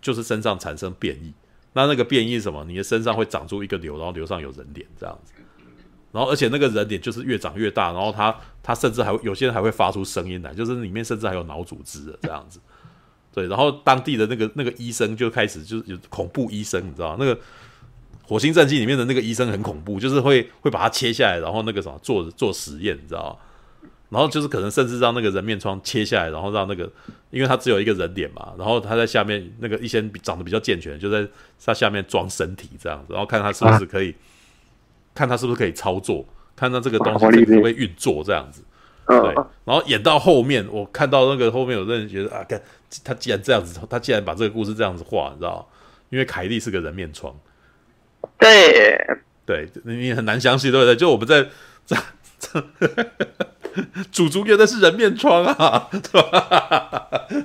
[0.00, 1.32] 就是身上产生变异。
[1.72, 2.64] 那那个变异是什么？
[2.64, 5.32] 你的身上会长出一个瘤，然后瘤上有人脸这样子。
[6.12, 12.58] 然后而且那个人脸就是越长越大，然后他他甚至还有些人还会发出声音来，就是里面甚至还有脑组织的这样子。
[13.34, 17.16] 对，然后当地的那个那个医生就开始就是有恐怖医生，你知道？
[17.18, 17.36] 那个
[18.26, 23.36] 《火星战记》里面的那个医生很恐怖，就是会会把它切下来，然后那个什么做做实验，你知道吗？
[24.08, 26.90] 然后就是可能甚至让那个人面疮切下来，然后让那个，
[27.30, 31.26] 因为他只有一个人脸嘛，然后他在下面那个一些长得比较健全，就在
[31.64, 34.14] 他下面装身体这样子，然后看他是不是可以，啊、
[35.14, 36.24] 看他是不是可以操作，
[36.54, 38.62] 看他这个东西会不会运作这样子。
[39.08, 39.16] 对，
[39.64, 42.60] 然后演到后面，我看到那个后面有人觉得啊，看
[43.04, 45.68] 他既然这样子，他既然把这个故事这样子画，你知道，
[46.10, 47.32] 因为凯莉是个人面疮，
[48.36, 48.98] 对，
[49.44, 50.96] 对，你很难相信，对不对？
[50.96, 51.46] 就我们在
[51.84, 51.96] 在
[52.40, 52.66] 这，
[54.12, 55.88] 主主角的是人面疮啊，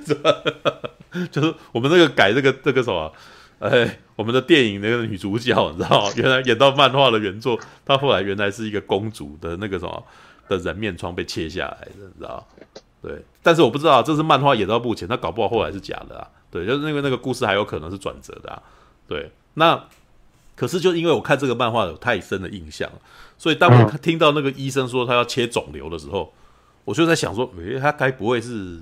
[0.06, 0.42] 是吧？
[1.30, 3.12] 就是我们那个改这个这个什么，
[3.58, 10.04] 哎，我们的电影那个女主角，你知道，原来演到漫画的原作，她后来原来是一个公主的那个什么。
[10.48, 12.46] 的人面疮被切下来的，你知道？
[13.00, 16.28] 对，但是我不知道这是漫画演到目前，他搞不好后来是假的啊。
[16.50, 18.60] 对，就是因为那个故事还有可能是转折的啊。
[19.08, 19.82] 对，那
[20.54, 22.90] 可是就因为我看这个漫画有太深的印象，
[23.42, 26.32] 所以当我听到那个医生说他要切肿瘤的时候，
[26.84, 28.78] 我就在想说，诶，他该不会是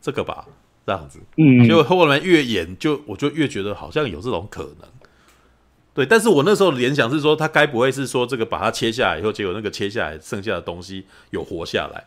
[0.00, 0.46] 这个吧？
[0.86, 4.88] 这样子，嗯，结果后来越演就我就越觉得好像有这种可能。
[5.92, 12.04] 对，但是我那时候联想是说，他该不会是说这个把它切下来以后，结果那个切下来剩下的东西有活下来，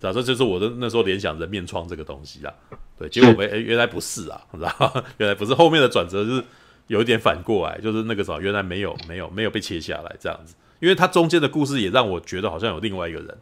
[0.00, 2.54] 知道这就是我的那时候联想人面疮这个东西啊。
[2.98, 6.42] 对，结果没，哎，原来不是啊，知道 原来不是，后面的转折是
[6.86, 13.38] 有一点反过来，就是那个什么，原来没有没有没有被切下来这样子，因为他中间的故事也让我觉得好像有另外一个人，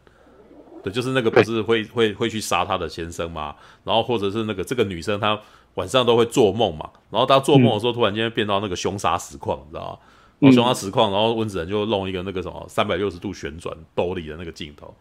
[0.82, 3.55] 对，就是那个不是会会会去杀他的先生吗？
[3.85, 5.40] 然后或者是那个这个女生她。
[5.74, 9.98] 晚上都会做梦嘛，然后她做梦的时候，突然间变到那个凶杀实况，你知道吗？
[10.39, 14.94] 然后凶杀实况，然后温子仁就弄一个那个什么三百六十度旋转兜里的那个镜头，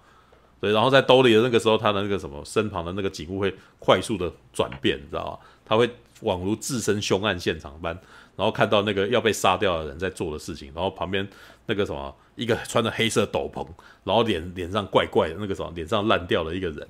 [0.59, 5.37] 对，然后在兜里的那个时候，他的那个什么身旁的那个景物会快速的转变，你知道吗？
[5.63, 5.87] 他会
[6.23, 7.93] 宛如置身凶案现场般，
[8.35, 11.27] 然后看到那个要被杀掉的人在做的事情，然后旁边
[11.67, 13.65] 那个什么一个穿着黑色斗篷，
[14.03, 16.87] 然后脸脸上怪怪的那个什么脸上烂掉了一个人，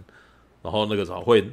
[0.62, 1.50] 然后那个什么会。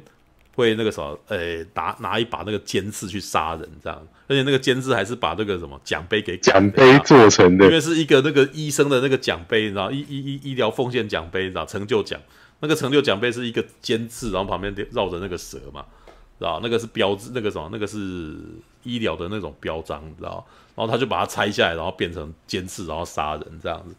[0.53, 12.19] 会那个什么，呃、欸，拿拿一把那个尖刺去杀人，这样，而且那个尖刺还是把那个什么奖杯给奖杯做成的，因为是一个那个医生的那个奖杯，你知道，医医医医疗奉献奖杯，你知道，成就奖，
[12.59, 15.85] 那个成就奖杯是一个尖刺，然后旁边绕着那个蛇嘛，
[16.37, 18.35] 知道，那个是标志，那个什么，那个是
[18.83, 20.45] 医疗的那种标章，你知道，
[20.81, 23.93] 然后他就把它拆下来，然后变成尖刺，然后杀人这样子，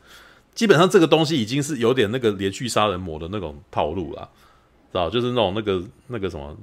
[0.53, 4.29] 基本上这个东西已经是有点那个连续杀人魔的那种套路了。
[4.91, 6.57] 知道，就是那种那个那个什么，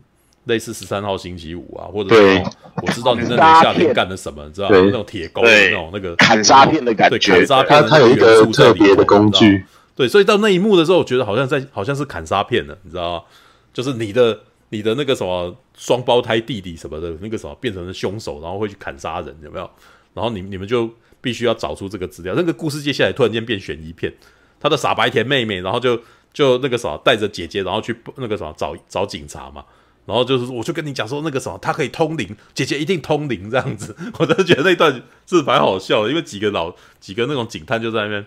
[0.44, 2.44] 类似十三号星期五啊，或者是
[2.84, 9.64] 我知道你那年夏天干了什么，知道那种铁钩那种那个砍杀片的感觉，对，砍杀片，它有一个特别的工具，
[9.96, 13.24] 对，所以到那一幕的时候，我觉得好像在好像是砍杀片了，你知道吗？
[13.74, 14.38] 就是你的
[14.70, 19.70] 你的那个什么双胞胎弟弟什么的，那个什么变成了凶手，然后会去砍杀人，有没有？
[20.14, 20.90] 然后你你们就
[21.22, 22.34] 必须要找出这个资料。
[22.36, 24.14] 那个故事接下来突然间变悬疑片，
[24.60, 26.00] 他的傻白甜妹妹，然后就。
[26.32, 29.66] 就那个什么，带着姐姐，然后去那个什么找找警察嘛。
[30.06, 33.96] 然后就是，我就跟你讲说，那个什么，他可以通灵，姐姐一定通灵这样子。
[34.20, 38.26] 我真的觉得那段是蛮好笑的，因为几个老几个那种警探就在那边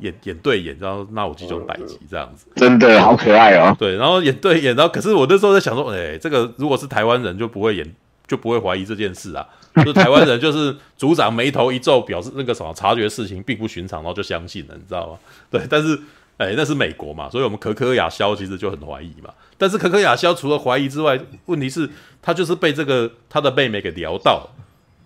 [0.00, 3.72] 演演对演，然后那我这种歹机这样子，真的好可爱哦。
[3.78, 7.94] 对，然后演对演，然后可是我那时候在想说，哎，这个如果是台湾人就不会演，
[8.26, 9.46] 就不会怀疑这件事啊。
[9.84, 15.18] 就是台湾人就是组长眉头一皱，表示那个什么察觉事情并不寻常，然后就相信了，你知道吗？
[15.50, 15.98] 对，但是。
[16.38, 19.34] 哎，那是美国嘛，所以我们可可亚萧其实就很怀疑嘛。
[19.56, 21.90] 但是可可亚萧除了怀疑之外，问题是
[22.22, 24.48] 他就是被这个他的妹妹给撩到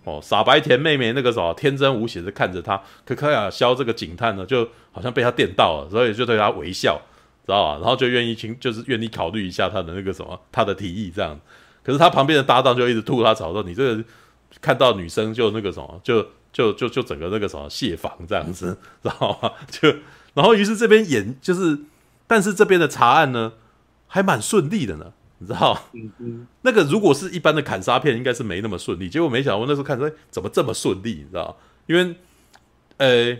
[0.03, 7.01] 哦，傻白甜妹妹那个什么天真无邪的看着他，可可亚萧这个警探呢，就好像被他电到了，所以就对他微笑，
[7.47, 7.79] 知道吧？
[7.81, 11.35] 然后就愿意听，就是愿意考虑一下他的那个什么他的提议这样。
[11.81, 14.03] 可是他旁边的搭档就一直吐他槽说：“你这个
[14.61, 19.93] 看到女生就那个什么，就就就就整个那个什么卸房这样子， 知道吗？”就。
[20.35, 21.77] 然后，于是这边演就是，
[22.25, 23.53] 但是这边的查案呢，
[24.07, 25.79] 还蛮顺利的呢，你知道？
[25.93, 26.47] 嗯嗯。
[26.63, 29.07] 那个如果是一般的砍杀片，应该是没那么顺利。
[29.07, 31.13] 结果没想到，我那时候看说，怎么这么顺利？
[31.13, 31.55] 你知道？
[31.85, 32.15] 因为，
[32.97, 33.37] 呃，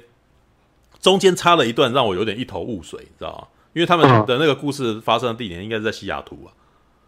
[1.01, 3.49] 中间插了一段让我有点一头雾水，你知道？
[3.73, 6.53] 因为他们的那个故事发生的地点应该是在西雅图啊。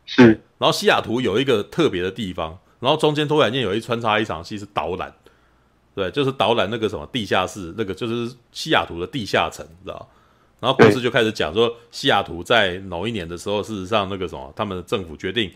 [0.08, 0.42] 是。
[0.58, 5.14] 然后西雅图有一个特别的地方，然后中间突然间有一穿插一场戏是导览。
[5.96, 10.10] 对，就是导览那个什么地下室，那个就是西雅图的地下城，知道？
[10.60, 15.50] 然后故事就开始讲说，西雅图在某一年的时候，事实上那个什么，他们的政府决定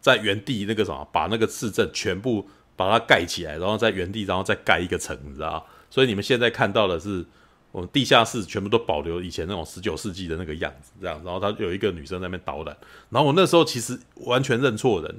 [0.00, 2.46] 在原地那个什么，把那个市政全部
[2.76, 5.66] 把它盖起来，然后在原地，然后再盖一个城，你知道？
[5.88, 7.24] 所以你们现在看到的是，
[7.72, 11.18] 我们地下室全部都保留以前那种十九世纪的那个样子，这样。
[11.24, 12.76] 然后他有一个女生在那边导览，
[13.08, 15.16] 然后我那时候其实完全认错人，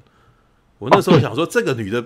[0.80, 2.06] 我那时候想说这个女的。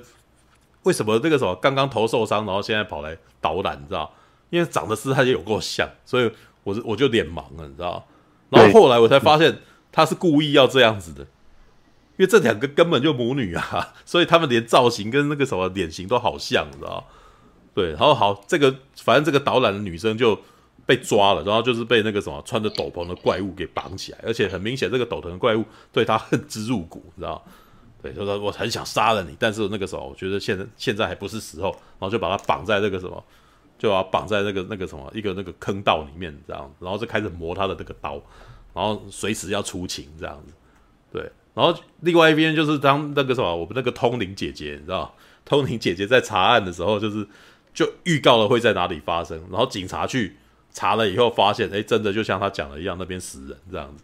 [0.83, 4.11] 为什么这个什么刚刚头受伤，然后现在跑来捣乱，你知道？
[4.49, 6.31] 因为长得是她就有够像，所以
[6.63, 8.03] 我我就脸盲了，你知道？
[8.49, 9.59] 然后后来我才发现
[9.91, 17.05] 她是故意要这样子的，因为这两个根本就母女啊，所以他们连造型跟那个什么脸型都好像，你知道？
[17.75, 20.35] 对，然后好，这个反正这个导览的女生就
[20.87, 27.45] 被抓了，然后就是被那个什么穿着斗篷的怪物给绑起来，而且很明显这个斗篷的怪物对她恨之入骨，你知道？
[28.01, 33.23] 对，就说我很想杀了你，但是那个时候我觉得现在现在还不是时候，然后就把他绑在那个什么，
[33.77, 38.13] 就把他绑在那个那个什么一个那个坑道里面这样，然后就开始磨他的那个刀，
[38.73, 40.53] 然后随时要出勤这样子。
[41.11, 45.13] 对，然后另外一边就是当那个什么我们那个通灵姐姐，你知道，
[45.45, 47.27] 通灵姐姐在查案的时候，就是
[47.71, 50.37] 就预告了会在哪里发生，然后警察去
[50.71, 54.03] 查了以后发现，哎，真的就像他讲的一样，那边死人这样子。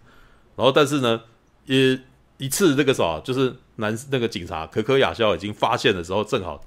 [0.55, 1.23] 然后但是呢，
[1.65, 1.99] 也
[2.37, 3.55] 一次那个什么就是。
[3.77, 6.63] 男那个警察可可亚萧已经发现的时候，正好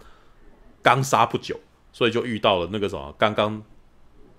[0.83, 1.61] 刚杀不久，
[1.93, 3.63] 所以就遇到了那个什么，刚刚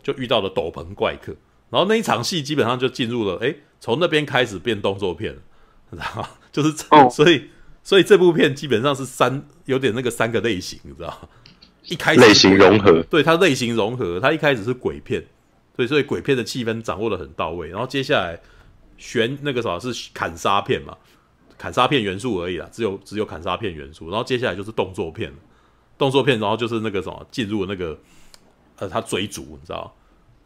[0.02, 1.36] 就遇到了斗篷怪客，
[1.70, 5.38] 然后那一场戏基本上就进入了，哎，从那边开始变动作片，
[5.90, 6.30] 你知道吗？
[6.52, 6.72] 就是
[7.12, 7.50] 所 以
[7.84, 11.30] 所以这部片基本上是三有点那个三个类型，你知道吗？
[11.88, 15.26] 一开始类型融合，对，它类型融合，它一开始是鬼片，
[15.76, 18.40] 对，所以鬼片的气氛掌握的很到位，然后接下来
[18.98, 20.96] 悬那个什么是砍杀片嘛。
[21.62, 25.32] 砍杀片元素而已啦，只有只有砍杀片元素，然后接下来就是动作片，
[25.96, 27.96] 动作片，然后就是那个什么进入那个
[28.80, 29.94] 呃他追逐，你知道？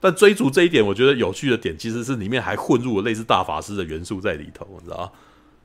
[0.01, 5.09] 但追逐这一点，我觉得有趣的点其实是里面还混入了类似大法师的元素在里头，你知道？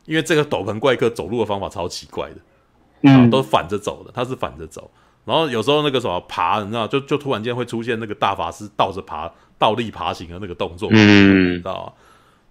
[0.05, 2.37] 因为这个斗篷怪客走路的方法超奇怪的，
[3.03, 4.89] 嗯，都反着走的，他是反着走，
[5.25, 9.29] 然后有时候那个什么爬，你知道，就就突然间会出现那个大法师倒着爬、
[9.59, 11.93] 倒立爬行的那个动作，嗯，你知道吗？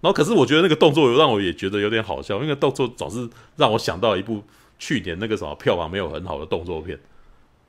[0.00, 4.42] 然后可是我觉得那个动作让我也觉得有点好笑，因为动作总是让我想到一部
[4.78, 6.98] 去年那个什么票房没有很好的动作片，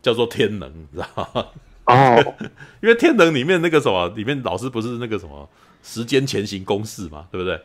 [0.01, 1.45] 叫做《天能》，你知道吗？
[1.85, 2.35] 哦，
[2.81, 5.49] 因为《天能》里面那个什么，里面老师不是那个什么
[5.83, 7.59] 时间前行公式嘛，对不对？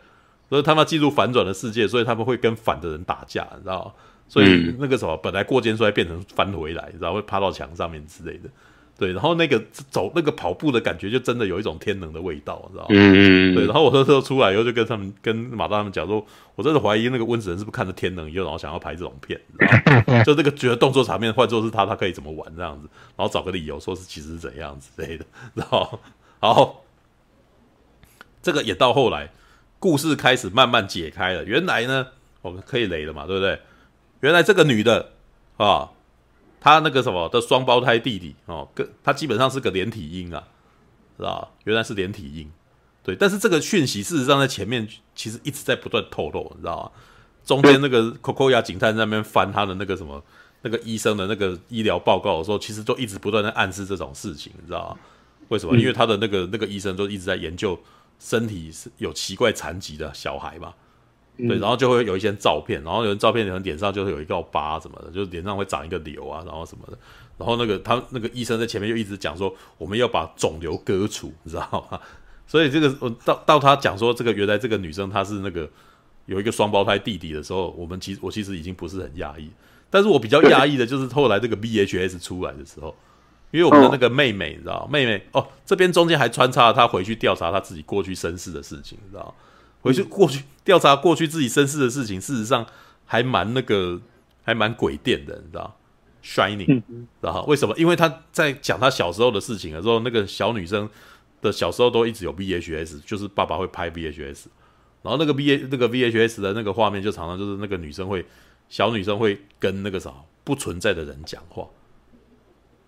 [0.49, 3.93] 所以他们要进入反转的世界，所以他们会跟反的人打架，你知道吗？
[4.29, 8.49] 所以那个什么，本来过肩摔变成翻回来，然后会趴到墙上面之类的。
[8.99, 12.89] 对，然后那个走那个跑步的感觉，就真的有一种天能的味道，知道吗？
[12.91, 13.67] 嗯，对。
[13.67, 16.25] 然后我那时候出来以后，就跟他们跟马大他们讲说，
[16.55, 19.39] 我真的怀疑那个温子仁是不是看了天能以后，然后想要拍这种片，
[20.25, 26.01] 就这个觉得动作场面换作是他，他可以怎么玩这样子，然后找个理由说是其实是怎样之类的，然后，
[26.41, 26.85] 好，
[28.43, 29.31] 这个也到后来，
[29.79, 31.45] 故事开始慢慢解开了。
[31.45, 32.07] 原来呢，
[32.41, 33.61] 我们可以雷了嘛，对不对？
[34.21, 35.11] 原来这个女的
[35.59, 35.91] 啊，
[36.67, 40.43] 她那个什么的双胞胎弟弟哦，跟他基本上是个连体婴啊，
[41.17, 41.49] 是吧？
[41.63, 42.51] 原来是连体婴，
[43.05, 43.15] 对。
[43.15, 46.91] 但是这个讯息事实上在前面其实一直在不断透露，你知道吗？
[47.45, 50.21] 中间那个 Kokoya 警探在那边翻他的那个什么
[50.63, 54.99] 那个医生的那个医疗报告的时候，其实都一直不断在暗示这种事情，你知道吗？
[55.51, 55.77] 为什么？
[55.77, 57.79] 因为他的那个那个医生就一直在研究
[58.19, 60.75] 身体是有奇怪残疾的小孩嘛。
[61.37, 66.99] 对，然后就会有一些照片，然后有人照片，可能脸上就会有一道疤什么的，就是脸上会长一个瘤啊，然后什么的。
[67.39, 72.01] 然后那个他那个医生在前面就一直讲说，我们要把肿瘤割除，你知道吗？
[72.49, 75.69] 所以这个我到到他讲说这个原来这个女生她是那个
[76.27, 79.51] 有一个双胞胎弟弟的时候，我们其实我其实已经不是很讶异，
[79.91, 82.95] 但是我比较讶异的就是后来这个 VHS 出来的时候，
[83.51, 89.35] 因为我们的那个妹妹，你知道，妹妹哦，这边中间还穿插了她回去调查她自己过去身世的事情，你知道。
[89.87, 92.67] 回去过去调查过去自己身世的事情，事实上
[93.05, 94.01] 还蛮那个，
[94.43, 95.77] 还蛮诡辩的，你知道
[96.25, 97.75] ？Shining，知道为什么？
[97.79, 100.91] 因为他在讲他小时候的事情的时候，那个小女生
[101.41, 104.47] 的小时候都一直有 VHS，就是爸爸会拍 VHS，
[105.03, 108.27] 然后那个 V 那个 VHS 的那个画面就常常就是那个女生会
[108.69, 111.65] 小女生会跟那个啥不存在的人讲话。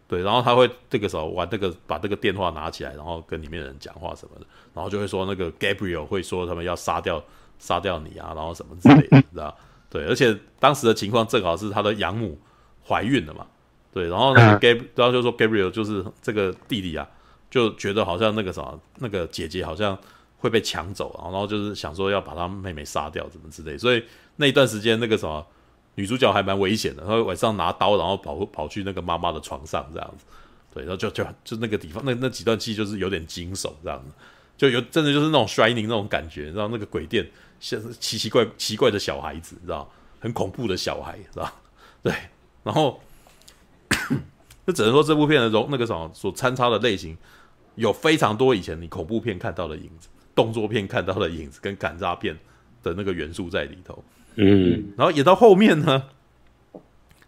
[0.08, 7.22] 对，然后他会这个时候玩这个，把这个电话拿起来，然后跟里面的人讲话什么的，然后就会说那个 Gabriel 会说他们要杀掉
[7.58, 9.54] 杀掉你啊，然后什么之类的，知道？
[9.90, 12.40] 对，而且当时的情况正好是他的养母
[12.86, 13.46] 怀孕了嘛，
[13.92, 17.06] 对，然后那个 Gab，然后就说 Gabriel 就是这个弟弟啊，
[17.50, 19.98] 就觉得好像那个什么那个姐姐好像
[20.38, 24.02] 会被抢走，然后就是想说要把他妹妹杀掉，怎么之类，所以
[24.36, 25.46] 那一段时间那个什么。
[25.98, 30.24] 女主角还蛮危险的，她会晚上拿刀，然后跑跑去那个妈妈的床上这样子，
[30.72, 34.14] 对，然后就就就那个地方，那那几段戏就是有点惊悚这样子，
[34.56, 41.52] 就有真的就是那种摔拧那种感觉，然后那个鬼店像是奇奇怪奇怪的小孩子，知道很恐怖的小孩，知道
[42.00, 42.14] 对，
[42.62, 43.00] 然后
[44.64, 47.18] 就只能说这部片的容那个什么所参差的类型
[47.74, 52.38] 有非常多以前你恐怖片看到的影子，动作片看到的影子跟赶杀片
[52.84, 54.00] 的那个元素在里头。
[54.40, 56.04] 嗯，然后演到后面呢，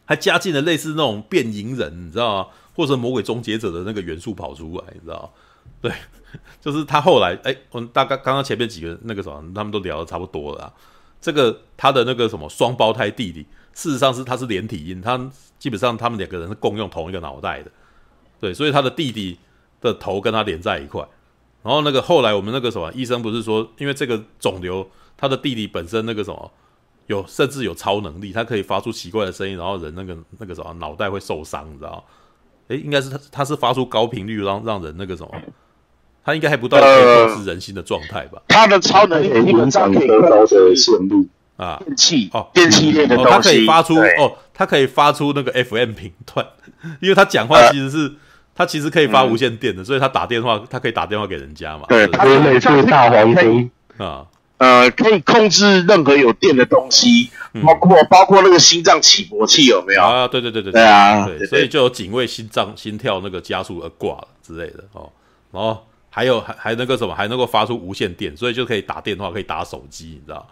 [0.05, 2.49] 还加进了类似那种变形人，你知道吗？
[2.77, 5.33] 或者魔鬼终结者的那个元素跑出来，你知道？
[5.83, 5.93] 对，
[6.61, 10.73] 就是他后来，哎，我们大概刚刚前面几个那个什么，他们都聊的差不多了。
[11.21, 15.19] 这个他的那个什么双胞胎弟弟，事实上是他是连体婴，他
[15.59, 17.73] 基本上他们两个人是共用同一个脑袋的，
[18.39, 19.37] 对，所以他的弟弟
[19.81, 21.05] 的头跟他连在一块。
[21.65, 26.53] 然后那个后来我们那个什么医生不是说，因为这个肿瘤，他的弟弟本身那个什么。
[27.11, 32.03] 有甚至有超能力，他可以发出奇怪的声音，然后人那个那个什么脑袋会受伤，你知道？
[32.69, 35.31] 诶，应该是他他是发出高频率让让人那个什么，
[36.25, 38.41] 他应该还不到可以控制人心的状态吧？
[38.47, 40.47] 他的超能力基本上可以高的
[40.77, 41.27] 线路
[41.57, 46.47] 啊，电器哦，电器类的东西，他可以发出哦，他可以发出那个 FM 频段，
[47.03, 48.13] 因为他讲话其实是
[48.55, 51.87] 他其实可以发无线电的，所以他打电话他可以打电话给人家嘛？
[51.89, 54.25] 对，他是类似大黄蜂啊。
[54.61, 57.31] 呃，可以控制任何有电的东西，
[57.65, 60.29] 包括、嗯、包括那个心脏起搏器有没有啊？
[60.29, 61.25] 对对对对对啊！
[61.27, 65.11] 对，所以就有警卫心脏心跳那个加速而挂了之类的哦。
[65.51, 70.47] 然后还有还还那个什么，还能够发出无线电，所以就可以打电话，可以打手机，你知道？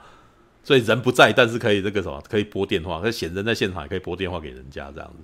[0.65, 5.23] 所以人不在，但是可以那个什么，可以拨电话，可以显人在现场，也可以拨电话给人家这样子。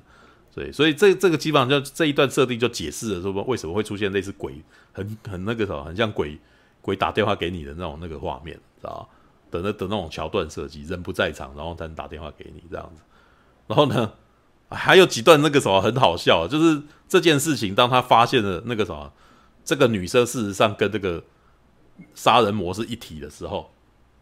[0.54, 4.54] 所以所以这这个基本上就这一段设定就解释了说为什么会出现类似鬼
[4.92, 6.38] 很很那个什么，很像鬼
[6.84, 8.60] 鬼打电话给你的那种那个画面。
[8.82, 9.00] 啊，
[9.48, 13.02] 等的等那种桥段设计，人不在场，然后才能打电话给你这样子。
[13.66, 14.12] 然后呢，
[14.68, 19.10] 还有几段那个什么很好笑，就是这件事情，当他发现了那个什么，
[19.64, 21.24] 这个女生事实上跟这个
[22.14, 23.70] 杀人魔是一体的时候，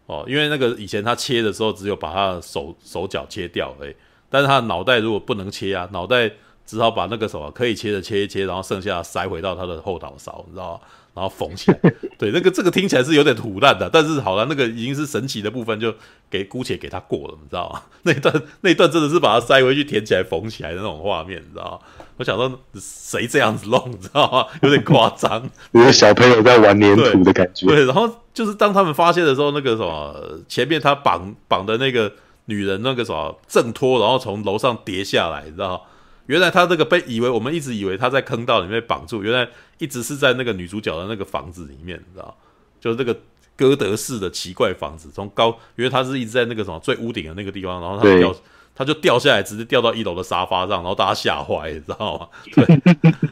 [0.07, 3.93] 哦，因为那个以前他切的时候只有把他的手手脚切掉，哎，
[4.31, 6.31] 但是他的脑袋如果不能切啊，脑袋
[6.65, 10.81] 只好把那个什么可以切的切一切，然后剩下塞回到他的后脑勺，你知道吗？
[11.15, 11.79] 然后缝起来。
[12.19, 15.95] 对，那个这个听起来是有点土烂的，但是好了，那个已经是神奇的部分，就
[16.31, 17.83] 给姑且给他过了，你知道吗？
[18.03, 22.05] 那一段那一段真的是把它塞回去填起来缝起来的那种画面，你知道吗？
[22.19, 24.47] 我想说谁这样子弄，你知道吗？
[24.63, 27.67] 有点夸张， 有个小朋友在玩粘土的感觉。
[27.67, 32.13] 对，然后就是当他们发现的时候，那个什么前面他绑绑的那个
[32.47, 35.81] 女人，那个什么挣脱，然后从楼上跌下来，你知道吗？
[36.27, 42.35] 原来他这个被以为我们一直以为他在坑道里面绑住，原来一直是在那个女主角的那个房子里面，你知道吗？
[42.81, 43.19] 就是这个
[43.57, 48.35] 哥德式的奇怪房子，从高，因为他是一直在那个什么最屋顶的那个地方，然后他掉。
[48.75, 52.27] 他就掉下来，直接掉到一楼的沙发上，然后大家吓坏，你知道吗？
[52.55, 52.65] 对，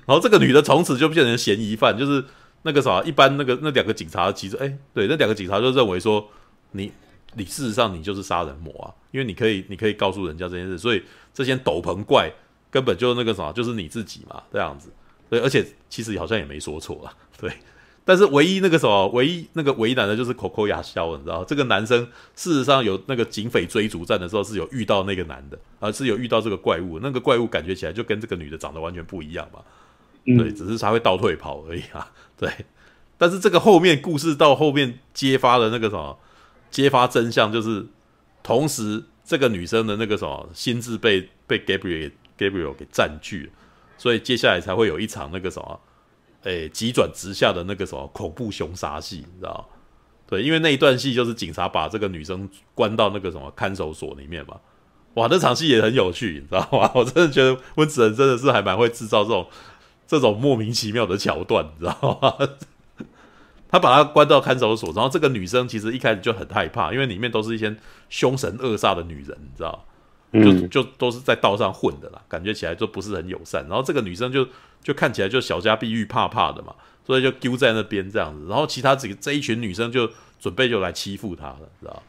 [0.05, 2.23] 然后这个女的从此就变成嫌疑犯，就是
[2.61, 6.29] 那个啥，一般那个那两个警察其实，哎，对，那两个警察就认为说，
[6.73, 6.93] 你
[7.37, 11.03] 你事实上你就是杀人魔啊，因为你可以你可以告诉人家这件事，所以
[11.33, 12.31] 这些斗篷怪
[12.71, 14.91] 根本就那个什么，就是你自己嘛，这样子，
[15.29, 17.53] 对，而且其实好像也没说错啊， 对。
[18.03, 26.99] 但是唯一那个什么，唯一那个为难的就是 Coco 亚肖，你知道这个男生事实上有那个警匪追逐战的时候是有遇到那个男的，而是有遇到这个怪物。
[27.01, 29.61] 那个怪物感觉起来就跟这个女的长得完全不一样嘛。
[30.25, 32.11] 对，只是他会倒退跑而已啊。
[32.37, 32.51] 对，
[33.17, 36.19] 但是这个后面故事到后面揭发的那个什么，
[36.71, 37.87] 揭发真相就是，
[38.43, 42.11] 同时这个女生的那个什么心智被被 Gabriel
[42.41, 43.53] Gabriel 给占据了，
[43.99, 45.81] 所以接下来才会有一场那个什么。
[46.45, 49.69] 诶，急转直下的那个什么恐怖凶杀戏，你知道？
[50.27, 54.59] 对，因为那一段戏就是警察把这个女生关到那个什么看守所里面嘛。
[55.15, 56.91] 哇，那场戏也很有趣，你知道吗？
[56.97, 59.47] 我真的觉得温子仁真的是还蛮会制造这种
[60.07, 62.49] 这种莫名其妙的桥段，你知道吗？
[63.69, 67.77] 他把她关到看守所，然后这个女生其实一开始就很害怕，因为里面都是一些
[68.09, 69.85] 凶神恶煞的女人，你知道？
[70.32, 73.66] 就就都是在道上混的啦，感觉起来就不是很友善。
[73.69, 74.47] 然后这个女生就
[74.81, 76.73] 就看起来就小家碧玉怕怕的嘛，
[77.05, 78.47] 所以就丢在那边这样子。
[78.48, 80.09] 然后其他几个这一群女生就
[80.39, 82.02] 准备就来欺负她了，知道？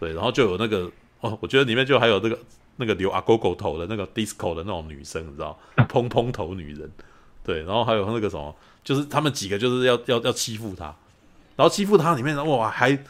[0.00, 2.38] 对，然后就有那个哦，我觉得里面就还有那个
[2.76, 5.58] 那个留阿狗狗头的那个 disco 的那种女生，你知道？
[5.88, 6.90] 蓬蓬头女人，
[7.44, 10.86] 对，然后还有那个什么，就是他们几个就是要要要欺负她，
[11.56, 13.04] 然后欺负她里面哇还。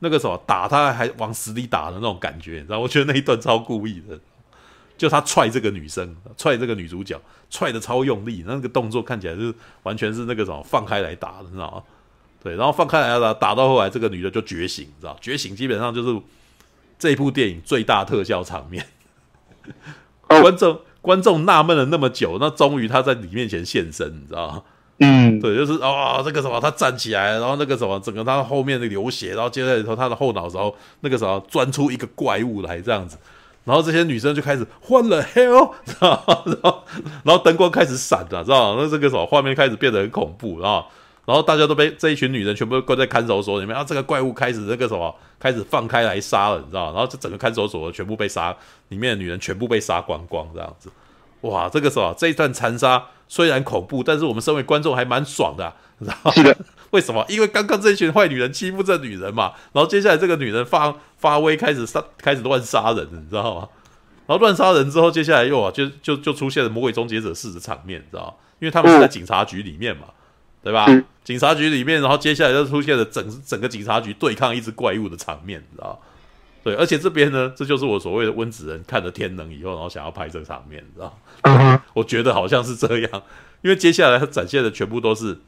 [0.00, 2.78] 那个什么打他还往死里打的那种感觉，你知道？
[2.78, 4.18] 我觉得那一段超故意的，
[4.96, 7.20] 就他踹这个女生，踹这个女主角，
[7.50, 11.82] 踹的超用力，那个动作看起来就是完全是那个什么放开来打的，你知道吗？
[12.42, 15.16] 对，然后放开来打，打到后来这个女的就觉醒，你知道？
[15.20, 16.22] 觉醒基本上就是
[16.98, 18.86] 这部电影最大特效场面，
[20.26, 24.62] 观众观众纳闷了那么久，那终于他在你面前现身，你知道吗？
[25.00, 33.16] 嗯，对，就是哦，这个什么，他站起来，然后那个什么，整个他后面的流血，然后接下来以后他的后脑勺那个什么钻出一个怪物来这样子，
[33.64, 36.24] 然后这些女生就开始换了 hell， 知道？
[36.46, 36.84] 然后
[37.22, 38.74] 然后灯光开始闪了，知道？
[38.76, 40.84] 那这个什么画面开始变得很恐怖，然后
[41.26, 46.86] 然后大家都被这一群女人全部关在看守所里面，然后这个怪物开始那个什么开始放开来杀了，你知道？
[46.86, 48.56] 然后这整个看守所全部被杀，
[48.88, 50.90] 里面的女人全部被杀光光这样子，
[51.42, 53.06] 哇，这个什么这一段残杀。
[53.30, 56.30] 虽然恐怖，但是我们身为观众还蛮爽的，你知道吗？
[56.32, 56.56] 是的。
[56.90, 57.22] 为什么？
[57.28, 63.68] 因为刚刚这群坏女人欺负这女人嘛，然后接下来这个女人发发威，开始杀，开始乱杀人，你知道吗？
[64.26, 68.34] 然后乱杀人之后，接下来又啊，就就就出现了魔鬼终结者式的场面，你知道吗？
[68.60, 70.06] 因为他们是在警察局里面嘛，
[70.62, 70.86] 对吧？
[71.22, 75.98] 警察局里面，然后接下来就出现了整整个警察局对抗一只怪物的场面，你知道吗？
[76.62, 81.82] 对，而且这边呢，这就是我所谓的温子仁看了天能以后，然后想要拍这个场面，你知道吗？
[81.94, 83.22] 我觉得好像是这样，
[83.62, 85.38] 因为接下来他展现的全部都是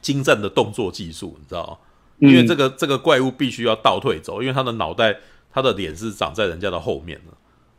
[0.00, 2.28] 精湛的动作技术，你知道吗？
[2.28, 5.16] 因为这个这个怪物必须要倒退走，因为他的脑袋、
[5.52, 7.32] 他的脸是长在人家的后面的，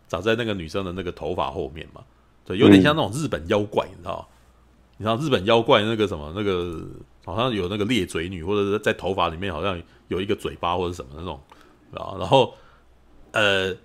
[0.07, 2.01] 长在那个女生的那个头发后面嘛，
[2.45, 4.25] 对，有点像那种日本妖怪，你知道吗？
[4.97, 6.81] 你知道日本妖怪那个什么那个
[7.25, 11.39] 好像有那个裂嘴女，或者是在头发里面好像有一个嘴巴或者什么那种。
[12.01, 12.55] 啊，然后，
[13.31, 13.75] 呃，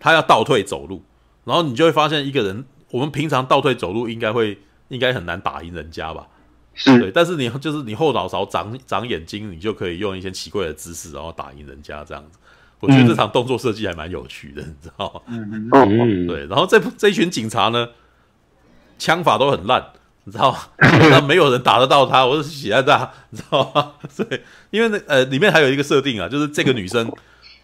[0.00, 1.02] 他要倒退走路，
[1.44, 4.58] 然后你就会发现一个人，我们平常倒退走路应该会，
[4.88, 6.26] 应该很难打赢人家吧？
[6.74, 12.38] 是对，但是你就是你后脑勺长长眼睛，你就可以用一些奇怪的姿势，然后打赢人家这样子。
[12.80, 15.20] 我觉得这场动作设计还蛮有趣的，你知道吗？
[15.28, 16.46] 嗯嗯，对。
[16.46, 17.88] 然后这这一群警察呢，
[18.98, 19.92] 枪法都很烂，
[20.24, 20.58] 你知道吗？
[21.08, 23.92] 然后没有人打得到他，我是喜爱他，你知道吗？
[24.28, 27.10] 对，因为那呃里面还有一个设定啊，就是这个女生。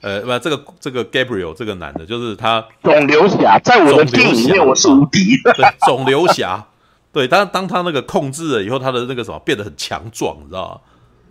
[0.01, 5.53] 呃，不，这个这个 Gabriel 这个男的，就是他肿瘤侠，在我的电影里面我是无敌的。
[5.55, 6.67] 对，肿瘤侠，
[7.13, 10.81] 对，当当他那个控制了以后，他的那个什么变得很强壮，你知道吗？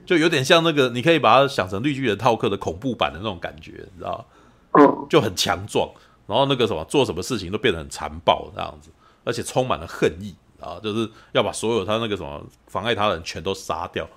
[0.05, 4.25] 就有点像那个，你可以把它想成绿巨人套克的恐怖版的那种感觉，你知道
[4.73, 4.83] 吗？
[5.09, 5.89] 就很强壮，
[6.25, 8.91] 然后那个什么做什么事情都变得很残暴这样子，
[9.23, 14.07] 而且充满了恨意啊，就是要把所有他那个什么妨碍他的人全都杀掉。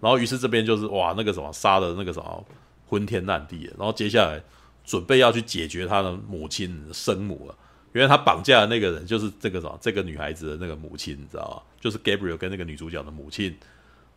[0.00, 2.44] 然后于是这边就是哇，那个什么杀的那个什么
[2.90, 4.42] 昏天暗地的，然后接下来
[4.84, 7.54] 准备要去解决他的母亲生母了，
[7.94, 11.62] 因为他绑架的那个人就是这个什么这个女孩子的那个母亲，你知道吗？
[11.80, 13.56] 就是 Gabriel 跟那个女主角的母亲。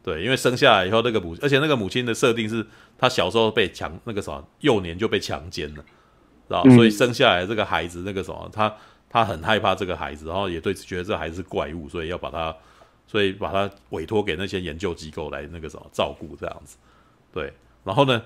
[0.02, 2.66] 对，因为生下来以后那个母，而且那个母亲的设定是
[2.98, 5.82] 她小时候被强那个什么幼年就被强奸了，
[6.48, 6.62] 知道？
[6.66, 8.76] 嗯、所以生下来这个孩子那个什么，她
[9.10, 12.54] 她很害怕这个孩子，然后也对觉得这个孩子是怪物，所以要把他，
[13.08, 16.76] 所以把他委托给那些研究机构来那个什么照顾这样子。
[17.32, 17.54] 对，
[17.86, 18.22] 然后呢，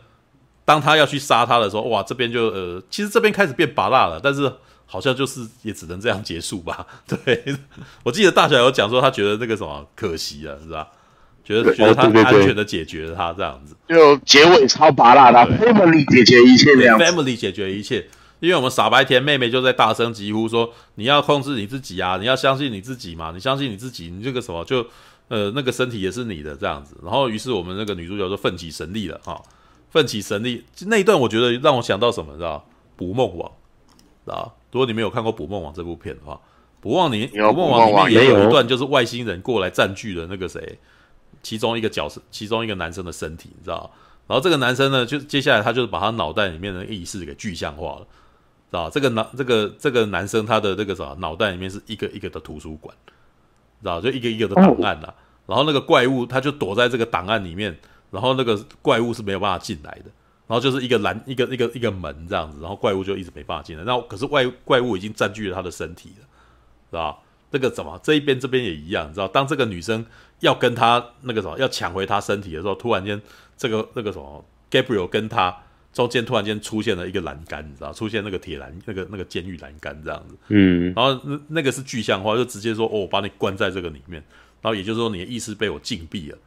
[0.68, 4.52] 当他要去杀他的时候，哇，这边就呃，其实这边开始变拔辣了，但是
[4.86, 6.86] 好像就是也只能这样结束吧。
[7.08, 7.56] 对，
[8.04, 10.86] 我记得大小有讲说他觉得那个什么可惜了，是吧？
[11.46, 18.06] 觉得觉得他安全的解决了他这样子，就结尾超拔辣的，family 解决一切，family 解决一切。
[18.42, 24.86] 因为我们傻白甜妹妹就在大声疾呼说：“你要控制你自己啊，你要相信你自己嘛，你相信你自己，你这个什么就
[25.28, 29.42] 呃那个身体也是你的这样子。”然后于是我们那个女主角就奋起神力了哈，
[29.98, 32.64] 奋起神力那一段我觉得让我想到什么，知道
[32.96, 33.52] 捕梦网，
[34.24, 36.34] 知道如果你没有看过《捕梦网》这部片的话，
[36.80, 40.78] 《捕梦网》里《捕梦网》里面也有一段就是外星人过来占据了那个谁。
[41.44, 43.90] 其中一个角色，其中一个男生的身体，你知道？
[44.28, 48.90] 然后这个男生呢，就接下来他就是把他脑袋里面的意识给具象化了，知道？
[48.90, 52.94] 这个男，这个这个男生他的这个啥，脑袋里面是一个一个的图书馆，
[53.82, 54.02] 知道？
[54.02, 55.14] 就一个一个的档案呐。
[55.46, 57.78] 然后那个怪物他就躲在这个档案里面，
[58.12, 60.12] 然后那个怪物是没有办法进来的。
[60.48, 63.84] 然后就是一个栏一个一个一个门这样子，然后怪物就一直没办法进来。
[63.84, 66.26] 然后可是怪怪物已经占据了他的身体了，
[66.90, 67.18] 是吧？
[67.52, 69.28] 这个怎么这一边这边也一样，你知道？
[69.28, 70.06] 当这个女生
[70.40, 73.22] 要跟他那个什么要抢回他身体的时候，突然间
[73.58, 75.54] 这个那个什么 Gabriel 跟他
[75.92, 77.92] 中间突然间出现了一个栏杆，你知道？
[77.92, 84.24] 出现那个铁栏那个那个监狱栏杆这样子，嗯，然后那那个是具象化，就直接说哦，我把你关在这个里面，
[84.62, 86.38] 然后也就是说你的意识被我禁闭了，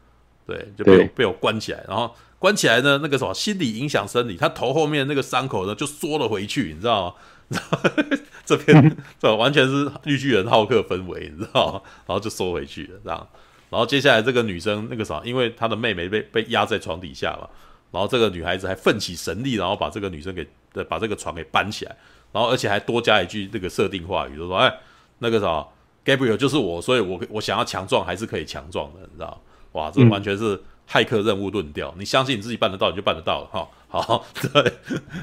[0.50, 7.14] 对，就被我被我关起来，然后关起来呢，那个什么心理影响生理，他头后面那个伤口呢就缩了回去，你知道吗？
[8.44, 11.80] 这边 这完全是绿巨人浩克氛围，你知道吗？
[12.06, 13.28] 然后就缩回去了，这样。
[13.70, 17.48] 然后接下来这个女生那个啥，因为她的妹妹被被压在床底下嘛，
[17.92, 20.44] 然后这个女孩子还奋起神力，然后把这个女生给
[20.88, 21.96] 把这个床给搬起来，
[22.32, 24.72] 然后而且还多加一句那个设定话语，就说：“哎，
[25.18, 25.64] 那个啥
[26.04, 29.40] ，Gabriel 就是我，所以我我想要强壮还是可以强壮的，你知道？
[29.72, 30.60] 哇，这完全是
[30.90, 33.68] 骇客任务论调，你相信你自己办得到，你就办得到了哈。
[33.88, 34.72] 好， 对，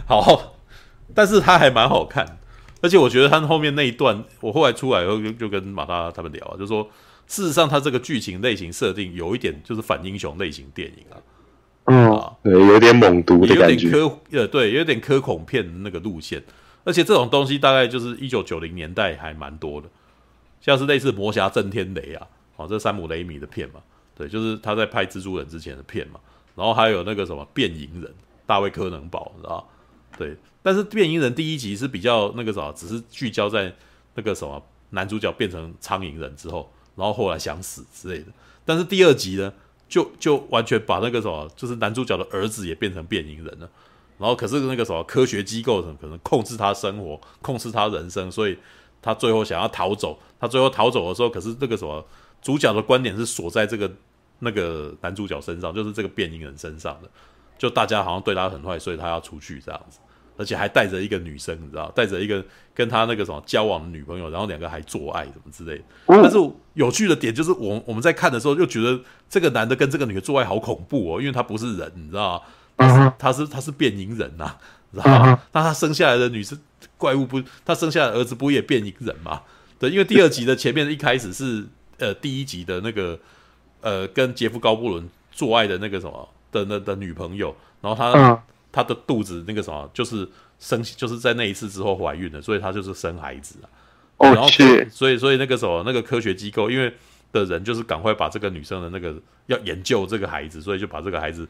[0.05, 0.53] 好。”
[1.15, 2.37] 但是它还蛮好看，
[2.81, 6.83] 而且我觉得它后面那一段，我后来出来以后就就跟马大他们聊啊，就说
[7.27, 11.15] 事实上它这个剧情类型设定有一点就是反英雄类型电影啊，
[11.85, 16.43] 嗯，啊、对，有点猛毒的感觉，有点科呃，对，有点科恐片那个路线，
[16.83, 19.87] 而且这种东西大概就是一九九零年代还蛮多的，
[20.59, 23.79] 像是类似魔侠震天雷啊，哦，这山姆雷米的片嘛，
[24.17, 26.19] 对，就是他在拍蜘蛛人之前的片嘛，
[26.55, 28.11] 然后还有那个什么变银人，
[28.47, 29.69] 大卫柯能堡，你知道？
[30.17, 30.35] 对。
[30.63, 33.73] 但是变形人第一集是比较那个什么，只是聚焦在
[34.15, 38.25] 那个什么男主角变成苍蝇人之后，然后后来想死之类的。
[38.65, 39.53] 但是第二集呢，
[39.87, 43.69] 就就完全把那个什么，就是男主角的儿子也变成变形人了。
[44.17, 48.57] 然后可是那个什么科学机构可能控制他生活，控制他人生，所以
[48.99, 50.19] 他最后想要逃走。
[50.39, 52.03] 他最后逃走的时候，可是那个什么
[52.41, 53.89] 主角的观点是锁在这个
[54.39, 57.09] 那个男主角身上，就是这个变音人身上的。
[57.57, 59.99] 就大家好像对他很坏，所以他要出去这样子。
[60.39, 65.83] 而且还带着一个女生，你知道，带着一个跟他那个什么交往的女朋友，然后两个还做爱什么之类的。
[66.05, 66.37] 但是
[66.75, 72.41] 有趣的点就是，我我们在看的时候又觉得这个男的跟这个女的做爱好恐怖哦，因为他不是人，你知道吗？
[72.77, 74.55] 他是他是他是变音人呐，
[74.93, 75.41] 知道吗？
[75.51, 76.55] 那他生下来的女生
[76.97, 79.41] 怪物不，他生下来的儿子不也变音人吗？
[79.79, 81.65] 对，因为第二集的前面一开始是
[81.97, 83.17] 呃第一集的那个
[83.81, 88.43] 呃跟杰夫高布伦做爱的那个什么的那的女朋友，然后他。
[88.69, 90.27] 他的肚子那个什么，就是
[90.59, 93.65] 生，就是在那一次之后怀孕了，所以他就是生孩子啊。
[94.19, 94.47] 然后，
[94.91, 96.93] 所以，所以那个什么，那个科学机构因为
[97.31, 99.15] 的人就是赶快把这个女生的那个
[99.47, 101.47] 要研究这个孩子，所以就把这个孩子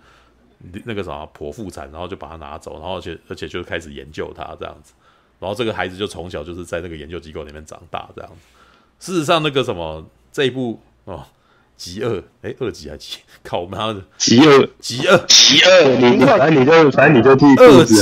[0.85, 4.93] 那个什么剖腹产，然后就把他拿走，然后而且而且就开始研究他这样子。
[5.39, 8.37] 然后这个孩子就从小就是在那个研究机构里面长大这样子。
[8.99, 11.25] 事实上，那个什么这一部哦。
[11.77, 13.17] 极恶，哎，二级还极？
[13.43, 14.01] 靠妈的！
[14.17, 15.89] 极恶，极恶，极恶！
[15.99, 17.95] 你反正你就反正你就替二级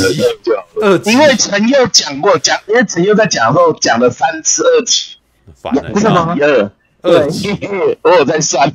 [0.81, 5.17] 二级，因为陈佑讲过讲，因为陈佑在讲的时候讲了三次二级，
[5.61, 6.35] 反了，不是吗？
[6.41, 6.71] 二
[7.03, 7.55] 二级，
[8.01, 8.71] 我有在算，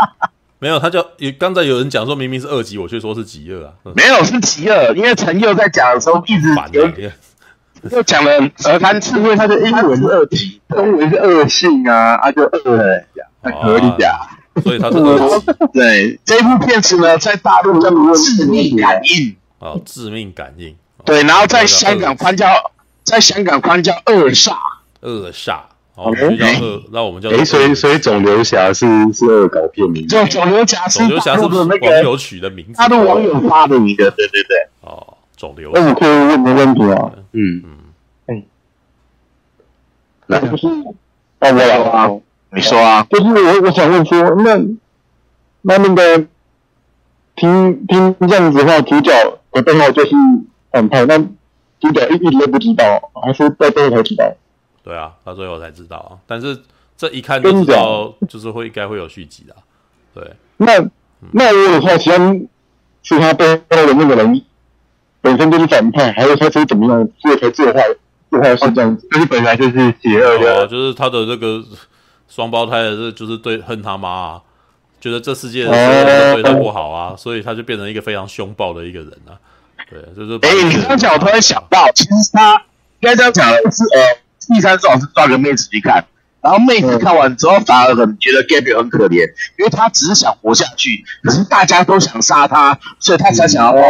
[0.58, 6.90] 没有，他就有刚才有人讲说明明是二级，我却说是极恶啊，没有是极恶，因为陈佑在讲的时候一直有
[7.90, 8.32] 又讲了
[8.66, 14.20] 二三次，因为他的英文是二级，中文是二性啊，啊就二呀，很合理呀。
[14.62, 15.46] 所以他是二级。
[15.72, 17.98] 对，这部片子呢，在大陆叫做
[18.36, 19.16] 《致命感应》。
[19.58, 20.74] 哦，致命感应。
[21.04, 22.46] 对，然后在香港翻叫，
[23.04, 24.54] 在香港翻叫二煞。
[25.00, 25.60] 二煞。
[25.96, 27.30] 哦，就叫二，那我们叫。
[27.30, 30.06] 哎，所以所以肿瘤侠是是恶搞片名。
[30.08, 32.74] 就肿瘤侠是肿瘤侠是不是那个网友取的名字？
[32.76, 34.56] 他的网友发的名字，对对对。
[34.80, 35.70] 哦，肿瘤。
[35.74, 37.12] 那我可以问个问题啊？
[37.32, 37.76] 嗯嗯。
[38.26, 38.42] 哎。
[40.26, 40.66] 那不是？
[40.66, 40.94] 哦，
[41.40, 42.10] 我来啊。
[42.52, 43.06] 你说啊。
[43.10, 44.56] 就是我我想问说，那
[45.62, 46.26] 那那个
[47.36, 49.12] 听听这样子的话，主角
[49.52, 50.10] 的背后就是
[50.70, 51.18] 反派，那
[51.80, 54.32] 主角一一直都不知道，还是到最后才知道？
[54.82, 56.18] 对啊，到最后才知道啊。
[56.26, 56.58] 但是
[56.96, 59.54] 这一看就知道，就是会应该会有续集的。
[60.14, 60.72] 对，那
[61.32, 62.34] 那我有话，其他
[63.02, 64.42] 其他背后的那个人
[65.20, 67.82] 本身就是反派，还是他是怎么样做才做坏？
[68.30, 71.60] 做坏是这样子，就是本来就是邪恶的，就是他的那个
[72.30, 74.40] 双胞胎的，这就是对恨他妈啊，
[75.02, 79.36] 觉得这世界的所有人都对他不好啊，所以他就变成一个非常凶暴的一个人啊。
[79.90, 82.54] 对，就是哎，你刚讲，我突然想到，其实他
[83.00, 84.20] 应该这样讲的是呃。
[84.52, 86.04] 第三种是抓个妹子去看，
[86.42, 89.26] 然后妹子看完之后反而很觉得 Gabriel 很可怜，
[89.58, 93.72] 因为他只是想活下去，可是大家都想杀他，所以他才想要。
[93.72, 93.82] 哦，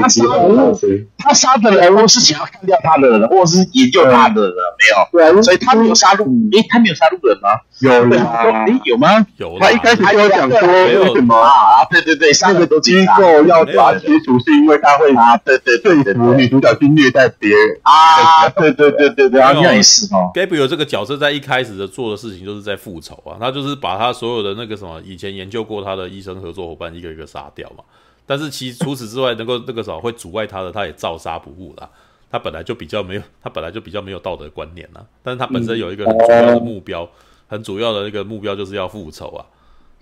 [0.00, 0.76] 他杀的，
[1.18, 5.32] 他杀的人都是想要干掉他的人，或者是研究他的人，没有。
[5.32, 6.26] 对，所以他没有杀路。
[6.52, 7.48] 诶，他没有杀路人吗？
[7.80, 7.90] 有
[8.26, 9.26] 啊，诶，有吗？
[9.36, 9.58] 有。
[9.58, 11.84] 他一开始就讲说为什么啊？
[11.90, 20.30] 对对对，三个都机构要抓接触，是因为他会啊，对对对对，女主角去虐待别人啊，对对对对对，这样也是哦。
[20.34, 27.84] Gabriel 这个角色在一开始的做的事情就是在复仇啊，他就是把他所有的那个什么以前研究过他的医生合作伙伴一个一个杀掉嘛。
[28.26, 31.90] 但是其除此之外，能够那个什么会阻碍他的，他也照杀不误啦。
[32.30, 35.00] 他本来就比较没有，他本来就比较没有道德观念呐。
[35.20, 37.10] 但是他本身有一个很主要的目标，
[37.48, 39.44] 很主要的那个目标就是要复仇啊，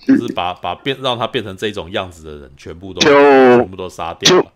[0.06, 4.52] 就是把把变让他变成这种样子的人全部都全部都杀掉了。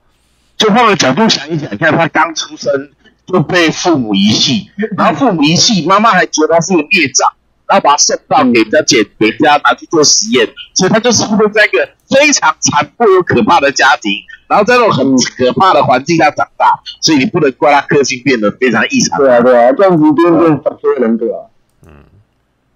[0.59, 2.91] 就换个角度想一想，你看他刚出生
[3.27, 7.29] 就被父母遗弃，然后父母遗弃，妈妈还觉得他是个孽障。
[7.65, 14.13] 然后把他送到给人家捡，给人家拿去做实验，所以他就是会在一个非常残酷又可怕的家庭，
[14.47, 19.17] 然后在那种很可怕的环境下长大，所以你不能怪他个性变得非常异常。
[19.19, 21.49] 对啊，对啊，这样子变成反社会人格啊。
[21.87, 21.93] 嗯，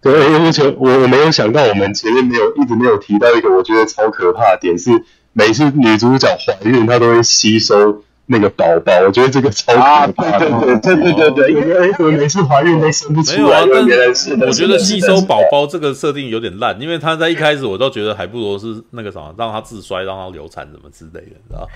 [0.00, 5.04] 对，而且我我没有想到，我们前面没有一直没有提到一个我觉得超可怕的点，是
[5.34, 8.02] 每次女主角怀孕，她都会吸收。
[8.28, 10.50] 那个宝宝，我觉得这个超可怕的。
[10.82, 13.38] 对对对对对对对，因为我每次怀孕都生不出来。
[13.38, 21.68] 没有啊，但是我觉得吸收宝宝这个设定有点烂，因为他在一开始我倒觉得还不如是那个什么，让他自衰，让他流产什么之类的，知道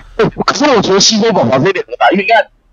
[0.44, 2.27] 可是我觉得吸收宝宝这点很大，因为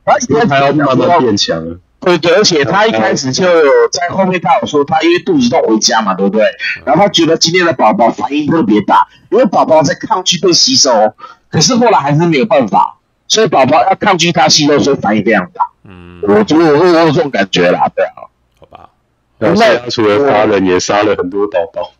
[0.03, 1.63] 他一开始还要慢慢变强。
[1.99, 6.45] 对对，而且他一开始就有在后面他有说，他因为肚子痛回家嘛，对不对？
[6.85, 10.91] 然后他觉得今天的宝宝反应特别大，因为宝宝在抗拒被吸收，
[11.49, 12.96] 可是后来还是没有办法。
[13.27, 15.65] 所以宝宝要抗拒它吸收，所以反应非常大。
[15.83, 18.27] 嗯，我觉得我会有这种感觉啦，对啊。
[18.59, 18.89] 好吧。
[19.37, 21.91] 那他除了杀人，也杀了很多宝宝。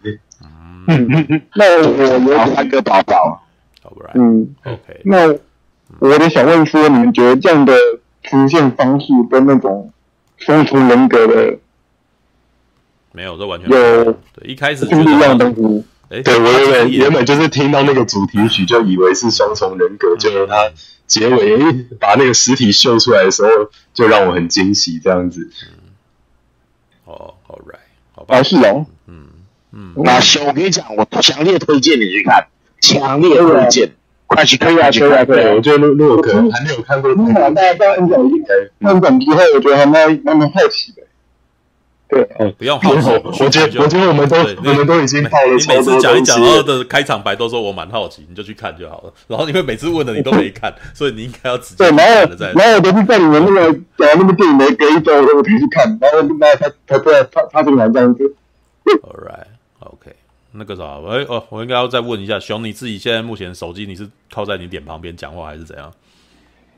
[0.87, 1.41] 嗯嗯嗯。
[1.53, 3.41] 那我我有三个宝宝。
[3.81, 4.11] 好不然。
[4.15, 4.55] 嗯。
[4.63, 5.01] OK。
[5.03, 5.35] 那
[5.99, 7.73] 我也想问说，你们觉得这样的
[8.23, 9.91] 出现方式跟那种
[10.37, 11.57] 双重人格的，
[13.11, 14.03] 没有，这完全有。
[14.03, 15.85] 对，一开始就是一样的东西。
[16.09, 20.55] 哎，对我原本原本就是听到那个主题曲，就以为是双重人格，就是他。
[21.07, 23.49] 结尾 把那个实体秀出来的时候，
[23.93, 25.49] 就让我很惊喜，这样子。
[27.05, 27.79] 哦，All right，
[28.13, 28.43] 好吧。
[28.43, 28.85] 是哦。
[29.07, 29.27] 嗯
[29.71, 29.93] 嗯。
[30.03, 32.47] 那行，我跟你讲，我强烈推荐你去看，
[32.81, 33.91] 强烈推荐，
[34.27, 34.91] 快去看啊！
[34.91, 41.03] 去看，对，我觉得如果可能还没有看过，那大家到 N 展应该 N 展之后，我觉得还蛮蛮蛮好奇的。
[42.09, 43.09] 对，哦，不用好奇，
[43.43, 45.21] 我觉得，我觉得我们都，我们都已经。
[45.21, 45.27] 你
[45.67, 49.13] 每次讲一讲，然后的开场白都说我蛮好奇，你就去看就好了。
[49.27, 52.53] 然后因为每次问的你都没看，所以你应该要直接看了再。
[52.53, 55.99] 然后我都是在你们那个讲那个电影没隔一周，我才去看。
[55.99, 58.35] 然后那他他他他他这个蛮这样子。
[59.03, 59.47] All right,
[59.79, 60.15] OK，
[60.53, 65.91] 那个啥，哎哦，我应该要再问一下，熊，你自己现在目前手机你是靠在你脸旁边讲话还是怎样？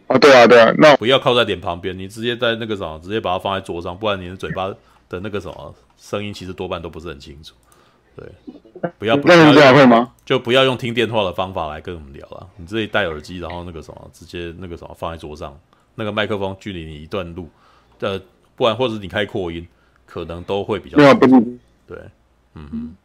[0.07, 4.73] 啊，对啊，对啊，那不要靠在脸旁边，你直接在那个啥，直接把它放在桌上，不然你的嘴巴
[5.10, 5.76] 的那个什么。
[6.02, 7.53] 声音其实多半都不是很清楚，
[8.15, 8.26] 对，
[8.98, 12.48] 不要不要用，就不要用听电话的方法来跟我们聊了。
[12.56, 15.60] 你自己戴耳机，然后那个什么，直接那个什么放在桌上，
[15.95, 17.49] 那个麦克风距离你一段路，
[17.99, 18.18] 呃，
[18.56, 19.68] 不然或者是你开扩音，
[20.06, 21.14] 可能都会比较好。
[21.86, 21.98] 对，
[22.53, 22.95] 嗯嗯，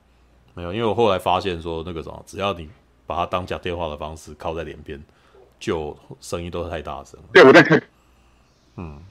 [0.54, 2.68] 没有，因为我后来发现说那个什么，只要你
[3.08, 5.02] 把它当讲电话的方式靠在脸边，
[5.58, 7.18] 就声音都是太大声。
[7.32, 7.82] 对，我在看。
[8.76, 9.02] 嗯，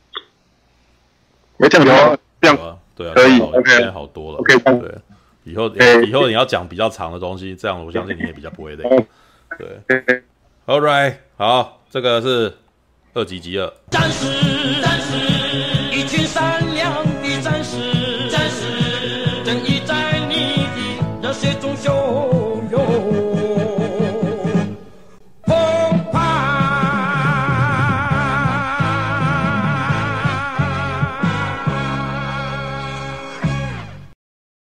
[1.57, 4.95] 没讲有这样对啊，可以，OK，现在好多了，OK，对，
[5.43, 5.67] 以后
[6.05, 8.83] 以后你要讲比较长的东西，这样我相信你也比较不会累。
[9.57, 10.23] 对
[10.65, 12.53] ，All right，好，这个是
[13.13, 13.73] 二级饥饿。
[13.89, 15.32] 战士，战士，